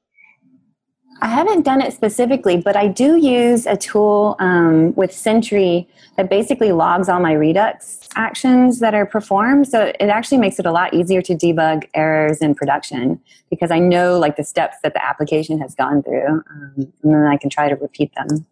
I 1.22 1.28
haven't 1.28 1.62
done 1.62 1.80
it 1.80 1.94
specifically, 1.94 2.58
but 2.58 2.76
I 2.76 2.88
do 2.88 3.16
use 3.16 3.64
a 3.64 3.76
tool 3.76 4.36
um, 4.38 4.94
with 4.96 5.12
Sentry 5.12 5.88
that 6.18 6.28
basically 6.28 6.72
logs 6.72 7.08
all 7.08 7.20
my 7.20 7.32
Redux 7.32 8.00
actions 8.16 8.80
that 8.80 8.94
are 8.94 9.06
performed. 9.06 9.66
So 9.66 9.92
it 9.98 10.08
actually 10.08 10.38
makes 10.38 10.58
it 10.58 10.66
a 10.66 10.72
lot 10.72 10.92
easier 10.92 11.22
to 11.22 11.34
debug 11.34 11.88
errors 11.94 12.42
in 12.42 12.54
production 12.54 13.18
because 13.48 13.70
I 13.70 13.78
know 13.78 14.18
like 14.18 14.36
the 14.36 14.44
steps 14.44 14.76
that 14.82 14.92
the 14.92 15.02
application 15.02 15.58
has 15.60 15.74
gone 15.74 16.02
through, 16.02 16.42
um, 16.50 16.74
and 16.76 16.92
then 17.02 17.24
I 17.24 17.38
can 17.38 17.48
try 17.48 17.70
to 17.70 17.76
repeat 17.76 18.12
them. 18.14 18.46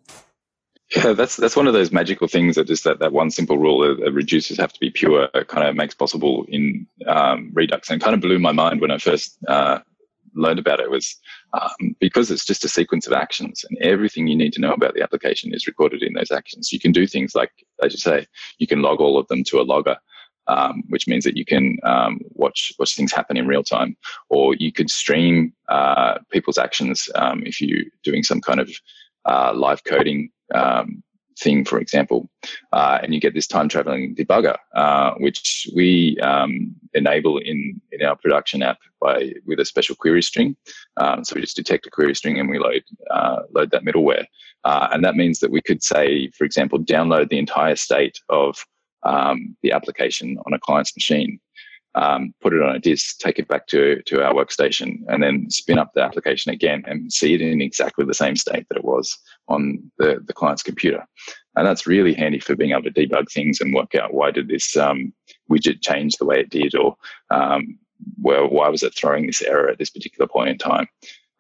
Yeah, 0.91 1.13
that's 1.13 1.37
that's 1.37 1.57
one 1.57 1.67
of 1.67 1.73
those 1.73 1.93
magical 1.93 2.29
things 2.29 2.57
that 2.57 2.67
just 2.67 2.85
that, 2.85 2.99
that 2.99 3.13
one 3.13 3.31
simple 3.31 3.59
rule 3.59 3.81
that 3.81 4.15
reducers 4.15 4.59
have 4.59 4.73
to 4.73 4.81
be 4.81 4.91
pure 4.91 5.29
kind 5.49 5.67
of 5.67 5.75
makes 5.75 5.95
possible 5.95 6.45
in 6.49 6.87
um, 7.07 7.51
Redux, 7.55 7.91
and 7.91 8.03
kind 8.03 8.15
of 8.15 8.21
blew 8.21 8.39
my 8.39 8.53
mind 8.53 8.81
when 8.81 8.91
I 8.91 8.99
first 8.99 9.39
uh, 9.49 9.79
learned 10.35 10.59
about 10.59 10.81
it 10.81 10.91
was 10.91 11.17
um, 11.55 11.97
because 12.01 12.31
it's 12.31 12.45
just 12.45 12.65
a 12.65 12.69
sequence 12.69 13.07
of 13.07 13.15
actions 13.15 13.65
and 13.69 13.79
everything 13.79 14.27
you 14.27 14.37
need 14.37 14.53
to 14.53 14.61
know 14.61 14.73
about 14.73 14.95
the 14.95 15.03
application 15.03 15.55
is 15.55 15.67
recorded 15.67 16.03
in 16.03 16.13
those 16.13 16.31
actions. 16.31 16.73
You 16.73 16.81
can 16.81 16.93
do 16.93 17.07
things 17.07 17.35
like, 17.35 17.53
as 17.83 17.93
you 17.93 17.99
say, 17.99 18.27
you 18.59 18.67
can 18.67 18.83
log 18.83 19.01
all 19.01 19.17
of 19.17 19.27
them 19.29 19.43
to 19.45 19.61
a 19.61 19.63
logger. 19.63 19.97
Um, 20.47 20.83
which 20.91 21.09
means 21.09 21.25
that 21.25 21.39
you 21.39 21.47
can 21.47 21.79
um, 21.85 22.21
watch 22.35 22.71
watch 22.79 22.95
things 22.95 23.15
happen 23.15 23.39
in 23.39 23.47
real 23.47 23.63
time, 23.63 23.97
or 24.29 24.55
you 24.55 24.73
could 24.73 24.91
stream 24.91 25.55
uh, 25.71 26.19
people's 26.31 26.59
actions 26.59 27.09
um, 27.15 27.43
if 27.47 27.63
you're 27.63 27.85
doing 28.03 28.23
some 28.23 28.43
kind 28.43 28.61
of 28.61 28.71
uh, 29.25 29.55
live 29.57 29.83
coding 29.85 30.29
um, 30.53 31.03
thing, 31.39 31.65
for 31.65 31.79
example, 31.79 32.29
uh, 32.73 32.99
and 33.03 33.15
you 33.15 33.21
get 33.21 33.35
this 33.35 33.47
time 33.47 33.69
traveling 33.69 34.15
debugger, 34.15 34.57
uh, 34.75 35.15
which 35.19 35.69
we 35.75 36.19
um, 36.21 36.75
enable 36.93 37.39
in, 37.39 37.81
in 37.93 38.03
our 38.03 38.17
production 38.17 38.63
app 38.63 38.79
by 39.01 39.33
with 39.47 39.61
a 39.61 39.65
special 39.65 39.97
query 39.97 40.23
string. 40.23 40.57
Um, 40.97 41.25
so 41.25 41.35
we 41.35 41.41
just 41.41 41.57
detect 41.57 41.87
a 41.87 41.91
query 41.91 42.15
string 42.15 42.39
and 42.39 42.49
we 42.49 42.59
load 42.59 42.83
uh, 43.11 43.41
load 43.53 43.71
that 43.71 43.85
middleware, 43.85 44.27
uh, 44.65 44.89
and 44.93 45.05
that 45.05 45.17
means 45.17 45.41
that 45.41 45.51
we 45.51 45.63
could 45.63 45.83
say, 45.83 46.31
for 46.37 46.45
example, 46.45 46.79
download 46.79 47.29
the 47.29 47.39
entire 47.39 47.77
state 47.77 48.19
of 48.29 48.57
um, 49.03 49.57
the 49.63 49.73
application 49.73 50.39
on 50.47 50.55
a 50.55 50.59
client's 50.59 50.97
machine 50.97 51.39
um, 51.95 52.35
put 52.41 52.53
it 52.53 52.63
on 52.63 52.75
a 52.75 52.81
disk, 52.81 53.19
take 53.19 53.39
it 53.39 53.49
back 53.49 53.67
to, 53.69 54.03
to 54.03 54.25
our 54.25 54.35
workstation, 54.35 54.99
and 55.09 55.23
then 55.23 55.49
spin 55.51 55.79
up 55.79 55.93
the 55.95 56.03
application 56.03 56.53
again 56.53 56.83
and 56.87 57.13
see 57.13 57.35
it 57.35 57.41
in 57.41 57.61
exactly 57.61 58.05
the 58.05 58.15
same 58.15 58.37
state 58.37 58.67
that 58.69 58.79
it 58.79 58.85
was 58.85 59.17
on 59.49 59.91
the, 59.99 60.21
the 60.27 60.33
client's 60.33 60.63
computer. 60.63 61.07
And 61.57 61.67
that's 61.67 61.87
really 61.87 62.15
handy 62.15 62.41
for 62.41 62.57
being 62.57 62.73
able 62.73 62.83
to 62.83 62.91
debug 62.91 63.31
things 63.31 63.61
and 63.61 63.73
work 63.73 63.95
out 63.95 64.13
why 64.13 64.33
did 64.33 64.49
this 64.49 64.77
um, 64.77 65.13
widget 65.51 65.83
change 65.83 66.17
the 66.17 66.25
way 66.25 66.41
it 66.41 66.51
did, 66.51 66.75
or 66.75 66.97
um, 67.31 67.79
well, 68.21 68.49
why 68.49 68.69
was 68.69 68.83
it 68.83 68.95
throwing 68.97 69.27
this 69.27 69.43
error 69.43 69.69
at 69.69 69.79
this 69.79 69.91
particular 69.91 70.27
point 70.27 70.51
in 70.51 70.59
time. 70.59 70.89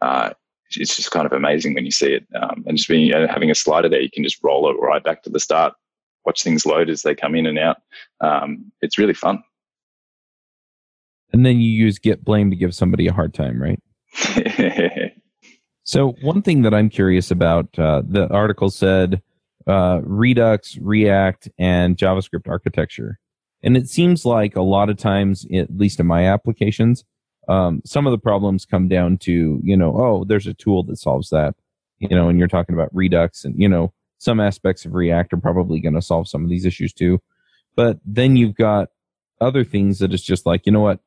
Uh, 0.00 0.30
it's 0.76 0.96
just 0.96 1.10
kind 1.10 1.26
of 1.26 1.32
amazing 1.32 1.74
when 1.74 1.84
you 1.84 1.90
see 1.90 2.14
it. 2.14 2.26
Um, 2.34 2.64
and 2.66 2.76
just 2.76 2.88
being 2.88 3.10
having 3.28 3.50
a 3.50 3.54
slider 3.54 3.88
there, 3.88 4.00
you 4.00 4.10
can 4.10 4.24
just 4.24 4.42
roll 4.42 4.70
it 4.70 4.74
right 4.80 5.02
back 5.02 5.22
to 5.24 5.30
the 5.30 5.40
start, 5.40 5.74
watch 6.24 6.42
things 6.42 6.64
load 6.64 6.90
as 6.90 7.02
they 7.02 7.14
come 7.14 7.34
in 7.34 7.46
and 7.46 7.58
out. 7.58 7.78
Um, 8.20 8.72
it's 8.80 8.98
really 8.98 9.14
fun 9.14 9.42
and 11.34 11.44
then 11.44 11.60
you 11.60 11.68
use 11.68 11.98
git 11.98 12.24
blame 12.24 12.50
to 12.50 12.56
give 12.56 12.76
somebody 12.76 13.08
a 13.08 13.12
hard 13.12 13.34
time, 13.34 13.60
right? 13.60 13.82
so 15.82 16.14
one 16.22 16.42
thing 16.42 16.62
that 16.62 16.72
I'm 16.72 16.88
curious 16.88 17.32
about, 17.32 17.76
uh, 17.76 18.02
the 18.06 18.32
article 18.32 18.70
said 18.70 19.20
uh, 19.66 19.98
Redux, 20.04 20.78
React, 20.78 21.48
and 21.58 21.96
JavaScript 21.96 22.48
architecture, 22.48 23.18
and 23.64 23.76
it 23.76 23.88
seems 23.88 24.24
like 24.24 24.54
a 24.54 24.62
lot 24.62 24.88
of 24.88 24.96
times, 24.96 25.44
at 25.52 25.76
least 25.76 25.98
in 25.98 26.06
my 26.06 26.28
applications, 26.28 27.04
um, 27.48 27.82
some 27.84 28.06
of 28.06 28.12
the 28.12 28.18
problems 28.18 28.64
come 28.64 28.86
down 28.86 29.18
to 29.18 29.60
you 29.64 29.76
know, 29.76 29.92
oh, 29.96 30.24
there's 30.24 30.46
a 30.46 30.54
tool 30.54 30.84
that 30.84 30.98
solves 30.98 31.30
that, 31.30 31.56
you 31.98 32.10
know, 32.10 32.28
and 32.28 32.38
you're 32.38 32.46
talking 32.46 32.76
about 32.76 32.94
Redux, 32.94 33.44
and 33.44 33.60
you 33.60 33.68
know, 33.68 33.92
some 34.18 34.38
aspects 34.38 34.84
of 34.84 34.94
React 34.94 35.32
are 35.32 35.38
probably 35.38 35.80
going 35.80 35.94
to 35.94 36.02
solve 36.02 36.28
some 36.28 36.44
of 36.44 36.48
these 36.48 36.64
issues 36.64 36.92
too, 36.92 37.20
but 37.74 37.98
then 38.04 38.36
you've 38.36 38.54
got 38.54 38.90
other 39.40 39.64
things 39.64 39.98
that 39.98 40.14
it's 40.14 40.22
just 40.22 40.46
like, 40.46 40.64
you 40.64 40.70
know 40.70 40.78
what 40.78 41.00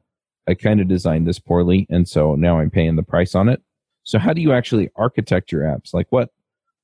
I 0.48 0.54
kind 0.54 0.80
of 0.80 0.88
designed 0.88 1.28
this 1.28 1.40
poorly, 1.40 1.88
and 1.90 2.08
so 2.08 2.36
now 2.36 2.60
I'm 2.60 2.70
paying 2.70 2.96
the 2.96 3.04
price 3.04 3.36
on 3.36 3.50
it. 3.50 3.62
So 4.04 4.20
how 4.20 4.34
do 4.34 4.42
you 4.42 4.54
actually 4.54 4.90
architect 4.96 5.52
your 5.52 5.64
apps? 5.64 5.94
Like 5.94 6.08
what 6.10 6.30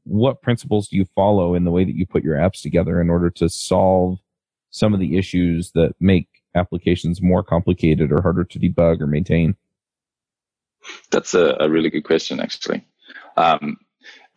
what 0.06 0.41
principles 0.41 0.89
do 0.89 0.97
you 0.97 1.06
follow 1.15 1.56
in 1.56 1.63
the 1.63 1.71
way 1.71 1.86
that 1.86 1.95
you 1.95 2.06
put 2.06 2.23
your 2.23 2.36
apps 2.36 2.62
together 2.62 2.99
in 2.99 3.10
order 3.10 3.30
to 3.30 3.47
solve 3.47 4.19
some 4.69 4.93
of 4.93 4.99
the 4.99 5.17
issues 5.17 5.71
that 5.71 5.93
make 5.99 6.28
applications 6.56 7.21
more 7.21 7.43
complicated 7.43 8.12
or 8.12 8.21
harder 8.21 8.43
to 8.43 8.60
debug 8.60 8.99
or 8.99 9.08
maintain? 9.08 9.56
That's 11.12 11.34
a, 11.34 11.56
a 11.60 11.69
really 11.69 11.89
good 11.89 12.04
question, 12.04 12.41
actually. 12.41 12.86
Um, 13.38 13.78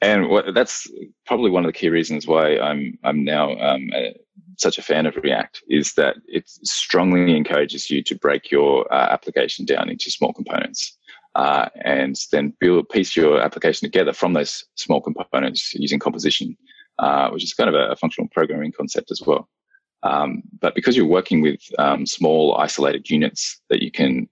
and 0.00 0.28
what, 0.28 0.54
that's 0.54 0.88
probably 1.24 1.50
one 1.50 1.64
of 1.64 1.68
the 1.68 1.78
key 1.78 1.88
reasons 1.88 2.26
why 2.26 2.58
I'm 2.58 2.98
I'm 3.02 3.24
now 3.24 3.56
um, 3.58 3.90
such 4.60 4.78
a 4.78 4.82
fan 4.82 5.06
of 5.06 5.16
React 5.16 5.62
is 5.68 5.94
that 5.94 6.16
it 6.26 6.48
strongly 6.48 7.36
encourages 7.36 7.90
you 7.90 8.02
to 8.04 8.14
break 8.14 8.50
your 8.50 8.92
uh, 8.92 9.08
application 9.10 9.64
down 9.64 9.88
into 9.88 10.10
small 10.10 10.32
components. 10.32 10.96
Uh, 11.34 11.68
and 11.84 12.16
then 12.32 12.54
build 12.60 12.88
piece 12.88 13.14
your 13.14 13.42
application 13.42 13.86
together 13.86 14.14
from 14.14 14.32
those 14.32 14.64
small 14.76 15.02
components 15.02 15.74
using 15.74 15.98
composition, 15.98 16.56
uh, 16.98 17.28
which 17.28 17.44
is 17.44 17.52
kind 17.52 17.68
of 17.68 17.74
a, 17.74 17.88
a, 17.88 17.96
functional 17.96 18.26
programming 18.32 18.72
concept 18.72 19.10
as 19.10 19.20
well. 19.20 19.46
Um, 20.02 20.42
but 20.62 20.74
because 20.74 20.96
you're 20.96 21.04
working 21.04 21.42
with 21.42 21.60
um, 21.78 22.06
small 22.06 22.56
isolated 22.56 23.10
units 23.10 23.60
that 23.68 23.82
you 23.82 23.90
can 23.90 24.30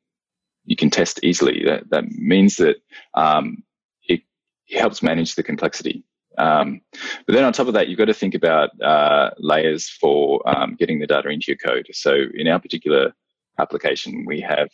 you 0.65 0.77
can 0.77 0.89
test 0.89 1.23
easily, 1.23 1.63
that, 1.67 1.91
that 1.91 2.11
means 2.13 2.57
that 2.57 2.77
um, 3.13 3.63
it, 4.09 4.23
it 4.69 4.81
helps 4.81 5.03
manage 5.03 5.35
the 5.35 5.43
complexity. 5.43 6.05
Um, 6.39 6.81
but 7.27 7.35
then 7.35 7.45
on 7.45 7.53
top 7.53 7.69
of 7.69 7.75
that, 7.75 7.89
you've 7.89 7.99
got 7.99 8.07
to 8.07 8.15
think 8.15 8.35
about 8.35 8.71
uh, 8.83 9.31
layers 9.39 9.89
for 9.89 10.43
um, 10.49 10.77
getting 10.79 10.99
the 10.99 11.07
data 11.07 11.29
into 11.29 11.47
your 11.49 11.57
code. 11.57 11.87
So 11.93 12.17
in 12.35 12.49
our 12.49 12.61
particular 12.61 13.13
application, 13.59 14.25
we 14.27 14.41
have 14.41 14.69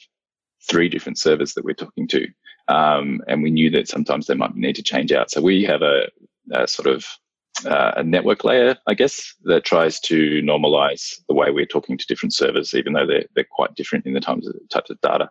three 0.68 0.88
different 0.88 1.18
servers 1.18 1.54
that 1.54 1.64
we're 1.64 1.74
talking 1.74 2.08
to. 2.08 2.26
Um, 2.68 3.20
and 3.26 3.42
we 3.42 3.50
knew 3.50 3.70
that 3.70 3.88
sometimes 3.88 4.26
they 4.26 4.34
might 4.34 4.54
need 4.54 4.76
to 4.76 4.82
change 4.82 5.12
out. 5.12 5.30
So 5.30 5.40
we 5.40 5.64
have 5.64 5.82
a, 5.82 6.08
a 6.52 6.68
sort 6.68 6.88
of 6.88 7.04
uh, 7.66 7.92
a 7.96 8.04
network 8.04 8.44
layer, 8.44 8.76
I 8.86 8.94
guess, 8.94 9.34
that 9.44 9.64
tries 9.64 10.00
to 10.00 10.40
normalize 10.42 11.20
the 11.28 11.34
way 11.34 11.50
we're 11.50 11.66
talking 11.66 11.98
to 11.98 12.06
different 12.06 12.34
servers, 12.34 12.74
even 12.74 12.92
though 12.92 13.06
they're, 13.06 13.26
they're 13.34 13.46
quite 13.50 13.74
different 13.74 14.06
in 14.06 14.14
the 14.14 14.20
types 14.20 14.46
of, 14.46 14.54
types 14.70 14.90
of 14.90 15.00
data 15.00 15.30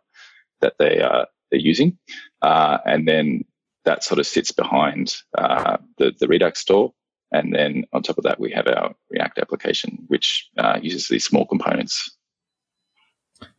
that 0.62 0.74
they 0.80 0.99
are 0.99 1.28
they're 1.49 1.60
using. 1.60 1.97
Uh, 2.41 2.78
and 2.86 3.08
then 3.08 3.43
that 3.86 4.03
sort 4.03 4.19
of 4.19 4.27
sits 4.27 4.51
behind 4.51 5.15
uh, 5.38 5.77
the, 5.97 6.13
the 6.19 6.27
Redux 6.27 6.59
store. 6.59 6.93
And 7.32 7.53
then 7.53 7.86
on 7.93 8.01
top 8.01 8.17
of 8.17 8.23
that, 8.23 8.39
we 8.39 8.51
have 8.51 8.67
our 8.67 8.93
React 9.11 9.39
application, 9.39 9.99
which 10.07 10.49
uh, 10.57 10.80
uses 10.82 11.07
these 11.07 11.25
small 11.25 11.45
components. 11.45 12.17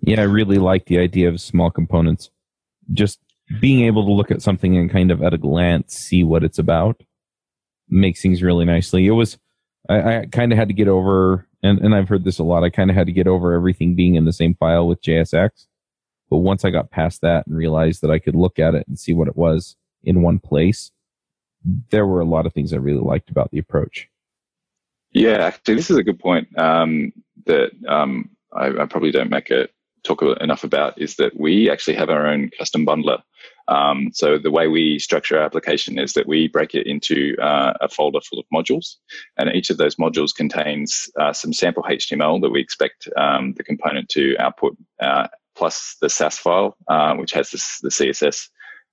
Yeah, 0.00 0.20
I 0.20 0.24
really 0.24 0.58
like 0.58 0.86
the 0.86 0.98
idea 0.98 1.28
of 1.28 1.40
small 1.40 1.70
components. 1.70 2.30
Just 2.92 3.20
being 3.60 3.84
able 3.86 4.04
to 4.04 4.12
look 4.12 4.30
at 4.30 4.42
something 4.42 4.76
and 4.76 4.90
kind 4.90 5.10
of 5.10 5.22
at 5.22 5.34
a 5.34 5.38
glance 5.38 5.94
see 5.94 6.22
what 6.22 6.44
it's 6.44 6.58
about 6.58 7.02
makes 7.88 8.22
things 8.22 8.42
really 8.42 8.64
nicely. 8.64 9.06
It 9.06 9.12
was, 9.12 9.38
I, 9.88 10.18
I 10.18 10.26
kind 10.26 10.52
of 10.52 10.58
had 10.58 10.68
to 10.68 10.74
get 10.74 10.88
over, 10.88 11.46
and, 11.62 11.80
and 11.80 11.94
I've 11.94 12.08
heard 12.08 12.24
this 12.24 12.38
a 12.38 12.44
lot, 12.44 12.64
I 12.64 12.70
kind 12.70 12.90
of 12.90 12.96
had 12.96 13.06
to 13.06 13.12
get 13.12 13.26
over 13.26 13.54
everything 13.54 13.96
being 13.96 14.14
in 14.14 14.24
the 14.24 14.32
same 14.32 14.54
file 14.54 14.86
with 14.86 15.02
JSX. 15.02 15.66
But 16.28 16.38
once 16.38 16.64
I 16.64 16.70
got 16.70 16.92
past 16.92 17.22
that 17.22 17.46
and 17.46 17.56
realized 17.56 18.02
that 18.02 18.10
I 18.10 18.20
could 18.20 18.36
look 18.36 18.58
at 18.58 18.74
it 18.74 18.86
and 18.86 18.98
see 18.98 19.12
what 19.12 19.28
it 19.28 19.36
was, 19.36 19.76
in 20.04 20.22
one 20.22 20.38
place, 20.38 20.90
there 21.90 22.06
were 22.06 22.20
a 22.20 22.24
lot 22.24 22.46
of 22.46 22.52
things 22.52 22.72
I 22.72 22.76
really 22.76 23.00
liked 23.00 23.30
about 23.30 23.50
the 23.50 23.58
approach. 23.58 24.08
Yeah, 25.12 25.44
actually, 25.44 25.74
this 25.74 25.90
is 25.90 25.96
a 25.96 26.04
good 26.04 26.20
point 26.20 26.56
um, 26.58 27.12
that 27.46 27.72
um, 27.88 28.30
I, 28.52 28.68
I, 28.68 28.86
probably 28.86 29.10
don't 29.10 29.30
make 29.30 29.50
it 29.50 29.72
talk 30.04 30.22
enough 30.40 30.64
about 30.64 31.00
is 31.00 31.16
that 31.16 31.38
we 31.38 31.68
actually 31.68 31.96
have 31.96 32.10
our 32.10 32.26
own 32.26 32.50
custom 32.56 32.86
bundler. 32.86 33.20
Um, 33.68 34.10
so 34.12 34.38
the 34.38 34.50
way 34.50 34.68
we 34.68 34.98
structure 34.98 35.38
our 35.38 35.44
application 35.44 35.98
is 35.98 36.14
that 36.14 36.26
we 36.26 36.48
break 36.48 36.74
it 36.74 36.86
into 36.86 37.36
uh, 37.40 37.74
a 37.80 37.88
folder 37.88 38.20
full 38.20 38.38
of 38.38 38.46
modules, 38.52 38.96
and 39.36 39.50
each 39.54 39.70
of 39.70 39.76
those 39.76 39.96
modules 39.96 40.34
contains 40.34 41.10
uh, 41.18 41.32
some 41.32 41.52
sample 41.52 41.82
HTML 41.82 42.40
that 42.40 42.50
we 42.50 42.60
expect 42.60 43.08
um, 43.16 43.54
the 43.54 43.64
component 43.64 44.08
to 44.10 44.36
output, 44.38 44.76
uh, 45.00 45.28
plus 45.54 45.96
the 46.00 46.08
Sass 46.08 46.38
file, 46.38 46.76
uh, 46.88 47.14
which 47.14 47.32
has 47.32 47.50
the 47.50 47.90
CSS, 47.90 48.48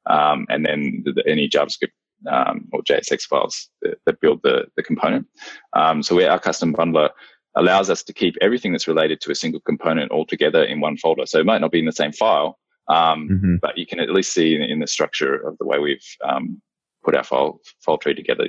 um, 0.10 0.46
and 0.50 0.66
then 0.66 1.04
the, 1.06 1.24
any 1.28 1.50
JavaScript 1.50 1.92
um, 2.32 2.68
or 2.74 2.82
JSX 2.82 3.24
files 3.24 3.70
that, 3.82 4.00
that 4.06 4.20
build 4.22 4.42
the, 4.44 4.66
the 4.76 4.84
component. 4.84 5.28
Um, 5.74 6.02
so 6.02 6.22
our 6.28 6.40
custom 6.40 6.74
bundler 6.74 7.10
allows 7.56 7.90
us 7.90 8.04
to 8.04 8.14
keep 8.14 8.36
everything 8.42 8.72
that's 8.72 8.88
related 8.88 9.20
to 9.22 9.32
a 9.32 9.36
single 9.36 9.60
component 9.62 10.12
all 10.12 10.26
together 10.26 10.64
in 10.64 10.80
one 10.80 10.98
folder. 10.98 11.26
So 11.26 11.40
it 11.40 11.46
might 11.46 11.62
not 11.62 11.72
be 11.72 11.80
in 11.80 11.86
the 11.86 11.92
same 11.92 12.12
file, 12.12 12.60
um, 12.88 13.28
mm-hmm. 13.30 13.56
but 13.62 13.78
you 13.78 13.86
can 13.86 14.00
at 14.00 14.12
least 14.12 14.34
see 14.34 14.56
in, 14.56 14.62
in, 14.62 14.80
the 14.80 14.88
structure 14.88 15.36
of 15.36 15.58
the 15.58 15.66
way 15.66 15.80
we've 15.80 16.06
um, 16.24 16.62
put 17.04 17.16
our 17.16 17.24
file, 17.24 17.60
file 17.80 17.98
tree 17.98 18.14
together, 18.14 18.48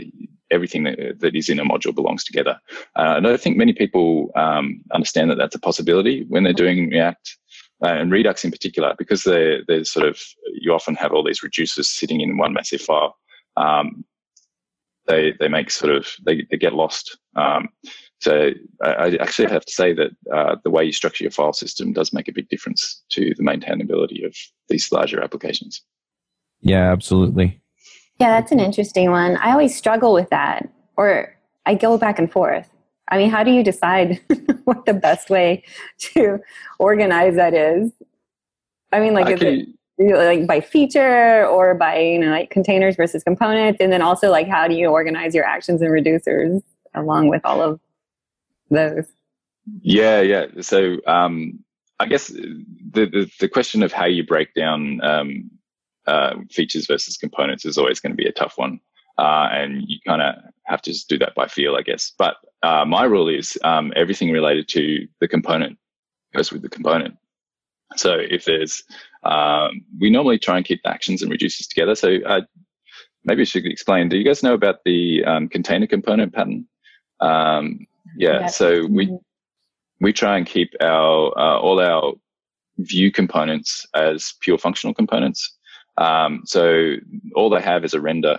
everything 0.50 0.84
that, 0.84 1.20
that 1.20 1.34
is 1.34 1.48
in 1.48 1.58
a 1.58 1.64
module 1.64 1.94
belongs 1.94 2.24
together. 2.24 2.58
Uh, 2.96 3.14
and 3.16 3.26
I 3.26 3.36
think 3.36 3.56
many 3.56 3.72
people 3.72 4.30
um, 4.36 4.82
understand 4.92 5.30
that 5.30 5.38
that's 5.38 5.54
a 5.54 5.60
possibility 5.60 6.24
when 6.28 6.44
they're 6.44 6.52
doing 6.52 6.90
React. 6.90 7.38
Uh, 7.82 7.88
and 7.88 8.10
Redux 8.10 8.44
in 8.44 8.50
particular, 8.50 8.94
because 8.98 9.22
they're, 9.22 9.62
they're 9.68 9.84
sort 9.84 10.06
of, 10.06 10.20
you 10.52 10.72
often 10.72 10.96
have 10.96 11.12
all 11.12 11.24
these 11.24 11.40
reducers 11.40 11.84
sitting 11.84 12.20
in 12.20 12.36
one 12.36 12.52
massive 12.52 12.80
file. 12.80 13.16
Um, 13.56 14.04
they, 15.06 15.32
they 15.38 15.48
make 15.48 15.70
sort 15.70 15.94
of, 15.94 16.06
they, 16.26 16.46
they 16.50 16.56
get 16.56 16.74
lost. 16.74 17.16
Um, 17.36 17.68
so 18.20 18.50
I, 18.82 18.88
I, 18.88 19.06
actually 19.20 19.48
have 19.48 19.64
to 19.64 19.72
say 19.72 19.94
that 19.94 20.10
uh, 20.32 20.56
the 20.64 20.70
way 20.70 20.84
you 20.84 20.92
structure 20.92 21.22
your 21.22 21.30
file 21.30 21.52
system 21.52 21.92
does 21.92 22.12
make 22.12 22.28
a 22.28 22.32
big 22.32 22.48
difference 22.48 23.02
to 23.10 23.32
the 23.36 23.44
maintainability 23.44 24.26
of 24.26 24.34
these 24.68 24.90
larger 24.90 25.22
applications. 25.22 25.82
Yeah, 26.60 26.90
absolutely. 26.92 27.60
Yeah, 28.18 28.30
that's 28.30 28.50
an 28.50 28.58
interesting 28.58 29.12
one. 29.12 29.36
I 29.36 29.52
always 29.52 29.76
struggle 29.76 30.12
with 30.12 30.30
that, 30.30 30.68
or 30.96 31.36
I 31.64 31.74
go 31.74 31.96
back 31.96 32.18
and 32.18 32.30
forth. 32.30 32.68
I 33.10 33.18
mean, 33.18 33.30
how 33.30 33.42
do 33.42 33.50
you 33.50 33.64
decide 33.64 34.20
what 34.64 34.84
the 34.86 34.94
best 34.94 35.30
way 35.30 35.64
to 35.98 36.38
organize 36.78 37.36
that 37.36 37.54
is? 37.54 37.92
I 38.92 39.00
mean, 39.00 39.14
like, 39.14 39.28
is 39.30 39.42
it 39.42 39.68
like 39.98 40.46
by 40.46 40.60
feature 40.60 41.44
or 41.46 41.74
by 41.74 41.98
you 41.98 42.18
know 42.18 42.30
like 42.30 42.50
containers 42.50 42.96
versus 42.96 43.22
components, 43.22 43.78
and 43.80 43.92
then 43.92 44.02
also 44.02 44.30
like 44.30 44.48
how 44.48 44.68
do 44.68 44.74
you 44.74 44.88
organize 44.88 45.34
your 45.34 45.44
actions 45.44 45.82
and 45.82 45.90
reducers 45.90 46.62
along 46.94 47.28
with 47.28 47.42
all 47.44 47.60
of 47.62 47.80
those? 48.70 49.06
Yeah, 49.82 50.20
yeah. 50.20 50.46
So 50.60 50.98
um, 51.06 51.62
I 52.00 52.06
guess 52.06 52.28
the, 52.28 52.64
the, 52.92 53.30
the 53.40 53.48
question 53.48 53.82
of 53.82 53.92
how 53.92 54.06
you 54.06 54.24
break 54.24 54.54
down 54.54 55.00
um, 55.02 55.50
uh, 56.06 56.36
features 56.50 56.86
versus 56.86 57.16
components 57.16 57.64
is 57.64 57.76
always 57.76 58.00
going 58.00 58.12
to 58.12 58.16
be 58.16 58.28
a 58.28 58.32
tough 58.32 58.54
one, 58.56 58.80
uh, 59.18 59.48
and 59.50 59.82
you 59.86 59.98
kind 60.06 60.22
of 60.22 60.34
have 60.64 60.82
to 60.82 60.92
just 60.92 61.08
do 61.08 61.18
that 61.18 61.34
by 61.34 61.46
feel, 61.46 61.76
I 61.76 61.82
guess. 61.82 62.12
But 62.16 62.36
uh, 62.62 62.84
my 62.84 63.04
rule 63.04 63.28
is 63.28 63.58
um, 63.64 63.92
everything 63.96 64.30
related 64.30 64.68
to 64.70 65.06
the 65.20 65.28
component 65.28 65.78
goes 66.34 66.52
with 66.52 66.62
the 66.62 66.68
component. 66.68 67.16
So 67.96 68.18
if 68.18 68.44
there's, 68.44 68.82
um, 69.24 69.84
we 69.98 70.10
normally 70.10 70.38
try 70.38 70.56
and 70.58 70.66
keep 70.66 70.80
actions 70.84 71.22
and 71.22 71.32
reducers 71.32 71.68
together. 71.68 71.94
So 71.94 72.18
uh, 72.26 72.42
maybe 73.24 73.42
I 73.42 73.44
should 73.44 73.66
explain. 73.66 74.08
Do 74.08 74.16
you 74.16 74.24
guys 74.24 74.42
know 74.42 74.54
about 74.54 74.84
the 74.84 75.24
um, 75.24 75.48
container 75.48 75.86
component 75.86 76.34
pattern? 76.34 76.66
Um, 77.20 77.86
yeah, 78.16 78.46
so 78.46 78.86
we 78.86 79.16
we 80.00 80.12
try 80.12 80.36
and 80.38 80.46
keep 80.46 80.72
our 80.80 81.36
uh, 81.38 81.58
all 81.58 81.80
our 81.80 82.14
view 82.78 83.10
components 83.10 83.86
as 83.94 84.34
pure 84.40 84.58
functional 84.58 84.94
components. 84.94 85.56
Um, 85.96 86.42
so 86.44 86.94
all 87.34 87.50
they 87.50 87.60
have 87.60 87.84
is 87.84 87.94
a 87.94 88.00
render 88.00 88.38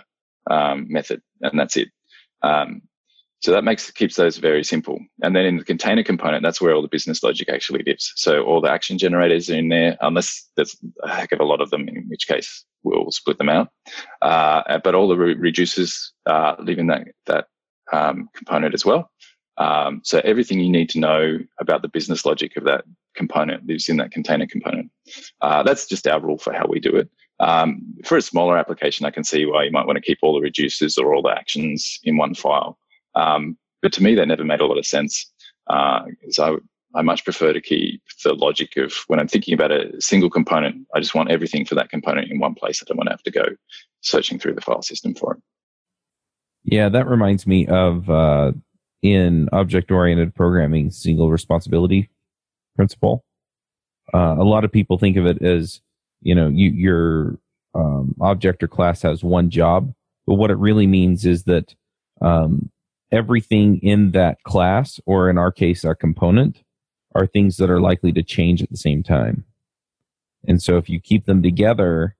um, 0.50 0.86
method, 0.88 1.22
and 1.40 1.58
that's 1.58 1.76
it. 1.76 1.88
Um, 2.42 2.82
so 3.40 3.52
that 3.52 3.64
makes 3.64 3.90
keeps 3.90 4.16
those 4.16 4.36
very 4.36 4.62
simple. 4.62 4.98
And 5.22 5.34
then 5.34 5.46
in 5.46 5.56
the 5.56 5.64
container 5.64 6.02
component, 6.02 6.42
that's 6.42 6.60
where 6.60 6.74
all 6.74 6.82
the 6.82 6.88
business 6.88 7.22
logic 7.22 7.48
actually 7.48 7.82
lives. 7.86 8.12
So 8.16 8.42
all 8.42 8.60
the 8.60 8.70
action 8.70 8.98
generators 8.98 9.48
are 9.48 9.56
in 9.56 9.70
there, 9.70 9.96
unless 10.02 10.46
there's 10.56 10.76
a 11.02 11.08
heck 11.10 11.32
of 11.32 11.40
a 11.40 11.44
lot 11.44 11.62
of 11.62 11.70
them, 11.70 11.88
in 11.88 12.04
which 12.08 12.28
case 12.28 12.64
we'll 12.82 13.10
split 13.10 13.38
them 13.38 13.48
out. 13.48 13.68
Uh, 14.20 14.78
but 14.84 14.94
all 14.94 15.08
the 15.08 15.16
re- 15.16 15.34
reducers 15.52 16.10
uh, 16.26 16.54
live 16.58 16.78
in 16.78 16.88
that 16.88 17.08
that 17.26 17.46
um, 17.92 18.28
component 18.34 18.74
as 18.74 18.84
well. 18.84 19.10
Um, 19.56 20.00
so 20.04 20.20
everything 20.24 20.60
you 20.60 20.70
need 20.70 20.90
to 20.90 21.00
know 21.00 21.38
about 21.60 21.82
the 21.82 21.88
business 21.88 22.24
logic 22.24 22.56
of 22.56 22.64
that 22.64 22.84
component 23.14 23.66
lives 23.66 23.88
in 23.88 23.96
that 23.98 24.10
container 24.10 24.46
component. 24.46 24.90
Uh, 25.40 25.62
that's 25.62 25.86
just 25.86 26.06
our 26.06 26.20
rule 26.20 26.38
for 26.38 26.52
how 26.52 26.66
we 26.68 26.78
do 26.78 26.94
it. 26.94 27.10
Um, 27.40 27.94
for 28.04 28.16
a 28.16 28.22
smaller 28.22 28.56
application, 28.56 29.06
I 29.06 29.10
can 29.10 29.24
see 29.24 29.46
why 29.46 29.64
you 29.64 29.70
might 29.70 29.86
want 29.86 29.96
to 29.96 30.02
keep 30.02 30.18
all 30.22 30.38
the 30.38 30.46
reducers 30.46 30.98
or 30.98 31.14
all 31.14 31.22
the 31.22 31.30
actions 31.30 31.98
in 32.04 32.16
one 32.16 32.34
file. 32.34 32.78
Um, 33.14 33.56
but 33.82 33.92
to 33.94 34.02
me, 34.02 34.14
that 34.14 34.28
never 34.28 34.44
made 34.44 34.60
a 34.60 34.66
lot 34.66 34.78
of 34.78 34.86
sense. 34.86 35.30
Uh, 35.68 36.02
so 36.30 36.60
I, 36.94 36.98
I 36.98 37.02
much 37.02 37.24
prefer 37.24 37.52
to 37.52 37.60
keep 37.60 38.02
the 38.24 38.34
logic 38.34 38.76
of 38.76 38.92
when 39.06 39.18
I'm 39.18 39.28
thinking 39.28 39.54
about 39.54 39.72
a 39.72 40.00
single 40.00 40.28
component, 40.28 40.86
I 40.94 41.00
just 41.00 41.14
want 41.14 41.30
everything 41.30 41.64
for 41.64 41.74
that 41.76 41.88
component 41.88 42.30
in 42.30 42.38
one 42.38 42.54
place. 42.54 42.82
I 42.82 42.84
don't 42.86 42.98
want 42.98 43.08
to 43.08 43.12
have 43.12 43.22
to 43.22 43.30
go 43.30 43.44
searching 44.02 44.38
through 44.38 44.54
the 44.54 44.60
file 44.60 44.82
system 44.82 45.14
for 45.14 45.34
it. 45.34 45.42
Yeah, 46.64 46.90
that 46.90 47.06
reminds 47.06 47.46
me 47.46 47.66
of 47.66 48.10
uh, 48.10 48.52
in 49.02 49.48
object 49.52 49.90
oriented 49.90 50.34
programming 50.34 50.90
single 50.90 51.30
responsibility 51.30 52.10
principle. 52.76 53.24
Uh, 54.12 54.36
a 54.38 54.44
lot 54.44 54.64
of 54.64 54.72
people 54.72 54.98
think 54.98 55.16
of 55.16 55.24
it 55.26 55.42
as, 55.42 55.80
you 56.22 56.34
know, 56.34 56.48
you, 56.48 56.70
your 56.70 57.38
um, 57.74 58.14
object 58.20 58.62
or 58.62 58.68
class 58.68 59.02
has 59.02 59.22
one 59.22 59.50
job, 59.50 59.92
but 60.26 60.34
what 60.34 60.50
it 60.50 60.58
really 60.58 60.86
means 60.86 61.24
is 61.24 61.44
that 61.44 61.74
um, 62.20 62.70
everything 63.10 63.78
in 63.82 64.12
that 64.12 64.42
class, 64.42 65.00
or 65.06 65.30
in 65.30 65.38
our 65.38 65.52
case, 65.52 65.84
our 65.84 65.94
component, 65.94 66.62
are 67.14 67.26
things 67.26 67.56
that 67.56 67.70
are 67.70 67.80
likely 67.80 68.12
to 68.12 68.22
change 68.22 68.62
at 68.62 68.70
the 68.70 68.76
same 68.76 69.02
time. 69.02 69.44
And 70.46 70.62
so 70.62 70.76
if 70.76 70.88
you 70.88 71.00
keep 71.00 71.26
them 71.26 71.42
together, 71.42 72.16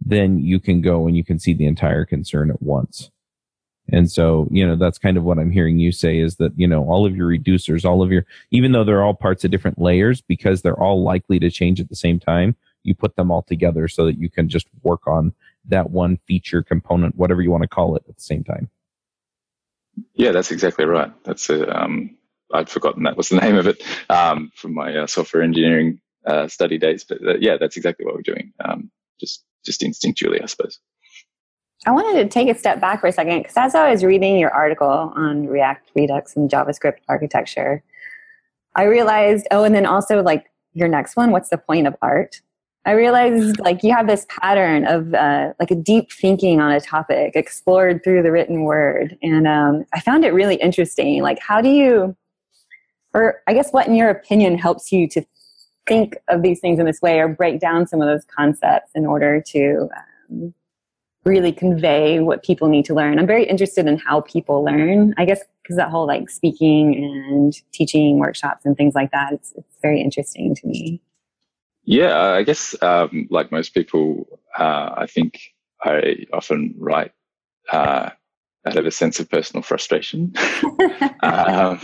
then 0.00 0.38
you 0.38 0.60
can 0.60 0.82
go 0.82 1.06
and 1.06 1.16
you 1.16 1.24
can 1.24 1.38
see 1.38 1.54
the 1.54 1.66
entire 1.66 2.04
concern 2.04 2.50
at 2.50 2.62
once. 2.62 3.10
And 3.88 4.10
so, 4.10 4.48
you 4.50 4.66
know, 4.66 4.76
that's 4.76 4.98
kind 4.98 5.16
of 5.16 5.22
what 5.22 5.38
I'm 5.38 5.52
hearing 5.52 5.78
you 5.78 5.92
say 5.92 6.18
is 6.18 6.36
that, 6.36 6.52
you 6.56 6.66
know, 6.66 6.84
all 6.84 7.06
of 7.06 7.16
your 7.16 7.28
reducers, 7.28 7.84
all 7.84 8.02
of 8.02 8.10
your, 8.10 8.26
even 8.50 8.72
though 8.72 8.84
they're 8.84 9.02
all 9.02 9.14
parts 9.14 9.44
of 9.44 9.50
different 9.50 9.80
layers, 9.80 10.20
because 10.20 10.62
they're 10.62 10.78
all 10.80 11.04
likely 11.04 11.38
to 11.38 11.50
change 11.50 11.80
at 11.80 11.88
the 11.88 11.96
same 11.96 12.18
time, 12.18 12.56
you 12.86 12.94
put 12.94 13.16
them 13.16 13.30
all 13.30 13.42
together 13.42 13.88
so 13.88 14.06
that 14.06 14.18
you 14.18 14.30
can 14.30 14.48
just 14.48 14.66
work 14.82 15.06
on 15.06 15.32
that 15.66 15.90
one 15.90 16.18
feature 16.26 16.62
component, 16.62 17.16
whatever 17.16 17.42
you 17.42 17.50
want 17.50 17.62
to 17.62 17.68
call 17.68 17.96
it 17.96 18.04
at 18.08 18.16
the 18.16 18.22
same 18.22 18.44
time. 18.44 18.70
Yeah, 20.14 20.32
that's 20.32 20.50
exactly 20.50 20.84
right. 20.84 21.12
That's 21.24 21.50
a, 21.50 21.68
um, 21.76 22.16
I'd 22.52 22.68
forgotten 22.68 23.04
that 23.04 23.16
was 23.16 23.28
the 23.28 23.36
name 23.40 23.56
of 23.56 23.66
it 23.66 23.82
um, 24.08 24.50
from 24.54 24.74
my 24.74 24.96
uh, 24.96 25.06
software 25.06 25.42
engineering 25.42 26.00
uh, 26.26 26.48
study 26.48 26.78
days. 26.78 27.04
But 27.04 27.18
uh, 27.26 27.34
yeah, 27.40 27.56
that's 27.58 27.76
exactly 27.76 28.04
what 28.04 28.14
we're 28.14 28.22
doing. 28.22 28.52
Um, 28.64 28.90
just, 29.18 29.44
just 29.64 29.80
instinctually, 29.80 30.42
I 30.42 30.46
suppose. 30.46 30.78
I 31.86 31.92
wanted 31.92 32.22
to 32.22 32.28
take 32.28 32.48
a 32.48 32.58
step 32.58 32.80
back 32.80 33.00
for 33.00 33.06
a 33.06 33.12
second 33.12 33.42
because 33.42 33.56
as 33.56 33.74
I 33.74 33.90
was 33.90 34.02
reading 34.02 34.38
your 34.38 34.50
article 34.50 34.88
on 35.14 35.46
React, 35.46 35.90
Redux, 35.94 36.34
and 36.36 36.50
JavaScript 36.50 36.98
architecture, 37.08 37.82
I 38.74 38.84
realized, 38.84 39.46
oh, 39.50 39.64
and 39.64 39.74
then 39.74 39.86
also 39.86 40.22
like 40.22 40.46
your 40.74 40.88
next 40.88 41.16
one, 41.16 41.30
what's 41.30 41.48
the 41.48 41.58
point 41.58 41.86
of 41.86 41.96
art? 42.02 42.40
I 42.86 42.92
realized 42.92 43.58
like 43.58 43.82
you 43.82 43.92
have 43.92 44.06
this 44.06 44.26
pattern 44.28 44.86
of 44.86 45.12
uh, 45.12 45.54
like 45.58 45.72
a 45.72 45.74
deep 45.74 46.12
thinking 46.12 46.60
on 46.60 46.70
a 46.70 46.80
topic 46.80 47.32
explored 47.34 48.04
through 48.04 48.22
the 48.22 48.30
written 48.30 48.62
word, 48.62 49.18
and 49.22 49.48
um, 49.48 49.84
I 49.92 49.98
found 49.98 50.24
it 50.24 50.32
really 50.32 50.54
interesting. 50.54 51.20
Like, 51.20 51.40
how 51.40 51.60
do 51.60 51.68
you, 51.68 52.16
or 53.12 53.42
I 53.48 53.54
guess, 53.54 53.72
what 53.72 53.88
in 53.88 53.96
your 53.96 54.08
opinion 54.08 54.56
helps 54.56 54.92
you 54.92 55.08
to 55.08 55.24
think 55.88 56.16
of 56.28 56.42
these 56.42 56.60
things 56.60 56.78
in 56.78 56.86
this 56.86 57.02
way, 57.02 57.18
or 57.18 57.26
break 57.26 57.58
down 57.58 57.88
some 57.88 58.00
of 58.00 58.06
those 58.06 58.24
concepts 58.24 58.92
in 58.94 59.04
order 59.04 59.42
to 59.48 59.88
um, 60.30 60.54
really 61.24 61.50
convey 61.50 62.20
what 62.20 62.44
people 62.44 62.68
need 62.68 62.84
to 62.84 62.94
learn. 62.94 63.18
I'm 63.18 63.26
very 63.26 63.46
interested 63.46 63.88
in 63.88 63.98
how 63.98 64.20
people 64.20 64.62
learn. 64.62 65.12
I 65.16 65.24
guess 65.24 65.40
because 65.60 65.76
that 65.76 65.90
whole 65.90 66.06
like 66.06 66.30
speaking 66.30 66.94
and 66.94 67.52
teaching 67.72 68.20
workshops 68.20 68.64
and 68.64 68.76
things 68.76 68.94
like 68.94 69.10
that, 69.10 69.32
it's, 69.32 69.52
it's 69.56 69.76
very 69.82 70.00
interesting 70.00 70.54
to 70.54 70.66
me. 70.68 71.02
Yeah, 71.86 72.18
I 72.32 72.42
guess 72.42 72.74
um, 72.82 73.28
like 73.30 73.52
most 73.52 73.72
people, 73.72 74.26
uh, 74.58 74.90
I 74.96 75.06
think 75.06 75.40
I 75.82 76.26
often 76.32 76.74
write 76.76 77.12
uh, 77.72 78.10
out 78.66 78.76
of 78.76 78.86
a 78.86 78.90
sense 78.90 79.20
of 79.20 79.30
personal 79.30 79.62
frustration. 79.62 80.34
um, 81.22 81.80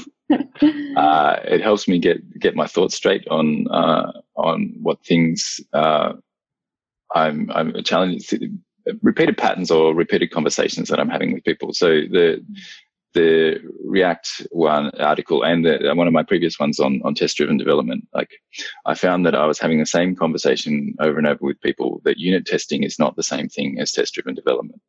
uh, 0.97 1.37
it 1.45 1.61
helps 1.61 1.87
me 1.87 2.01
get 2.01 2.39
get 2.41 2.57
my 2.57 2.67
thoughts 2.67 2.97
straight 2.97 3.27
on 3.29 3.69
uh, 3.71 4.13
on 4.35 4.75
what 4.83 5.05
things 5.05 5.61
uh, 5.73 6.15
I'm 7.15 7.51
I'm 7.53 7.73
challenged 7.85 8.35
repeated 9.03 9.37
patterns 9.37 9.71
or 9.71 9.95
repeated 9.95 10.33
conversations 10.33 10.89
that 10.89 10.99
I'm 10.99 11.11
having 11.11 11.33
with 11.33 11.45
people. 11.45 11.73
So 11.73 11.87
the 11.87 12.45
the 13.15 13.61
React 13.85 14.49
one 14.51 14.91
article 14.99 15.43
and 15.43 15.65
the, 15.65 15.93
one 15.95 16.07
of 16.07 16.13
my 16.13 16.23
previous 16.23 16.59
ones 16.59 16.81
on, 16.81 17.01
on 17.05 17.15
test 17.15 17.37
driven 17.37 17.57
development, 17.57 18.09
like 18.15 18.31
I 18.87 18.95
found 18.95 19.27
that 19.27 19.35
I 19.35 19.47
was 19.47 19.59
having 19.59 19.79
the 19.79 19.87
same 19.87 20.17
conversation 20.17 20.95
over 21.01 21.19
and 21.19 21.27
over 21.27 21.41
with 21.43 21.61
people 21.61 22.01
that 22.05 22.19
unit 22.19 22.47
testing 22.47 22.83
is 22.83 22.99
not 22.99 23.17
the 23.17 23.23
same 23.23 23.49
thing 23.49 23.79
as 23.79 23.93
test 23.93 24.15
driven 24.15 24.35
development. 24.35 24.81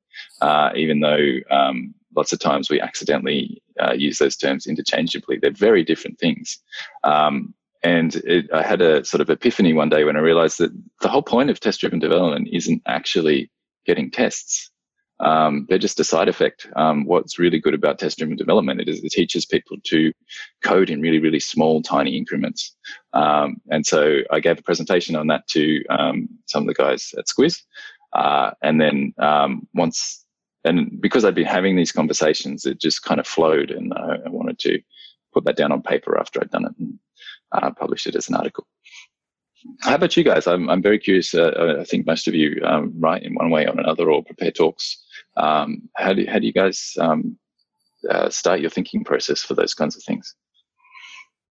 Uh, 0.41 0.69
even 0.75 0.99
though 0.99 1.27
um, 1.51 1.93
lots 2.15 2.33
of 2.33 2.39
times 2.39 2.69
we 2.69 2.79
accidentally 2.79 3.61
uh, 3.79 3.93
use 3.93 4.17
those 4.17 4.37
terms 4.37 4.67
interchangeably, 4.67 5.37
they're 5.41 5.51
very 5.51 5.83
different 5.83 6.19
things. 6.19 6.59
Um, 7.03 7.53
and 7.83 8.15
it, 8.15 8.49
I 8.53 8.63
had 8.63 8.81
a 8.81 9.03
sort 9.03 9.21
of 9.21 9.29
epiphany 9.29 9.73
one 9.73 9.89
day 9.89 10.05
when 10.05 10.15
I 10.15 10.21
realized 10.21 10.59
that 10.59 10.71
the 11.01 11.09
whole 11.09 11.21
point 11.23 11.49
of 11.49 11.59
test 11.59 11.81
driven 11.81 11.99
development 11.99 12.47
isn't 12.51 12.81
actually 12.85 13.51
getting 13.85 14.09
tests. 14.09 14.71
Um, 15.19 15.65
they're 15.69 15.77
just 15.77 15.99
a 15.99 16.03
side 16.03 16.27
effect. 16.27 16.67
Um, 16.75 17.05
what's 17.05 17.39
really 17.39 17.59
good 17.59 17.73
about 17.73 17.99
test 17.99 18.17
driven 18.17 18.35
development 18.35 18.81
it 18.81 18.89
is 18.89 19.03
it 19.03 19.11
teaches 19.11 19.45
people 19.45 19.77
to 19.85 20.11
code 20.63 20.89
in 20.89 21.01
really, 21.01 21.19
really 21.19 21.39
small, 21.39 21.81
tiny 21.81 22.17
increments. 22.17 22.75
Um, 23.13 23.57
and 23.69 23.85
so 23.85 24.19
I 24.31 24.39
gave 24.39 24.59
a 24.59 24.63
presentation 24.63 25.15
on 25.15 25.27
that 25.27 25.47
to 25.49 25.83
um, 25.89 26.29
some 26.47 26.63
of 26.63 26.67
the 26.67 26.73
guys 26.73 27.13
at 27.17 27.27
Squiz. 27.27 27.61
Uh, 28.13 28.51
and 28.61 28.79
then 28.79 29.13
um, 29.17 29.67
once, 29.73 30.25
and 30.63 31.01
because 31.01 31.25
I'd 31.25 31.35
been 31.35 31.45
having 31.45 31.75
these 31.75 31.91
conversations, 31.91 32.65
it 32.65 32.79
just 32.79 33.03
kind 33.03 33.19
of 33.19 33.27
flowed, 33.27 33.71
and 33.71 33.93
I, 33.93 34.17
I 34.25 34.29
wanted 34.29 34.59
to 34.59 34.81
put 35.33 35.45
that 35.45 35.57
down 35.57 35.71
on 35.71 35.81
paper 35.81 36.17
after 36.19 36.39
I'd 36.39 36.51
done 36.51 36.65
it 36.65 36.73
and 36.79 36.99
uh, 37.51 37.71
publish 37.71 38.07
it 38.07 38.15
as 38.15 38.29
an 38.29 38.35
article. 38.35 38.67
How 39.81 39.95
about 39.95 40.15
you 40.17 40.23
guys? 40.23 40.47
I'm, 40.47 40.69
I'm 40.69 40.81
very 40.81 40.99
curious. 40.99 41.33
Uh, 41.33 41.77
I 41.79 41.83
think 41.83 42.05
most 42.05 42.27
of 42.27 42.35
you 42.35 42.61
um, 42.65 42.93
write 42.97 43.23
in 43.23 43.35
one 43.35 43.49
way 43.49 43.65
or 43.65 43.79
another 43.79 44.11
or 44.11 44.23
prepare 44.23 44.51
talks. 44.51 45.03
Um, 45.37 45.89
how, 45.95 46.13
do, 46.13 46.25
how 46.27 46.39
do 46.39 46.45
you 46.45 46.53
guys 46.53 46.93
um, 46.99 47.37
uh, 48.09 48.29
start 48.29 48.59
your 48.59 48.69
thinking 48.69 49.03
process 49.03 49.41
for 49.41 49.53
those 49.53 49.73
kinds 49.73 49.95
of 49.95 50.03
things? 50.03 50.35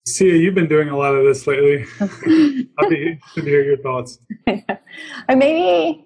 Sia, 0.07 0.35
you've 0.35 0.53
been 0.53 0.67
doing 0.67 0.89
a 0.89 0.97
lot 0.97 1.15
of 1.15 1.25
this 1.25 1.47
lately. 1.47 1.85
I'd 1.99 2.89
be 2.89 3.07
interested 3.07 3.21
to 3.35 3.41
hear 3.41 3.63
your 3.63 3.77
thoughts. 3.77 4.19
or 4.47 5.35
maybe 5.35 6.05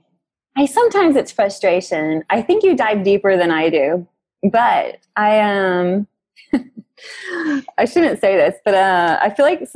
I 0.58 0.66
sometimes 0.66 1.18
it's 1.18 1.32
frustration. 1.32 2.24
I 2.30 2.41
think 2.41 2.64
you 2.64 2.76
dive 2.78 3.04
deeper 3.04 3.36
than 3.36 3.52
I 3.52 3.70
do, 3.70 4.08
but 4.52 5.00
I 5.18 5.39
um 5.41 6.08
I 7.78 7.86
shouldn't 7.86 8.20
say 8.22 8.38
this, 8.38 8.56
but 8.64 8.74
uh, 8.74 9.20
I 9.22 9.30
feel 9.32 9.45
like 9.45 9.68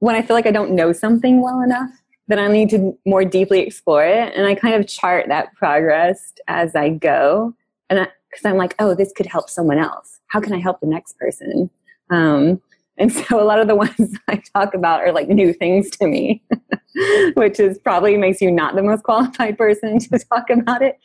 when 0.00 0.14
I 0.14 0.22
feel 0.22 0.36
like 0.36 0.46
I 0.46 0.50
don't 0.50 0.72
know 0.72 0.92
something 0.92 1.40
well 1.40 1.60
enough, 1.60 1.90
then 2.28 2.38
I 2.38 2.48
need 2.48 2.70
to 2.70 2.98
more 3.04 3.24
deeply 3.24 3.60
explore 3.60 4.04
it. 4.04 4.32
And 4.34 4.46
I 4.46 4.54
kind 4.54 4.74
of 4.74 4.86
chart 4.86 5.28
that 5.28 5.54
progress 5.54 6.32
as 6.48 6.74
I 6.74 6.90
go. 6.90 7.54
And 7.90 8.08
because 8.30 8.44
I'm 8.44 8.56
like, 8.56 8.74
oh, 8.78 8.94
this 8.94 9.12
could 9.12 9.26
help 9.26 9.48
someone 9.50 9.78
else. 9.78 10.20
How 10.28 10.40
can 10.40 10.52
I 10.52 10.58
help 10.58 10.80
the 10.80 10.86
next 10.86 11.18
person? 11.18 11.70
Um, 12.10 12.60
and 12.96 13.12
so 13.12 13.40
a 13.40 13.44
lot 13.44 13.58
of 13.58 13.66
the 13.66 13.74
ones 13.76 14.18
I 14.28 14.42
talk 14.54 14.74
about 14.74 15.00
are 15.00 15.12
like 15.12 15.28
new 15.28 15.52
things 15.52 15.90
to 15.90 16.06
me, 16.06 16.42
which 17.34 17.60
is 17.60 17.78
probably 17.78 18.16
makes 18.16 18.40
you 18.40 18.50
not 18.50 18.74
the 18.74 18.82
most 18.82 19.02
qualified 19.02 19.58
person 19.58 19.98
to 20.00 20.18
talk 20.18 20.50
about 20.50 20.82
it. 20.82 20.98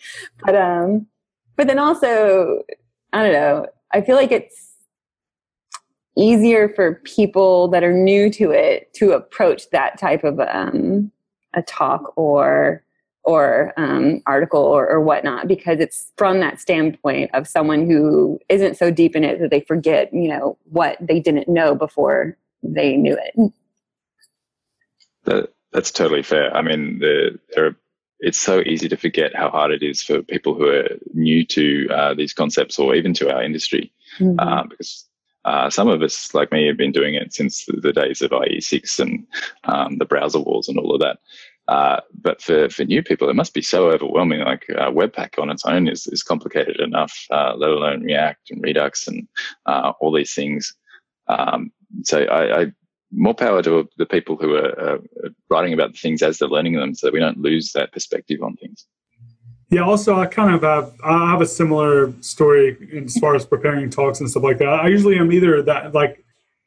But 0.43 0.55
um, 0.55 1.07
but 1.55 1.67
then 1.67 1.79
also, 1.79 2.63
I 3.11 3.23
don't 3.23 3.33
know. 3.33 3.67
I 3.91 4.01
feel 4.01 4.15
like 4.15 4.31
it's 4.31 4.68
easier 6.18 6.70
for 6.70 6.95
people 7.05 7.68
that 7.70 7.84
are 7.84 7.93
new 7.93 8.30
to 8.32 8.51
it 8.51 8.93
to 8.93 9.12
approach 9.12 9.70
that 9.72 9.97
type 9.99 10.24
of 10.24 10.39
um, 10.39 11.12
a 11.53 11.62
talk 11.62 12.14
or 12.18 12.84
or 13.24 13.74
um, 13.78 14.22
article 14.26 14.62
or, 14.62 14.89
or 14.89 15.01
whatnot 15.01 15.47
because 15.47 15.80
it's 15.80 16.12
from 16.18 16.39
that 16.39 16.60
standpoint 16.60 17.30
of 17.34 17.47
someone 17.47 17.86
who 17.88 18.39
isn't 18.49 18.78
so 18.78 18.89
deep 18.89 19.16
in 19.16 19.24
it 19.24 19.39
that 19.39 19.51
they 19.51 19.62
forget 19.62 20.12
you 20.14 20.28
know 20.28 20.57
what 20.66 20.97
they 20.99 21.20
didn't 21.20 21.47
know 21.47 21.76
before 21.76 22.38
they 22.64 22.95
knew 22.95 23.18
it 23.18 23.53
that, 25.26 25.53
that's 25.72 25.91
totally 25.91 26.24
fair 26.24 26.55
i 26.55 26.62
mean 26.62 26.99
the, 26.99 27.38
there 27.53 27.68
are, 27.68 27.76
it's 28.20 28.38
so 28.38 28.62
easy 28.62 28.89
to 28.89 28.97
forget 28.97 29.36
how 29.36 29.49
hard 29.49 29.72
it 29.72 29.84
is 29.84 30.01
for 30.01 30.22
people 30.24 30.53
who 30.53 30.68
are 30.68 30.89
new 31.14 31.45
to 31.45 31.88
uh, 31.89 32.14
these 32.14 32.34
concepts 32.34 32.78
or 32.78 32.95
even 32.95 33.14
to 33.14 33.34
our 33.34 33.43
industry 33.43 33.91
mm-hmm. 34.18 34.39
uh, 34.39 34.64
because 34.64 35.09
uh, 35.49 35.67
some 35.67 35.87
of 35.87 36.03
us, 36.03 36.31
like 36.35 36.51
me, 36.51 36.67
have 36.67 36.77
been 36.77 36.91
doing 36.91 37.15
it 37.15 37.33
since 37.33 37.65
the 37.65 37.91
days 37.91 38.21
of 38.21 38.29
IE6 38.29 38.99
and 38.99 39.25
um, 39.63 39.97
the 39.97 40.05
browser 40.05 40.39
wars 40.39 40.67
and 40.67 40.77
all 40.77 40.93
of 40.93 41.01
that. 41.01 41.17
Uh, 41.67 41.99
but 42.21 42.39
for, 42.39 42.69
for 42.69 42.85
new 42.85 43.01
people, 43.01 43.27
it 43.27 43.35
must 43.35 43.55
be 43.55 43.61
so 43.63 43.89
overwhelming. 43.89 44.41
Like 44.41 44.67
uh, 44.69 44.91
Webpack 44.91 45.39
on 45.41 45.49
its 45.49 45.65
own 45.65 45.87
is, 45.87 46.05
is 46.05 46.21
complicated 46.21 46.79
enough, 46.79 47.25
uh, 47.31 47.55
let 47.57 47.71
alone 47.71 48.03
React 48.03 48.51
and 48.51 48.61
Redux 48.61 49.07
and 49.07 49.27
uh, 49.65 49.93
all 49.99 50.11
these 50.11 50.35
things. 50.35 50.75
Um, 51.27 51.71
so 52.03 52.25
I, 52.25 52.61
I, 52.61 52.65
more 53.11 53.33
power 53.33 53.63
to 53.63 53.89
the 53.97 54.05
people 54.05 54.37
who 54.37 54.53
are 54.53 54.99
writing 55.49 55.73
about 55.73 55.93
the 55.93 55.97
things 55.97 56.21
as 56.21 56.37
they're 56.37 56.47
learning 56.47 56.73
them, 56.73 56.93
so 56.93 57.07
that 57.07 57.13
we 57.13 57.19
don't 57.19 57.39
lose 57.39 57.71
that 57.71 57.91
perspective 57.91 58.43
on 58.43 58.55
things. 58.57 58.85
Yeah, 59.72 59.82
also 59.82 60.20
I 60.20 60.26
kind 60.26 60.53
of 60.53 60.61
have 60.63 60.93
I 61.03 61.30
have 61.30 61.41
a 61.41 61.45
similar 61.45 62.11
story 62.22 63.03
as 63.05 63.17
far 63.20 63.36
as 63.36 63.45
preparing 63.45 63.89
talks 63.89 64.20
and 64.20 64.30
stuff 64.30 64.43
like 64.43 64.57
that. 64.57 64.67
I 64.67 64.88
usually 64.88 65.20
am 65.20 65.32
either 65.32 65.61
that 65.61 65.93
like 65.93 66.24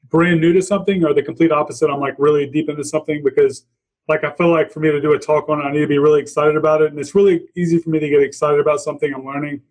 brand 0.09 0.41
new 0.41 0.53
to 0.53 0.63
something 0.63 1.05
or 1.05 1.13
the 1.13 1.23
complete 1.23 1.51
opposite. 1.51 1.91
I'm 1.91 1.99
like 1.99 2.15
really 2.19 2.47
deep 2.47 2.69
into 2.69 2.85
something 2.85 3.23
because 3.25 3.67
like 4.09 4.23
I 4.23 4.31
feel 4.33 4.51
like 4.51 4.71
for 4.71 4.79
me 4.79 4.93
to 4.93 5.01
do 5.01 5.15
a 5.15 5.19
talk 5.19 5.49
on 5.49 5.61
it, 5.61 5.65
I 5.65 5.73
need 5.73 5.81
to 5.81 5.87
be 5.89 5.99
really 5.99 6.21
excited 6.21 6.57
about 6.57 6.81
it. 6.81 6.91
And 6.91 6.99
it's 7.01 7.15
really 7.15 7.49
easy 7.57 7.79
for 7.79 7.91
me 7.91 7.99
to 7.99 8.09
get 8.09 8.23
excited 8.23 8.61
about 8.61 8.81
something 8.81 9.13
I'm 9.13 9.25
learning 9.25 9.63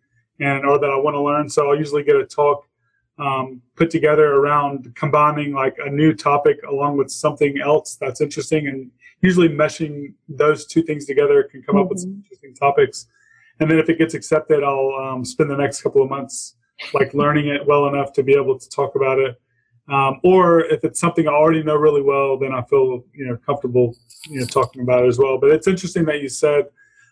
and 0.41 0.65
or 0.65 0.77
that 0.79 0.89
I 0.89 0.97
want 0.97 1.15
to 1.15 1.21
learn. 1.21 1.49
So 1.49 1.69
I'll 1.69 1.77
usually 1.77 2.03
get 2.03 2.17
a 2.17 2.25
talk 2.25 2.67
um, 3.17 3.61
put 3.75 3.89
together 3.89 4.33
around 4.33 4.93
combining 4.95 5.53
like 5.53 5.77
a 5.85 5.89
new 5.89 6.13
topic 6.13 6.59
along 6.67 6.97
with 6.97 7.09
something 7.09 7.61
else 7.61 7.95
that's 7.95 8.19
interesting 8.19 8.67
and 8.67 8.91
usually 9.21 9.47
meshing 9.47 10.13
those 10.27 10.65
two 10.65 10.81
things 10.81 11.05
together 11.05 11.43
can 11.43 11.61
come 11.61 11.75
mm-hmm. 11.75 11.83
up 11.83 11.89
with 11.89 11.99
some 11.99 12.09
mm-hmm. 12.09 12.21
interesting 12.21 12.55
topics 12.55 13.07
and 13.61 13.69
then 13.69 13.77
if 13.77 13.89
it 13.89 13.99
gets 13.99 14.15
accepted, 14.15 14.63
I'll 14.63 14.93
um, 14.99 15.23
spend 15.23 15.51
the 15.51 15.55
next 15.55 15.83
couple 15.83 16.01
of 16.01 16.09
months 16.09 16.55
like 16.95 17.13
learning 17.13 17.47
it 17.47 17.65
well 17.65 17.87
enough 17.87 18.11
to 18.13 18.23
be 18.23 18.33
able 18.33 18.57
to 18.57 18.69
talk 18.69 18.95
about 18.95 19.19
it. 19.19 19.39
Um, 19.87 20.19
or 20.23 20.61
if 20.65 20.83
it's 20.83 20.99
something 20.99 21.27
I 21.27 21.31
already 21.31 21.61
know 21.61 21.75
really 21.75 22.01
well, 22.01 22.39
then 22.39 22.53
I 22.53 22.63
feel 22.63 23.05
you 23.13 23.27
know 23.27 23.37
comfortable 23.45 23.95
you 24.27 24.39
know 24.39 24.47
talking 24.47 24.81
about 24.81 25.03
it 25.03 25.07
as 25.07 25.19
well. 25.19 25.37
But 25.37 25.51
it's 25.51 25.67
interesting 25.67 26.05
that 26.05 26.21
you 26.21 26.29
said 26.29 26.65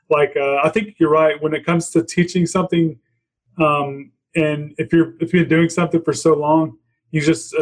like 0.09 0.35
uh, 0.35 0.57
I 0.63 0.69
think 0.69 0.95
you're 0.97 1.11
right 1.11 1.41
when 1.41 1.53
it 1.53 1.65
comes 1.65 1.91
to 1.91 2.03
teaching 2.03 2.47
something, 2.47 2.97
um, 3.59 4.11
and 4.35 4.73
if 4.79 4.91
you're 4.91 5.13
if 5.19 5.33
you're 5.33 5.45
doing 5.45 5.69
something 5.69 6.01
for 6.01 6.13
so 6.13 6.33
long, 6.33 6.77
you 7.11 7.21
just 7.21 7.53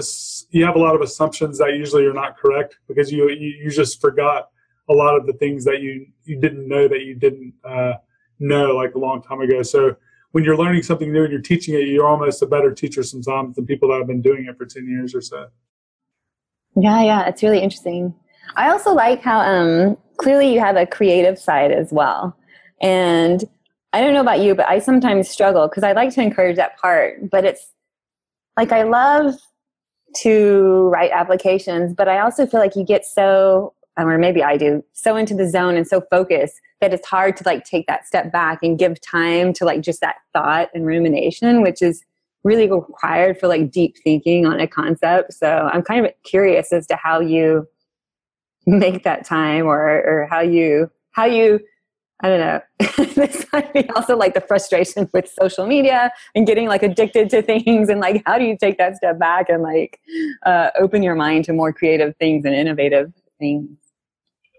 you 0.51 0.63
have 0.63 0.75
a 0.75 0.79
lot 0.79 0.95
of 0.95 1.01
assumptions 1.01 1.57
that 1.57 1.73
usually 1.73 2.05
are 2.05 2.13
not 2.13 2.37
correct 2.37 2.77
because 2.87 3.11
you 3.11 3.29
you, 3.29 3.53
you 3.63 3.69
just 3.69 3.99
forgot 3.99 4.49
a 4.89 4.93
lot 4.93 5.17
of 5.17 5.25
the 5.25 5.33
things 5.33 5.65
that 5.65 5.81
you 5.81 6.07
you 6.23 6.39
didn't 6.39 6.67
know 6.69 6.87
that 6.87 7.01
you 7.01 7.15
didn't 7.15 7.53
uh, 7.65 7.93
know 8.39 8.75
like 8.75 8.95
a 8.95 8.99
long 8.99 9.21
time 9.21 9.41
ago. 9.41 9.61
So 9.63 9.95
when 10.31 10.43
you're 10.43 10.57
learning 10.57 10.83
something 10.83 11.11
new 11.11 11.23
and 11.23 11.31
you're 11.31 11.41
teaching 11.41 11.75
it, 11.75 11.87
you're 11.87 12.07
almost 12.07 12.41
a 12.41 12.47
better 12.47 12.71
teacher 12.71 13.03
sometimes 13.03 13.55
than 13.55 13.65
people 13.65 13.89
that 13.89 13.97
have 13.97 14.07
been 14.07 14.21
doing 14.21 14.45
it 14.45 14.57
for 14.57 14.65
10 14.65 14.87
years 14.87 15.15
or 15.15 15.21
so. 15.21 15.47
Yeah, 16.75 17.01
yeah, 17.01 17.27
it's 17.27 17.41
really 17.41 17.59
interesting. 17.59 18.13
I 18.55 18.69
also 18.69 18.93
like 18.93 19.21
how 19.21 19.39
um, 19.39 19.97
clearly 20.17 20.53
you 20.53 20.59
have 20.59 20.75
a 20.75 20.85
creative 20.85 21.39
side 21.39 21.71
as 21.71 21.91
well. 21.91 22.37
And 22.81 23.43
I 23.93 24.01
don't 24.01 24.13
know 24.13 24.21
about 24.21 24.41
you, 24.41 24.53
but 24.53 24.67
I 24.67 24.79
sometimes 24.79 25.29
struggle 25.29 25.67
because 25.67 25.83
I 25.83 25.93
like 25.93 26.13
to 26.13 26.21
encourage 26.21 26.57
that 26.57 26.77
part. 26.77 27.29
But 27.31 27.45
it's 27.45 27.71
like 28.55 28.71
I 28.71 28.83
love 28.83 29.35
to 30.17 30.89
write 30.89 31.11
applications, 31.11 31.93
but 31.93 32.07
I 32.07 32.19
also 32.19 32.45
feel 32.45 32.59
like 32.59 32.75
you 32.75 32.83
get 32.83 33.05
so, 33.05 33.73
or 33.97 34.17
maybe 34.17 34.43
I 34.43 34.57
do, 34.57 34.83
so 34.93 35.15
into 35.15 35.33
the 35.33 35.49
zone 35.49 35.75
and 35.75 35.87
so 35.87 36.01
focused 36.11 36.59
that 36.81 36.93
it's 36.93 37.07
hard 37.07 37.35
to 37.37 37.43
like 37.45 37.63
take 37.63 37.87
that 37.87 38.05
step 38.05 38.31
back 38.31 38.59
and 38.61 38.77
give 38.77 39.01
time 39.01 39.53
to 39.53 39.65
like 39.65 39.81
just 39.81 40.01
that 40.01 40.17
thought 40.33 40.69
and 40.73 40.85
rumination 40.85 41.61
which 41.61 41.81
is 41.81 42.03
really 42.43 42.69
required 42.69 43.39
for 43.39 43.47
like 43.47 43.71
deep 43.71 43.95
thinking 44.03 44.45
on 44.45 44.59
a 44.59 44.67
concept 44.67 45.33
so 45.33 45.69
i'm 45.73 45.81
kind 45.81 46.05
of 46.05 46.11
curious 46.23 46.71
as 46.71 46.85
to 46.87 46.95
how 46.95 47.19
you 47.19 47.67
make 48.65 49.03
that 49.03 49.25
time 49.25 49.65
or 49.65 49.81
or 49.81 50.27
how 50.29 50.39
you 50.39 50.89
how 51.11 51.25
you 51.25 51.59
I 52.19 52.29
don't 52.29 52.39
know. 52.39 52.61
this 53.13 53.45
might 53.53 53.71
be 53.73 53.87
also 53.91 54.17
like 54.17 54.33
the 54.33 54.41
frustration 54.41 55.07
with 55.13 55.31
social 55.39 55.67
media 55.67 56.11
and 56.33 56.47
getting 56.47 56.67
like 56.67 56.81
addicted 56.81 57.29
to 57.29 57.43
things 57.43 57.89
and 57.89 57.99
like 57.99 58.23
how 58.25 58.39
do 58.39 58.43
you 58.43 58.57
take 58.57 58.79
that 58.79 58.95
step 58.97 59.19
back 59.19 59.49
and 59.49 59.61
like 59.61 59.99
uh, 60.43 60.71
open 60.79 61.03
your 61.03 61.13
mind 61.13 61.45
to 61.45 61.53
more 61.53 61.71
creative 61.71 62.15
things 62.17 62.43
and 62.43 62.55
innovative 62.55 63.13
things? 63.37 63.77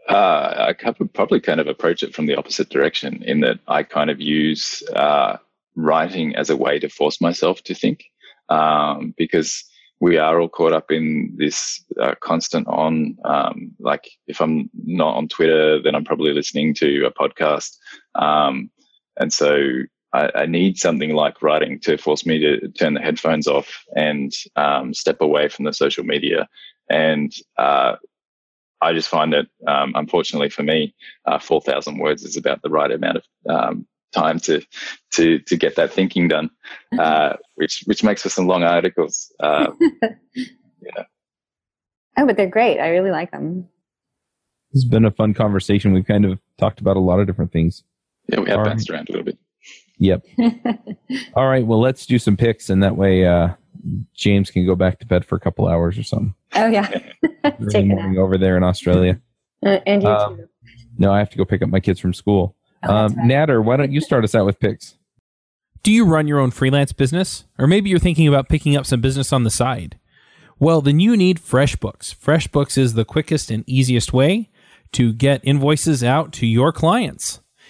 Uh, 0.09 0.69
I 0.69 0.73
could 0.73 1.13
probably 1.13 1.41
kind 1.41 1.61
of 1.61 1.67
approach 1.67 2.03
it 2.03 2.15
from 2.15 2.27
the 2.27 2.35
opposite 2.35 2.71
direction 2.71 3.23
in 3.25 3.41
that 3.41 3.61
I 3.69 3.83
kind 3.83 4.09
of 4.09 4.21
use 4.21 4.83
uh, 4.97 5.37
writing 5.77 6.35
as 6.35 6.51
a 6.51 6.57
way 6.57 6.79
to 6.79 6.89
force 6.89 7.21
myself 7.21 7.63
to 7.65 7.75
think 7.75 8.05
um, 8.49 9.15
because 9.17 9.65
we 10.01 10.17
are 10.17 10.41
all 10.41 10.49
caught 10.49 10.73
up 10.73 10.91
in 10.91 11.35
this 11.37 11.85
uh, 12.01 12.15
constant 12.21 12.67
on 12.69 13.17
um, 13.25 13.73
like 13.81 14.09
if 14.27 14.41
i'm 14.41 14.71
not 14.85 15.17
on 15.17 15.29
twitter 15.29 15.81
then 15.83 15.95
i'm 15.95 16.05
probably 16.05 16.33
listening 16.33 16.75
to 16.75 17.05
a 17.05 17.11
podcast 17.11 17.77
um, 18.15 18.71
and 19.19 19.33
so 19.33 19.83
I, 20.13 20.31
I, 20.35 20.47
need 20.47 20.79
something 20.79 21.15
like 21.15 21.43
writing 21.43 21.79
to 21.81 21.99
force 21.99 22.25
me 22.25 22.39
to 22.39 22.69
turn 22.69 22.95
the 22.95 23.01
headphones 23.01 23.47
off 23.47 23.85
and 23.95 24.33
um, 24.57 24.95
step 24.95 25.21
away 25.21 25.49
from 25.49 25.67
the 25.67 25.73
social 25.73 26.05
media. 26.05 26.49
And 26.89 27.33
uh, 27.59 27.97
I 28.81 28.93
just 28.93 29.09
find 29.09 29.33
that, 29.33 29.47
um, 29.67 29.93
unfortunately 29.95 30.51
for 30.51 30.63
me, 30.63 30.95
uh, 31.27 31.39
4,000 31.39 31.99
words 31.99 32.23
is 32.23 32.37
about 32.37 32.63
the 32.63 32.71
right 32.71 32.91
amount 32.91 33.19
of 33.19 33.25
um, 33.49 33.87
time 34.13 34.39
to 34.41 34.63
to 35.13 35.39
to 35.41 35.57
get 35.57 35.77
that 35.77 35.93
thinking 35.93 36.29
done, 36.29 36.51
uh, 36.99 37.37
which 37.57 37.83
which 37.87 38.03
makes 38.03 38.23
for 38.23 38.29
some 38.29 38.47
long 38.47 38.63
articles. 38.63 39.33
Uh, 39.41 39.73
yeah. 40.35 41.05
Oh, 42.17 42.27
but 42.27 42.37
they're 42.37 42.49
great. 42.49 42.81
I 42.81 42.89
really 42.89 43.11
like 43.11 43.31
them. 43.31 43.69
This 44.73 44.83
has 44.83 44.91
been 44.91 45.05
a 45.05 45.11
fun 45.11 45.35
conversation. 45.35 45.93
We've 45.93 46.07
kind 46.07 46.25
of 46.25 46.39
talked 46.59 46.81
about 46.81 46.97
a 46.97 47.01
lot 47.01 47.21
of 47.21 47.27
different 47.27 47.53
things. 47.53 47.85
Yeah, 48.29 48.41
we 48.41 48.51
have 48.51 48.65
bounced 48.65 48.91
right. 48.91 48.97
around 48.97 49.09
a 49.09 49.13
little 49.13 49.25
bit. 49.25 49.39
Yep. 49.99 50.25
All 51.35 51.49
right. 51.49 51.67
Well, 51.67 51.81
let's 51.81 52.07
do 52.07 52.19
some 52.19 52.37
picks, 52.37 52.71
and 52.71 52.83
that 52.83 52.97
way 52.97 53.27
uh, 53.27 53.51
James 54.15 54.51
can 54.51 54.67
go 54.67 54.75
back 54.75 54.99
to 55.01 55.07
bed 55.07 55.25
for 55.25 55.37
a 55.37 55.41
couple 55.41 55.69
hours 55.69 55.99
or 55.99 56.03
something. 56.03 56.35
Oh 56.55 56.67
yeah. 56.67 56.89
Early 57.45 57.85
morning 57.85 58.19
over 58.19 58.39
there 58.39 58.57
in 58.57 58.63
Australia. 58.63 59.21
Uh, 59.65 59.79
and 59.87 60.03
you 60.03 60.09
uh, 60.09 60.29
too. 60.29 60.49
No, 60.99 61.13
I 61.13 61.19
have 61.19 61.31
to 61.31 61.39
go 61.39 61.45
pick 61.45 61.63
up 61.63 61.69
my 61.69 61.81
kids 61.81 62.01
from 62.01 62.13
school. 62.13 62.57
Oh, 62.85 62.95
um, 62.95 63.15
right. 63.15 63.27
Nader, 63.27 63.63
why 63.63 63.77
don't 63.77 63.93
you 63.93 64.01
start 64.01 64.25
us 64.25 64.35
out 64.35 64.47
with 64.47 64.59
picks? 64.61 64.97
Do 65.83 65.93
you 65.93 66.05
run 66.05 66.27
your 66.27 66.41
own 66.41 66.51
freelance 66.51 66.93
business? 66.93 67.45
Or 67.59 67.67
maybe 67.67 67.89
you're 67.89 67.99
thinking 67.99 68.27
about 68.27 68.49
picking 68.49 68.77
up 68.77 68.87
some 68.87 69.01
business 69.01 69.33
on 69.33 69.45
the 69.45 69.51
side? 69.51 69.99
Well, 70.59 70.81
then 70.81 70.99
you 70.99 71.17
need 71.17 71.39
FreshBooks. 71.39 72.17
FreshBooks 72.17 72.77
is 72.77 72.95
the 72.95 73.05
quickest 73.05 73.51
and 73.51 73.63
easiest 73.69 74.13
way 74.13 74.51
to 74.93 75.13
get 75.13 75.41
invoices 75.45 76.03
out 76.03 76.33
to 76.35 76.47
your 76.47 76.73
clients. 76.73 77.41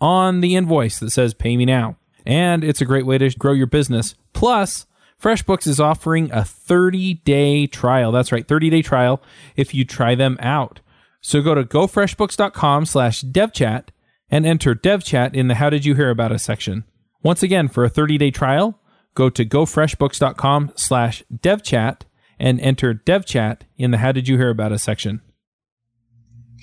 on 0.00 0.40
the 0.40 0.56
invoice 0.56 0.98
that 0.98 1.10
says 1.10 1.34
pay 1.34 1.56
me 1.56 1.64
now. 1.64 1.96
And 2.26 2.64
it's 2.64 2.80
a 2.80 2.86
great 2.86 3.06
way 3.06 3.18
to 3.18 3.30
grow 3.30 3.52
your 3.52 3.66
business. 3.66 4.14
Plus, 4.32 4.86
FreshBooks 5.20 5.66
is 5.66 5.80
offering 5.80 6.30
a 6.32 6.44
30 6.44 7.14
day 7.24 7.66
trial. 7.66 8.12
That's 8.12 8.32
right, 8.32 8.46
30 8.46 8.70
day 8.70 8.82
trial 8.82 9.22
if 9.56 9.74
you 9.74 9.84
try 9.84 10.14
them 10.14 10.36
out. 10.40 10.80
So 11.20 11.40
go 11.40 11.54
to 11.54 11.64
gofreshbooks.com 11.64 12.86
slash 12.86 13.22
devchat 13.22 13.88
and 14.30 14.44
enter 14.44 14.74
devchat 14.74 15.34
in 15.34 15.48
the 15.48 15.54
how 15.54 15.70
did 15.70 15.84
you 15.84 15.94
hear 15.94 16.10
about 16.10 16.32
us 16.32 16.42
section. 16.42 16.84
Once 17.22 17.42
again, 17.42 17.68
for 17.68 17.84
a 17.84 17.88
30 17.88 18.18
day 18.18 18.30
trial, 18.30 18.78
go 19.14 19.30
to 19.30 19.44
gofreshbooks.com 19.44 20.72
slash 20.76 21.22
devchat 21.34 22.02
and 22.38 22.60
enter 22.60 22.92
devchat 22.92 23.60
in 23.78 23.90
the 23.90 23.98
how 23.98 24.12
did 24.12 24.28
you 24.28 24.36
hear 24.36 24.50
about 24.50 24.72
us 24.72 24.82
section. 24.82 25.22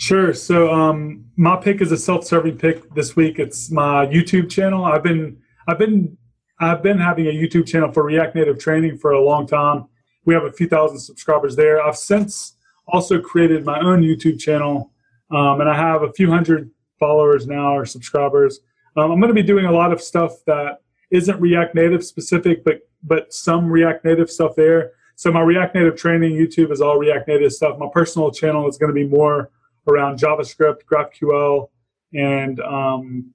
Sure. 0.02 0.34
So 0.34 0.74
um, 0.74 1.26
my 1.38 1.56
pick 1.56 1.80
is 1.80 1.92
a 1.92 1.98
self-serving 1.98 2.58
pick 2.58 2.92
this 2.96 3.16
week. 3.16 3.38
It's 3.38 3.70
my 3.70 4.08
YouTube 4.08 4.50
channel. 4.50 4.84
I've 4.84 5.04
been 5.04 5.38
I've 5.68 5.78
been 5.78 6.18
I've 6.60 6.82
been 6.82 6.98
having 6.98 7.28
a 7.28 7.30
YouTube 7.30 7.68
channel 7.68 7.92
for 7.92 8.02
React 8.02 8.34
Native 8.34 8.58
training 8.58 8.98
for 8.98 9.12
a 9.12 9.22
long 9.22 9.46
time. 9.46 9.86
We 10.26 10.34
have 10.34 10.44
a 10.44 10.52
few 10.52 10.68
thousand 10.68 10.98
subscribers 10.98 11.56
there. 11.56 11.80
I've 11.80 11.96
since 11.96 12.56
also 12.88 13.22
created 13.22 13.64
my 13.64 13.80
own 13.80 14.02
YouTube 14.02 14.40
channel, 14.40 14.92
um, 15.30 15.62
and 15.62 15.70
I 15.70 15.76
have 15.76 16.02
a 16.02 16.12
few 16.14 16.32
hundred 16.32 16.72
followers 17.00 17.46
now 17.46 17.78
or 17.78 17.86
subscribers. 17.86 18.60
Um, 18.98 19.12
I'm 19.12 19.20
going 19.20 19.34
to 19.34 19.40
be 19.40 19.44
doing 19.44 19.66
a 19.68 19.72
lot 19.72 19.94
of 19.94 20.02
stuff 20.02 20.32
that 20.48 20.82
isn't 21.12 21.40
React 21.40 21.76
Native 21.76 22.04
specific, 22.04 22.64
but 22.64 22.80
but 23.04 23.32
some 23.32 23.70
React 23.70 24.04
Native 24.04 24.32
stuff 24.32 24.56
there. 24.56 24.94
So 25.16 25.32
my 25.32 25.42
React 25.42 25.76
Native 25.76 25.96
training 25.96 26.32
YouTube 26.32 26.72
is 26.72 26.82
all 26.82 26.98
React 26.98 27.28
Native 27.28 27.54
stuff. 27.54 27.78
My 27.78 27.88
personal 27.94 28.32
channel 28.32 28.68
is 28.68 28.80
going 28.80 28.90
to 28.90 28.96
be 28.96 29.08
more 29.08 29.52
around 29.88 30.20
JavaScript, 30.20 30.84
GraphQL, 30.92 31.70
and 32.14 32.60
um, 32.62 33.34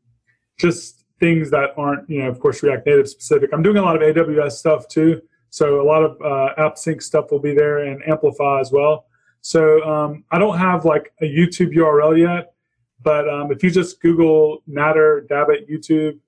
just 0.58 1.04
things 1.18 1.50
that 1.50 1.70
aren't, 1.76 2.08
you 2.08 2.22
know, 2.22 2.28
of 2.28 2.40
course, 2.40 2.62
React 2.62 2.86
Native 2.86 3.08
specific. 3.08 3.50
I'm 3.52 3.62
doing 3.62 3.78
a 3.78 3.82
lot 3.82 3.96
of 3.96 4.02
AWS 4.02 4.52
stuff 4.52 4.88
too. 4.88 5.22
So 5.50 5.80
a 5.80 5.86
lot 5.86 6.02
of 6.02 6.20
uh, 6.20 6.54
AppSync 6.58 7.02
stuff 7.02 7.30
will 7.30 7.38
be 7.38 7.54
there 7.54 7.78
and 7.78 8.02
Amplify 8.06 8.60
as 8.60 8.72
well. 8.72 9.06
So 9.40 9.82
um, 9.84 10.24
I 10.30 10.38
don't 10.38 10.58
have 10.58 10.84
like 10.84 11.12
a 11.22 11.24
YouTube 11.24 11.74
URL 11.74 12.18
yet, 12.18 12.52
but 13.02 13.28
um, 13.28 13.52
if 13.52 13.62
you 13.62 13.70
just 13.70 14.00
Google 14.00 14.62
Nader 14.68 15.26
Dabit 15.28 15.70
YouTube, 15.70 16.18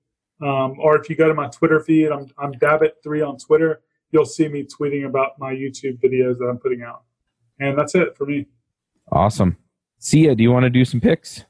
um, 0.41 0.79
or 0.79 0.97
if 0.97 1.09
you 1.09 1.15
go 1.15 1.27
to 1.27 1.33
my 1.33 1.47
Twitter 1.47 1.81
feed, 1.81 2.11
I'm, 2.11 2.31
I'm 2.37 2.53
Dabit3 2.53 3.27
on 3.27 3.37
Twitter, 3.37 3.81
you'll 4.11 4.25
see 4.25 4.47
me 4.47 4.63
tweeting 4.63 5.05
about 5.05 5.37
my 5.37 5.53
YouTube 5.53 6.01
videos 6.01 6.37
that 6.37 6.45
I'm 6.49 6.57
putting 6.57 6.81
out. 6.81 7.03
And 7.59 7.77
that's 7.77 7.93
it 7.93 8.15
for 8.15 8.25
me. 8.25 8.47
Awesome. 9.11 9.57
Sia, 9.99 10.33
do 10.33 10.41
you 10.41 10.51
want 10.51 10.63
to 10.63 10.69
do 10.69 10.85
some 10.85 11.01
picks? 11.01 11.43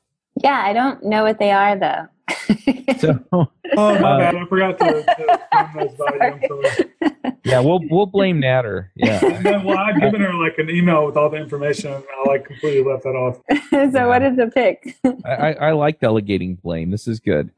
Yeah, 0.43 0.63
I 0.65 0.73
don't 0.73 1.03
know 1.03 1.23
what 1.23 1.37
they 1.37 1.51
are 1.51 1.77
though. 1.77 2.07
so, 2.99 3.19
oh 3.31 3.47
my 3.73 3.83
uh, 3.97 4.17
bad, 4.17 4.35
I 4.35 4.45
forgot 4.45 4.77
to, 4.79 5.03
to 5.03 6.89
Yeah, 7.43 7.59
we'll 7.59 7.79
we'll 7.89 8.05
blame 8.05 8.41
Nader. 8.41 8.89
Yeah. 8.95 9.19
then, 9.41 9.63
well, 9.63 9.77
I've 9.77 9.99
given 9.99 10.21
her 10.21 10.33
like 10.33 10.57
an 10.57 10.69
email 10.69 11.05
with 11.05 11.17
all 11.17 11.29
the 11.29 11.37
information, 11.37 11.93
and 11.93 12.03
I 12.03 12.29
like 12.29 12.45
completely 12.45 12.83
left 12.83 13.03
that 13.03 13.09
off. 13.09 13.39
so, 13.69 13.99
yeah. 13.99 14.05
what 14.05 14.23
is 14.23 14.35
the 14.37 14.47
pick? 14.47 14.97
I, 15.25 15.53
I 15.53 15.71
like 15.71 15.99
delegating 15.99 16.55
blame. 16.55 16.91
This 16.91 17.07
is 17.07 17.19
good. 17.19 17.51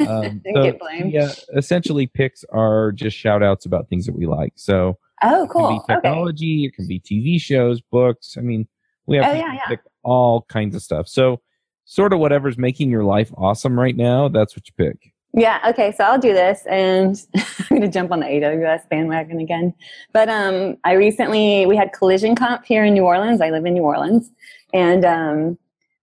Um, 0.00 0.42
so, 0.54 0.62
get 0.62 0.78
blamed. 0.78 1.12
Yeah, 1.12 1.32
essentially, 1.56 2.06
picks 2.06 2.44
are 2.52 2.92
just 2.92 3.16
shout 3.16 3.42
outs 3.42 3.66
about 3.66 3.88
things 3.88 4.06
that 4.06 4.16
we 4.16 4.26
like. 4.26 4.52
So, 4.56 4.98
oh, 5.22 5.48
cool. 5.50 5.66
It 5.66 5.68
can 5.68 5.78
be 5.78 5.94
technology. 5.94 6.60
Okay. 6.60 6.66
It 6.66 6.74
can 6.74 6.86
be 6.86 7.00
TV 7.00 7.40
shows, 7.40 7.80
books. 7.80 8.36
I 8.38 8.40
mean, 8.40 8.66
we 9.06 9.16
have 9.16 9.26
oh, 9.26 9.34
yeah, 9.34 9.58
yeah. 9.70 9.76
all 10.02 10.42
kinds 10.42 10.74
of 10.74 10.82
stuff. 10.82 11.08
So, 11.08 11.40
sort 11.84 12.12
of 12.12 12.18
whatever's 12.18 12.58
making 12.58 12.90
your 12.90 13.04
life 13.04 13.32
awesome 13.36 13.78
right 13.78 13.96
now, 13.96 14.28
that's 14.28 14.56
what 14.56 14.66
you 14.66 14.72
pick. 14.76 15.12
Yeah, 15.32 15.60
okay, 15.68 15.92
so 15.92 16.02
I'll 16.04 16.18
do 16.18 16.32
this 16.32 16.64
and 16.66 17.22
I'm 17.36 17.66
going 17.68 17.82
to 17.82 17.88
jump 17.88 18.10
on 18.10 18.20
the 18.20 18.26
AWS 18.26 18.88
bandwagon 18.88 19.38
again. 19.38 19.74
But 20.12 20.30
um, 20.30 20.78
I 20.84 20.92
recently, 20.92 21.66
we 21.66 21.76
had 21.76 21.92
Collision 21.92 22.34
comp 22.34 22.64
here 22.64 22.84
in 22.84 22.94
New 22.94 23.04
Orleans. 23.04 23.42
I 23.42 23.50
live 23.50 23.66
in 23.66 23.74
New 23.74 23.82
Orleans. 23.82 24.30
And 24.72 25.04
um, 25.04 25.58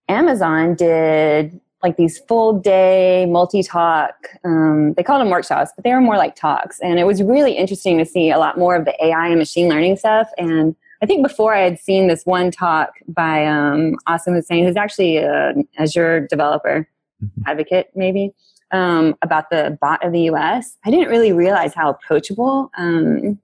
Amazon 0.08 0.76
did 0.76 1.60
like 1.82 1.96
these 1.96 2.18
full 2.20 2.60
day 2.60 3.26
multi 3.26 3.62
talk, 3.62 4.14
um, 4.44 4.94
they 4.94 5.02
called 5.02 5.20
them 5.20 5.30
workshops, 5.30 5.70
but 5.76 5.84
they 5.84 5.92
were 5.92 6.00
more 6.00 6.16
like 6.16 6.36
talks. 6.36 6.80
And 6.80 6.98
it 6.98 7.04
was 7.04 7.22
really 7.22 7.52
interesting 7.52 7.98
to 7.98 8.06
see 8.06 8.30
a 8.30 8.38
lot 8.38 8.56
more 8.56 8.76
of 8.76 8.84
the 8.84 9.04
AI 9.04 9.28
and 9.28 9.38
machine 9.38 9.68
learning 9.68 9.96
stuff. 9.96 10.30
And 10.38 10.76
I 11.04 11.06
think 11.06 11.22
before 11.22 11.54
I 11.54 11.60
had 11.60 11.78
seen 11.78 12.08
this 12.08 12.24
one 12.24 12.50
talk 12.50 12.94
by 13.06 13.44
um, 13.44 13.94
Asim 14.08 14.34
Hussain, 14.34 14.64
who's 14.64 14.74
actually 14.74 15.18
an 15.18 15.68
Azure 15.76 16.26
developer 16.30 16.88
mm-hmm. 17.22 17.42
advocate, 17.46 17.90
maybe, 17.94 18.32
um, 18.70 19.14
about 19.20 19.50
the 19.50 19.76
bot 19.82 20.02
of 20.02 20.12
the 20.12 20.30
US. 20.30 20.78
I 20.82 20.90
didn't 20.90 21.10
really 21.10 21.30
realize 21.30 21.74
how 21.74 21.90
approachable 21.90 22.70
um, 22.78 23.38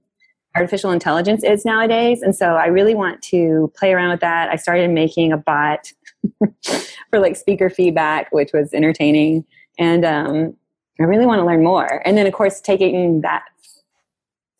artificial 0.56 0.90
intelligence 0.90 1.44
is 1.44 1.66
nowadays. 1.66 2.22
And 2.22 2.34
so 2.34 2.54
I 2.54 2.68
really 2.68 2.94
want 2.94 3.20
to 3.24 3.70
play 3.76 3.92
around 3.92 4.12
with 4.12 4.20
that. 4.20 4.48
I 4.48 4.56
started 4.56 4.88
making 4.88 5.30
a 5.30 5.36
bot 5.36 5.92
for 7.10 7.18
like 7.18 7.36
speaker 7.36 7.68
feedback, 7.68 8.32
which 8.32 8.54
was 8.54 8.72
entertaining. 8.72 9.44
And 9.78 10.06
um, 10.06 10.56
I 10.98 11.02
really 11.02 11.26
want 11.26 11.40
to 11.40 11.44
learn 11.44 11.62
more. 11.62 12.00
And 12.06 12.16
then, 12.16 12.26
of 12.26 12.32
course, 12.32 12.58
taking 12.58 13.20
that 13.20 13.44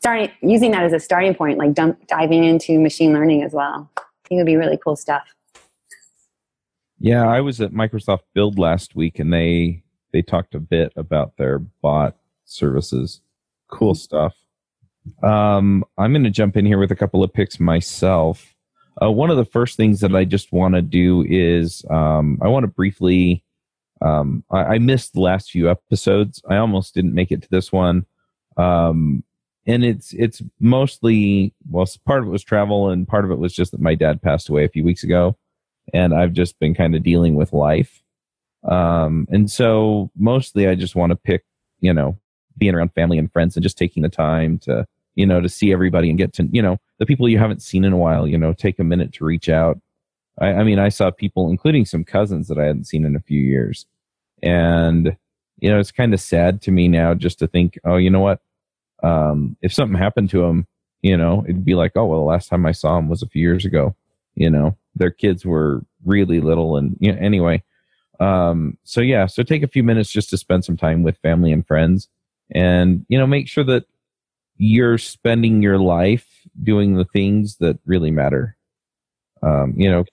starting 0.00 0.30
using 0.40 0.70
that 0.72 0.82
as 0.82 0.92
a 0.92 0.98
starting 1.00 1.34
point, 1.34 1.58
like 1.58 1.74
dump, 1.74 2.06
diving 2.06 2.42
into 2.42 2.80
machine 2.80 3.12
learning 3.12 3.42
as 3.42 3.52
well. 3.52 3.88
I 3.96 4.02
think 4.28 4.38
it 4.38 4.42
would 4.42 4.46
be 4.46 4.56
really 4.56 4.78
cool 4.82 4.96
stuff. 4.96 5.34
Yeah, 6.98 7.26
I 7.26 7.40
was 7.40 7.60
at 7.60 7.72
Microsoft 7.72 8.20
Build 8.34 8.58
last 8.58 8.94
week, 8.94 9.18
and 9.18 9.32
they 9.32 9.82
they 10.12 10.22
talked 10.22 10.54
a 10.54 10.60
bit 10.60 10.92
about 10.96 11.36
their 11.36 11.58
bot 11.58 12.16
services. 12.44 13.20
Cool 13.68 13.94
stuff. 13.94 14.34
Um, 15.22 15.84
I'm 15.96 16.12
going 16.12 16.24
to 16.24 16.30
jump 16.30 16.56
in 16.56 16.66
here 16.66 16.78
with 16.78 16.90
a 16.90 16.96
couple 16.96 17.22
of 17.22 17.32
picks 17.32 17.58
myself. 17.58 18.54
Uh, 19.02 19.10
one 19.10 19.30
of 19.30 19.36
the 19.36 19.44
first 19.44 19.76
things 19.76 20.00
that 20.00 20.14
I 20.14 20.24
just 20.24 20.52
want 20.52 20.74
to 20.74 20.82
do 20.82 21.24
is 21.26 21.84
um, 21.90 22.38
I 22.42 22.48
want 22.48 22.64
to 22.64 22.68
briefly. 22.68 23.44
Um, 24.02 24.44
I, 24.50 24.58
I, 24.60 24.78
missed 24.78 25.12
the 25.12 25.20
last 25.20 25.50
few 25.50 25.70
episodes. 25.70 26.40
I 26.48 26.56
almost 26.56 26.94
didn't 26.94 27.12
make 27.12 27.30
it 27.30 27.42
to 27.42 27.48
this 27.50 27.70
one. 27.70 28.06
Um, 28.56 29.24
and 29.66 29.84
it's 29.84 30.12
it's 30.14 30.42
mostly 30.58 31.52
well 31.70 31.86
part 32.06 32.22
of 32.22 32.28
it 32.28 32.30
was 32.30 32.42
travel 32.42 32.88
and 32.88 33.06
part 33.06 33.24
of 33.24 33.30
it 33.30 33.38
was 33.38 33.52
just 33.52 33.72
that 33.72 33.80
my 33.80 33.94
dad 33.94 34.22
passed 34.22 34.48
away 34.48 34.64
a 34.64 34.68
few 34.68 34.84
weeks 34.84 35.04
ago. 35.04 35.36
And 35.92 36.14
i've 36.14 36.32
just 36.32 36.58
been 36.58 36.74
kind 36.74 36.94
of 36.94 37.02
dealing 37.02 37.34
with 37.34 37.52
life. 37.52 38.02
Um 38.64 39.26
and 39.30 39.50
so 39.50 40.10
mostly 40.16 40.68
i 40.68 40.74
just 40.74 40.94
want 40.94 41.10
to 41.10 41.16
pick 41.16 41.44
you 41.80 41.92
know 41.92 42.18
being 42.58 42.74
around 42.74 42.92
family 42.94 43.18
and 43.18 43.32
friends 43.32 43.56
and 43.56 43.62
just 43.62 43.78
taking 43.78 44.02
the 44.02 44.08
time 44.08 44.58
to 44.60 44.86
you 45.14 45.26
know 45.26 45.40
to 45.40 45.48
see 45.48 45.72
everybody 45.72 46.08
and 46.08 46.18
get 46.18 46.32
to 46.34 46.48
you 46.52 46.62
know 46.62 46.78
the 46.98 47.06
people 47.06 47.28
you 47.28 47.38
haven't 47.38 47.62
seen 47.62 47.84
in 47.84 47.92
a 47.92 47.98
while 47.98 48.26
you 48.26 48.38
know 48.38 48.52
take 48.52 48.78
a 48.78 48.84
minute 48.84 49.12
to 49.14 49.24
reach 49.24 49.48
out. 49.48 49.78
I, 50.38 50.48
I 50.54 50.64
mean 50.64 50.78
i 50.78 50.88
saw 50.88 51.10
people 51.10 51.50
including 51.50 51.84
some 51.84 52.04
cousins 52.04 52.48
that 52.48 52.58
i 52.58 52.64
hadn't 52.64 52.86
seen 52.86 53.04
in 53.04 53.16
a 53.16 53.20
few 53.20 53.40
years. 53.40 53.86
And 54.42 55.16
you 55.58 55.70
know 55.70 55.78
it's 55.78 55.92
kind 55.92 56.14
of 56.14 56.20
sad 56.20 56.62
to 56.62 56.70
me 56.70 56.88
now 56.88 57.12
just 57.14 57.38
to 57.40 57.46
think 57.46 57.78
oh 57.84 57.96
you 57.96 58.10
know 58.10 58.20
what 58.20 58.40
um, 59.02 59.56
if 59.62 59.72
something 59.72 59.98
happened 59.98 60.30
to 60.30 60.42
them 60.42 60.66
you 61.02 61.16
know 61.16 61.42
it'd 61.44 61.64
be 61.64 61.74
like 61.74 61.92
oh 61.96 62.06
well 62.06 62.20
the 62.20 62.26
last 62.26 62.48
time 62.48 62.66
i 62.66 62.72
saw 62.72 62.96
them 62.96 63.08
was 63.08 63.22
a 63.22 63.28
few 63.28 63.42
years 63.42 63.64
ago. 63.64 63.94
You 64.34 64.50
know 64.50 64.76
their 64.94 65.10
kids 65.10 65.44
were 65.44 65.82
really 66.04 66.40
little 66.40 66.76
and 66.76 66.96
you 67.00 67.12
know, 67.12 67.18
anyway. 67.18 67.62
Um, 68.20 68.76
so 68.84 69.00
yeah 69.00 69.26
so 69.26 69.42
take 69.42 69.62
a 69.62 69.68
few 69.68 69.82
minutes 69.82 70.10
just 70.10 70.30
to 70.30 70.36
spend 70.36 70.64
some 70.64 70.76
time 70.76 71.02
with 71.02 71.16
family 71.18 71.52
and 71.52 71.66
friends 71.66 72.08
and 72.50 73.06
you 73.08 73.18
know 73.18 73.26
make 73.26 73.48
sure 73.48 73.64
that 73.64 73.84
you're 74.56 74.98
spending 74.98 75.62
your 75.62 75.78
life 75.78 76.26
doing 76.62 76.96
the 76.96 77.06
things 77.06 77.56
that 77.56 77.78
really 77.86 78.10
matter. 78.10 78.56
Um, 79.42 79.74
you 79.76 79.90
know 79.90 80.04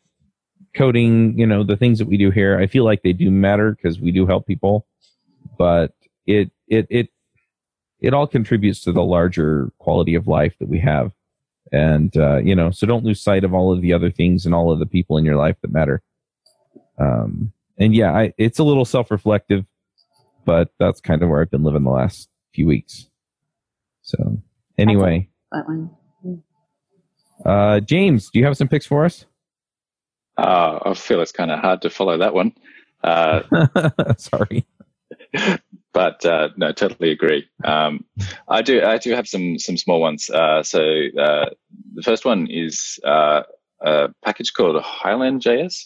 coding 0.73 1.37
you 1.37 1.45
know 1.45 1.63
the 1.63 1.75
things 1.75 1.97
that 1.99 2.07
we 2.07 2.17
do 2.17 2.29
here 2.29 2.59
i 2.59 2.67
feel 2.67 2.83
like 2.83 3.01
they 3.01 3.13
do 3.13 3.31
matter 3.31 3.71
because 3.71 3.99
we 3.99 4.11
do 4.11 4.27
help 4.27 4.45
people 4.45 4.85
but 5.57 5.93
it 6.27 6.51
it 6.67 6.85
it 6.89 7.09
it 7.99 8.13
all 8.13 8.27
contributes 8.27 8.81
to 8.81 8.91
the 8.91 9.03
larger 9.03 9.71
quality 9.79 10.15
of 10.15 10.27
life 10.27 10.55
that 10.59 10.69
we 10.69 10.79
have. 10.79 11.11
And 11.71 12.15
uh, 12.15 12.37
you 12.37 12.55
know 12.55 12.71
so 12.71 12.87
don't 12.87 13.03
lose 13.03 13.21
sight 13.21 13.43
of 13.43 13.53
all 13.53 13.73
of 13.73 13.81
the 13.81 13.91
other 13.91 14.09
things 14.09 14.45
and 14.45 14.55
all 14.55 14.71
of 14.71 14.79
the 14.79 14.85
people 14.85 15.17
in 15.17 15.25
your 15.25 15.35
life 15.35 15.57
that 15.61 15.71
matter. 15.71 16.01
Um, 16.97 17.51
and 17.77 17.93
yeah 17.93 18.13
I, 18.13 18.33
it's 18.37 18.59
a 18.59 18.63
little 18.63 18.85
self-reflective 18.85 19.65
but 20.45 20.69
that's 20.79 21.01
kind 21.01 21.21
of 21.21 21.29
where 21.29 21.41
i've 21.41 21.51
been 21.51 21.63
living 21.63 21.83
the 21.83 21.91
last 21.91 22.29
few 22.53 22.65
weeks. 22.65 23.09
So 24.01 24.41
anyway. 24.77 25.29
That 25.51 25.67
one. 25.67 25.89
uh, 27.45 27.81
james 27.81 28.29
do 28.31 28.39
you 28.39 28.45
have 28.45 28.57
some 28.57 28.69
picks 28.69 28.85
for 28.85 29.03
us? 29.03 29.25
Uh, 30.37 30.79
I 30.85 30.93
feel 30.93 31.19
it's 31.21 31.31
kind 31.33 31.51
of 31.51 31.59
hard 31.59 31.81
to 31.81 31.89
follow 31.89 32.17
that 32.17 32.33
one. 32.33 32.53
Uh, 33.03 33.41
sorry 34.17 34.65
but 35.97 36.23
uh, 36.27 36.49
no, 36.57 36.71
totally 36.71 37.09
agree. 37.09 37.49
Um, 37.63 38.05
I 38.47 38.61
do. 38.61 38.83
I 38.83 38.99
do 38.99 39.15
have 39.15 39.27
some 39.27 39.57
some 39.57 39.77
small 39.77 39.99
ones. 39.99 40.29
Uh, 40.29 40.61
so 40.61 40.79
uh, 40.79 41.49
the 41.95 42.03
first 42.03 42.23
one 42.23 42.45
is 42.51 42.99
uh, 43.03 43.41
a 43.81 44.09
package 44.23 44.53
called 44.53 44.79
Highland 44.83 45.41
JS, 45.41 45.85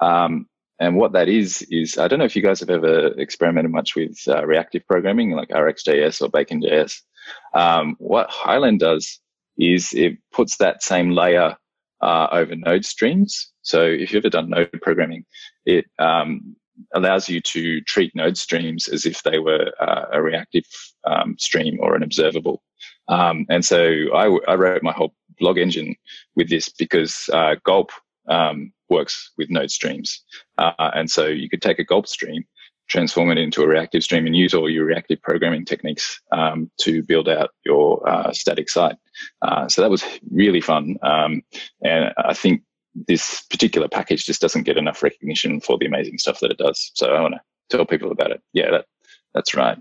um, 0.00 0.46
and 0.78 0.96
what 0.96 1.12
that 1.12 1.28
is 1.28 1.60
is 1.68 1.98
I 1.98 2.08
don't 2.08 2.20
know 2.20 2.24
if 2.24 2.34
you 2.34 2.40
guys 2.40 2.60
have 2.60 2.70
ever 2.70 3.08
experimented 3.20 3.70
much 3.70 3.94
with 3.94 4.16
uh, 4.28 4.46
reactive 4.46 4.86
programming 4.86 5.32
like 5.32 5.50
RxJS 5.50 6.22
or 6.22 6.30
Bacon.js. 6.30 7.02
Um, 7.52 7.96
what 7.98 8.30
Highland 8.30 8.80
does 8.80 9.20
is 9.58 9.92
it 9.92 10.16
puts 10.32 10.56
that 10.56 10.82
same 10.82 11.10
layer 11.10 11.54
uh, 12.00 12.28
over 12.32 12.56
node 12.56 12.86
streams. 12.86 13.52
So 13.60 13.84
if 13.84 14.10
you've 14.10 14.24
ever 14.24 14.30
done 14.30 14.48
node 14.48 14.80
programming, 14.80 15.26
it 15.66 15.84
um, 15.98 16.56
allows 16.94 17.28
you 17.28 17.40
to 17.40 17.80
treat 17.82 18.14
node 18.14 18.36
streams 18.36 18.88
as 18.88 19.06
if 19.06 19.22
they 19.22 19.38
were 19.38 19.72
uh, 19.80 20.06
a 20.12 20.22
reactive 20.22 20.64
um, 21.04 21.36
stream 21.38 21.78
or 21.80 21.94
an 21.94 22.02
observable. 22.02 22.62
Um, 23.08 23.46
and 23.48 23.64
so 23.64 23.82
I, 24.14 24.38
I, 24.48 24.54
wrote 24.54 24.82
my 24.82 24.92
whole 24.92 25.14
blog 25.38 25.58
engine 25.58 25.96
with 26.36 26.48
this 26.48 26.68
because 26.68 27.28
uh, 27.32 27.56
Gulp 27.64 27.90
um, 28.28 28.72
works 28.88 29.32
with 29.36 29.50
node 29.50 29.70
streams. 29.70 30.22
Uh, 30.58 30.72
and 30.94 31.10
so 31.10 31.26
you 31.26 31.48
could 31.48 31.62
take 31.62 31.78
a 31.78 31.84
Gulp 31.84 32.06
stream, 32.06 32.44
transform 32.88 33.30
it 33.30 33.38
into 33.38 33.62
a 33.62 33.66
reactive 33.68 34.04
stream, 34.04 34.26
and 34.26 34.36
use 34.36 34.54
all 34.54 34.70
your 34.70 34.84
reactive 34.84 35.20
programming 35.22 35.64
techniques 35.64 36.20
um, 36.32 36.70
to 36.80 37.02
build 37.02 37.28
out 37.28 37.50
your 37.64 38.08
uh, 38.08 38.32
static 38.32 38.68
site. 38.68 38.96
Uh, 39.42 39.68
so 39.68 39.82
that 39.82 39.90
was 39.90 40.04
really 40.30 40.60
fun. 40.60 40.96
Um, 41.02 41.42
and 41.82 42.12
I 42.18 42.34
think 42.34 42.62
this 42.94 43.42
particular 43.42 43.88
package 43.88 44.26
just 44.26 44.40
doesn't 44.40 44.64
get 44.64 44.76
enough 44.76 45.02
recognition 45.02 45.60
for 45.60 45.78
the 45.78 45.86
amazing 45.86 46.18
stuff 46.18 46.40
that 46.40 46.50
it 46.50 46.58
does. 46.58 46.90
So 46.94 47.14
I 47.14 47.20
want 47.20 47.34
to 47.34 47.76
tell 47.76 47.86
people 47.86 48.10
about 48.10 48.30
it. 48.30 48.42
Yeah, 48.52 48.70
that, 48.70 48.86
that's 49.34 49.54
right. 49.54 49.78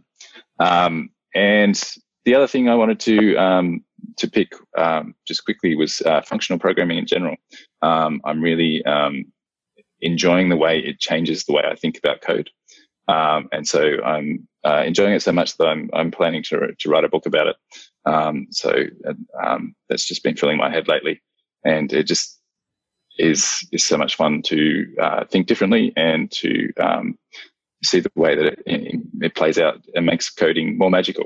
Um, 0.60 1.10
and 1.34 1.82
the 2.26 2.36
other 2.36 2.48
thing 2.48 2.70
I 2.70 2.76
wanted 2.76 3.00
to 3.02 3.36
um, 3.38 3.84
to 4.18 4.30
pick 4.30 4.54
um, 4.78 5.16
just 5.28 5.46
quickly 5.46 5.76
was 5.76 6.02
uh, 6.02 6.22
functional 6.22 6.60
programming 6.60 6.98
in 6.98 7.06
general. 7.06 7.36
Um, 7.82 8.22
I'm 8.26 8.42
really 8.42 8.84
um, 8.86 9.26
enjoying 10.02 10.50
the 10.50 10.58
way 10.58 10.80
it 10.80 11.00
changes 11.00 11.44
the 11.44 11.54
way 11.54 11.64
I 11.66 11.76
think 11.76 11.98
about 11.98 12.22
code, 12.22 12.50
um, 13.08 13.48
and 13.52 13.68
so 13.68 14.02
I'm 14.04 14.48
uh, 14.66 14.84
enjoying 14.86 15.14
it 15.14 15.22
so 15.22 15.32
much 15.32 15.58
that 15.58 15.68
I'm 15.68 15.90
I'm 15.94 16.12
planning 16.12 16.44
to 16.44 16.74
to 16.78 16.90
write 16.90 17.06
a 17.06 17.10
book 17.10 17.26
about 17.26 17.48
it. 17.48 17.56
so 18.52 18.84
that's 19.88 20.06
just 20.06 20.24
been 20.24 20.36
filling 20.36 20.58
my 20.58 20.70
head 20.70 20.88
lately, 20.88 21.22
and 21.64 21.92
it 21.94 22.04
just 22.04 22.39
is 23.20 23.68
is 23.72 23.84
so 23.84 23.98
much 23.98 24.16
fun 24.16 24.42
to 24.44 24.86
uh, 25.00 25.26
think 25.26 25.48
differently 25.48 25.94
and 25.96 26.32
to 26.32 26.72
um, 26.80 27.18
see 27.84 28.00
the 28.00 28.12
way 28.16 28.36
that 28.36 28.60
it, 28.66 29.02
it 29.22 29.36
plays 29.36 29.60
out 29.60 29.86
and 29.94 30.06
makes 30.06 30.30
coding 30.30 30.78
more 30.78 30.90
magical. 30.90 31.26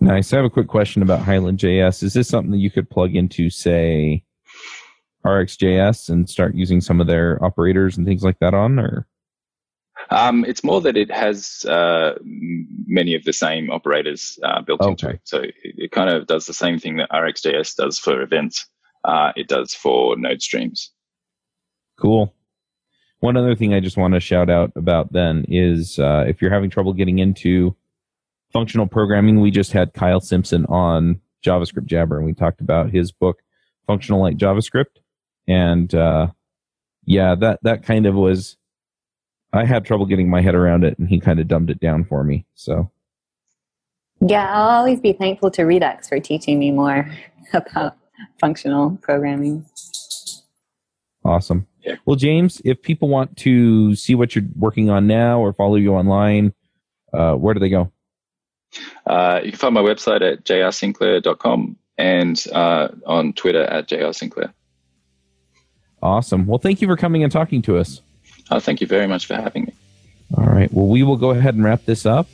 Nice. 0.00 0.32
I 0.32 0.36
have 0.36 0.44
a 0.44 0.50
quick 0.50 0.68
question 0.68 1.02
about 1.02 1.20
Highland 1.20 1.58
JS. 1.58 2.02
Is 2.02 2.14
this 2.14 2.28
something 2.28 2.50
that 2.52 2.58
you 2.58 2.70
could 2.70 2.88
plug 2.88 3.14
into, 3.14 3.50
say, 3.50 4.24
RxJS 5.24 6.08
and 6.08 6.28
start 6.28 6.54
using 6.54 6.80
some 6.80 7.00
of 7.00 7.06
their 7.06 7.42
operators 7.44 7.96
and 7.96 8.06
things 8.06 8.22
like 8.22 8.38
that 8.40 8.54
on, 8.54 8.78
or? 8.78 9.06
Um, 10.10 10.44
it's 10.46 10.64
more 10.64 10.80
that 10.80 10.96
it 10.96 11.10
has 11.10 11.64
uh, 11.68 12.14
many 12.22 13.14
of 13.14 13.24
the 13.24 13.32
same 13.32 13.70
operators 13.70 14.38
uh, 14.42 14.62
built 14.62 14.80
okay. 14.80 14.90
into 14.90 15.08
it. 15.10 15.20
So 15.24 15.38
it, 15.38 15.54
it, 15.62 15.90
kind 15.92 16.10
of 16.10 16.26
does 16.26 16.46
the 16.46 16.54
same 16.54 16.78
thing 16.78 16.96
that 16.96 17.10
RxJS 17.10 17.76
does 17.76 17.98
for 17.98 18.20
events 18.20 18.66
uh, 19.04 19.32
it 19.36 19.48
does 19.48 19.74
for 19.74 20.16
node 20.16 20.42
streams. 20.42 20.90
Cool. 21.98 22.32
One 23.20 23.36
other 23.36 23.54
thing 23.54 23.72
I 23.72 23.80
just 23.80 23.96
want 23.96 24.14
to 24.14 24.20
shout 24.20 24.50
out 24.50 24.72
about 24.74 25.12
then 25.12 25.44
is 25.48 25.98
uh, 25.98 26.24
if 26.26 26.42
you're 26.42 26.50
having 26.50 26.70
trouble 26.70 26.92
getting 26.92 27.20
into 27.20 27.76
functional 28.52 28.86
programming, 28.86 29.40
we 29.40 29.50
just 29.50 29.72
had 29.72 29.94
Kyle 29.94 30.20
Simpson 30.20 30.66
on 30.66 31.20
JavaScript 31.44 31.86
Jabber, 31.86 32.16
and 32.16 32.26
we 32.26 32.34
talked 32.34 32.60
about 32.60 32.90
his 32.90 33.12
book, 33.12 33.40
Functional-Light 33.86 34.38
JavaScript. 34.38 34.98
And 35.46 35.94
uh, 35.94 36.28
yeah, 37.04 37.34
that 37.36 37.60
that 37.62 37.84
kind 37.84 38.06
of 38.06 38.14
was. 38.14 38.56
I 39.52 39.66
had 39.66 39.84
trouble 39.84 40.06
getting 40.06 40.30
my 40.30 40.40
head 40.40 40.54
around 40.54 40.82
it, 40.82 40.98
and 40.98 41.08
he 41.08 41.20
kind 41.20 41.38
of 41.38 41.46
dumbed 41.46 41.70
it 41.70 41.78
down 41.78 42.04
for 42.04 42.24
me. 42.24 42.46
So. 42.54 42.90
Yeah, 44.24 44.50
I'll 44.52 44.78
always 44.78 45.00
be 45.00 45.12
thankful 45.12 45.50
to 45.52 45.64
Redux 45.64 46.08
for 46.08 46.20
teaching 46.20 46.58
me 46.58 46.70
more 46.70 47.10
about 47.52 47.96
functional 48.40 48.98
programming. 49.02 49.64
Awesome. 51.24 51.66
Yeah. 51.82 51.96
Well, 52.04 52.16
James, 52.16 52.60
if 52.64 52.82
people 52.82 53.08
want 53.08 53.36
to 53.38 53.94
see 53.94 54.14
what 54.14 54.34
you're 54.34 54.44
working 54.56 54.90
on 54.90 55.06
now 55.06 55.40
or 55.40 55.52
follow 55.52 55.76
you 55.76 55.94
online, 55.94 56.52
uh, 57.12 57.34
where 57.34 57.54
do 57.54 57.60
they 57.60 57.68
go? 57.68 57.92
Uh, 59.06 59.40
you 59.44 59.50
can 59.50 59.58
find 59.58 59.74
my 59.74 59.82
website 59.82 60.22
at 60.22 60.44
jrsinclair.com 60.44 61.76
and 61.98 62.46
uh, 62.52 62.88
on 63.06 63.32
Twitter 63.32 63.64
at 63.64 63.88
jrsinclair. 63.88 64.52
Awesome. 66.02 66.46
Well, 66.46 66.58
thank 66.58 66.80
you 66.80 66.88
for 66.88 66.96
coming 66.96 67.22
and 67.22 67.30
talking 67.30 67.62
to 67.62 67.78
us. 67.78 68.00
Oh, 68.50 68.58
thank 68.58 68.80
you 68.80 68.86
very 68.86 69.06
much 69.06 69.26
for 69.26 69.34
having 69.34 69.64
me. 69.64 69.74
All 70.36 70.46
right. 70.46 70.72
Well, 70.72 70.86
we 70.86 71.02
will 71.02 71.16
go 71.16 71.30
ahead 71.30 71.54
and 71.54 71.64
wrap 71.64 71.84
this 71.84 72.06
up, 72.06 72.26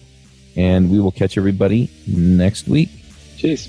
and 0.56 0.90
we 0.90 1.00
will 1.00 1.12
catch 1.12 1.36
everybody 1.36 1.90
next 2.06 2.66
week. 2.68 2.88
Cheers. 3.36 3.68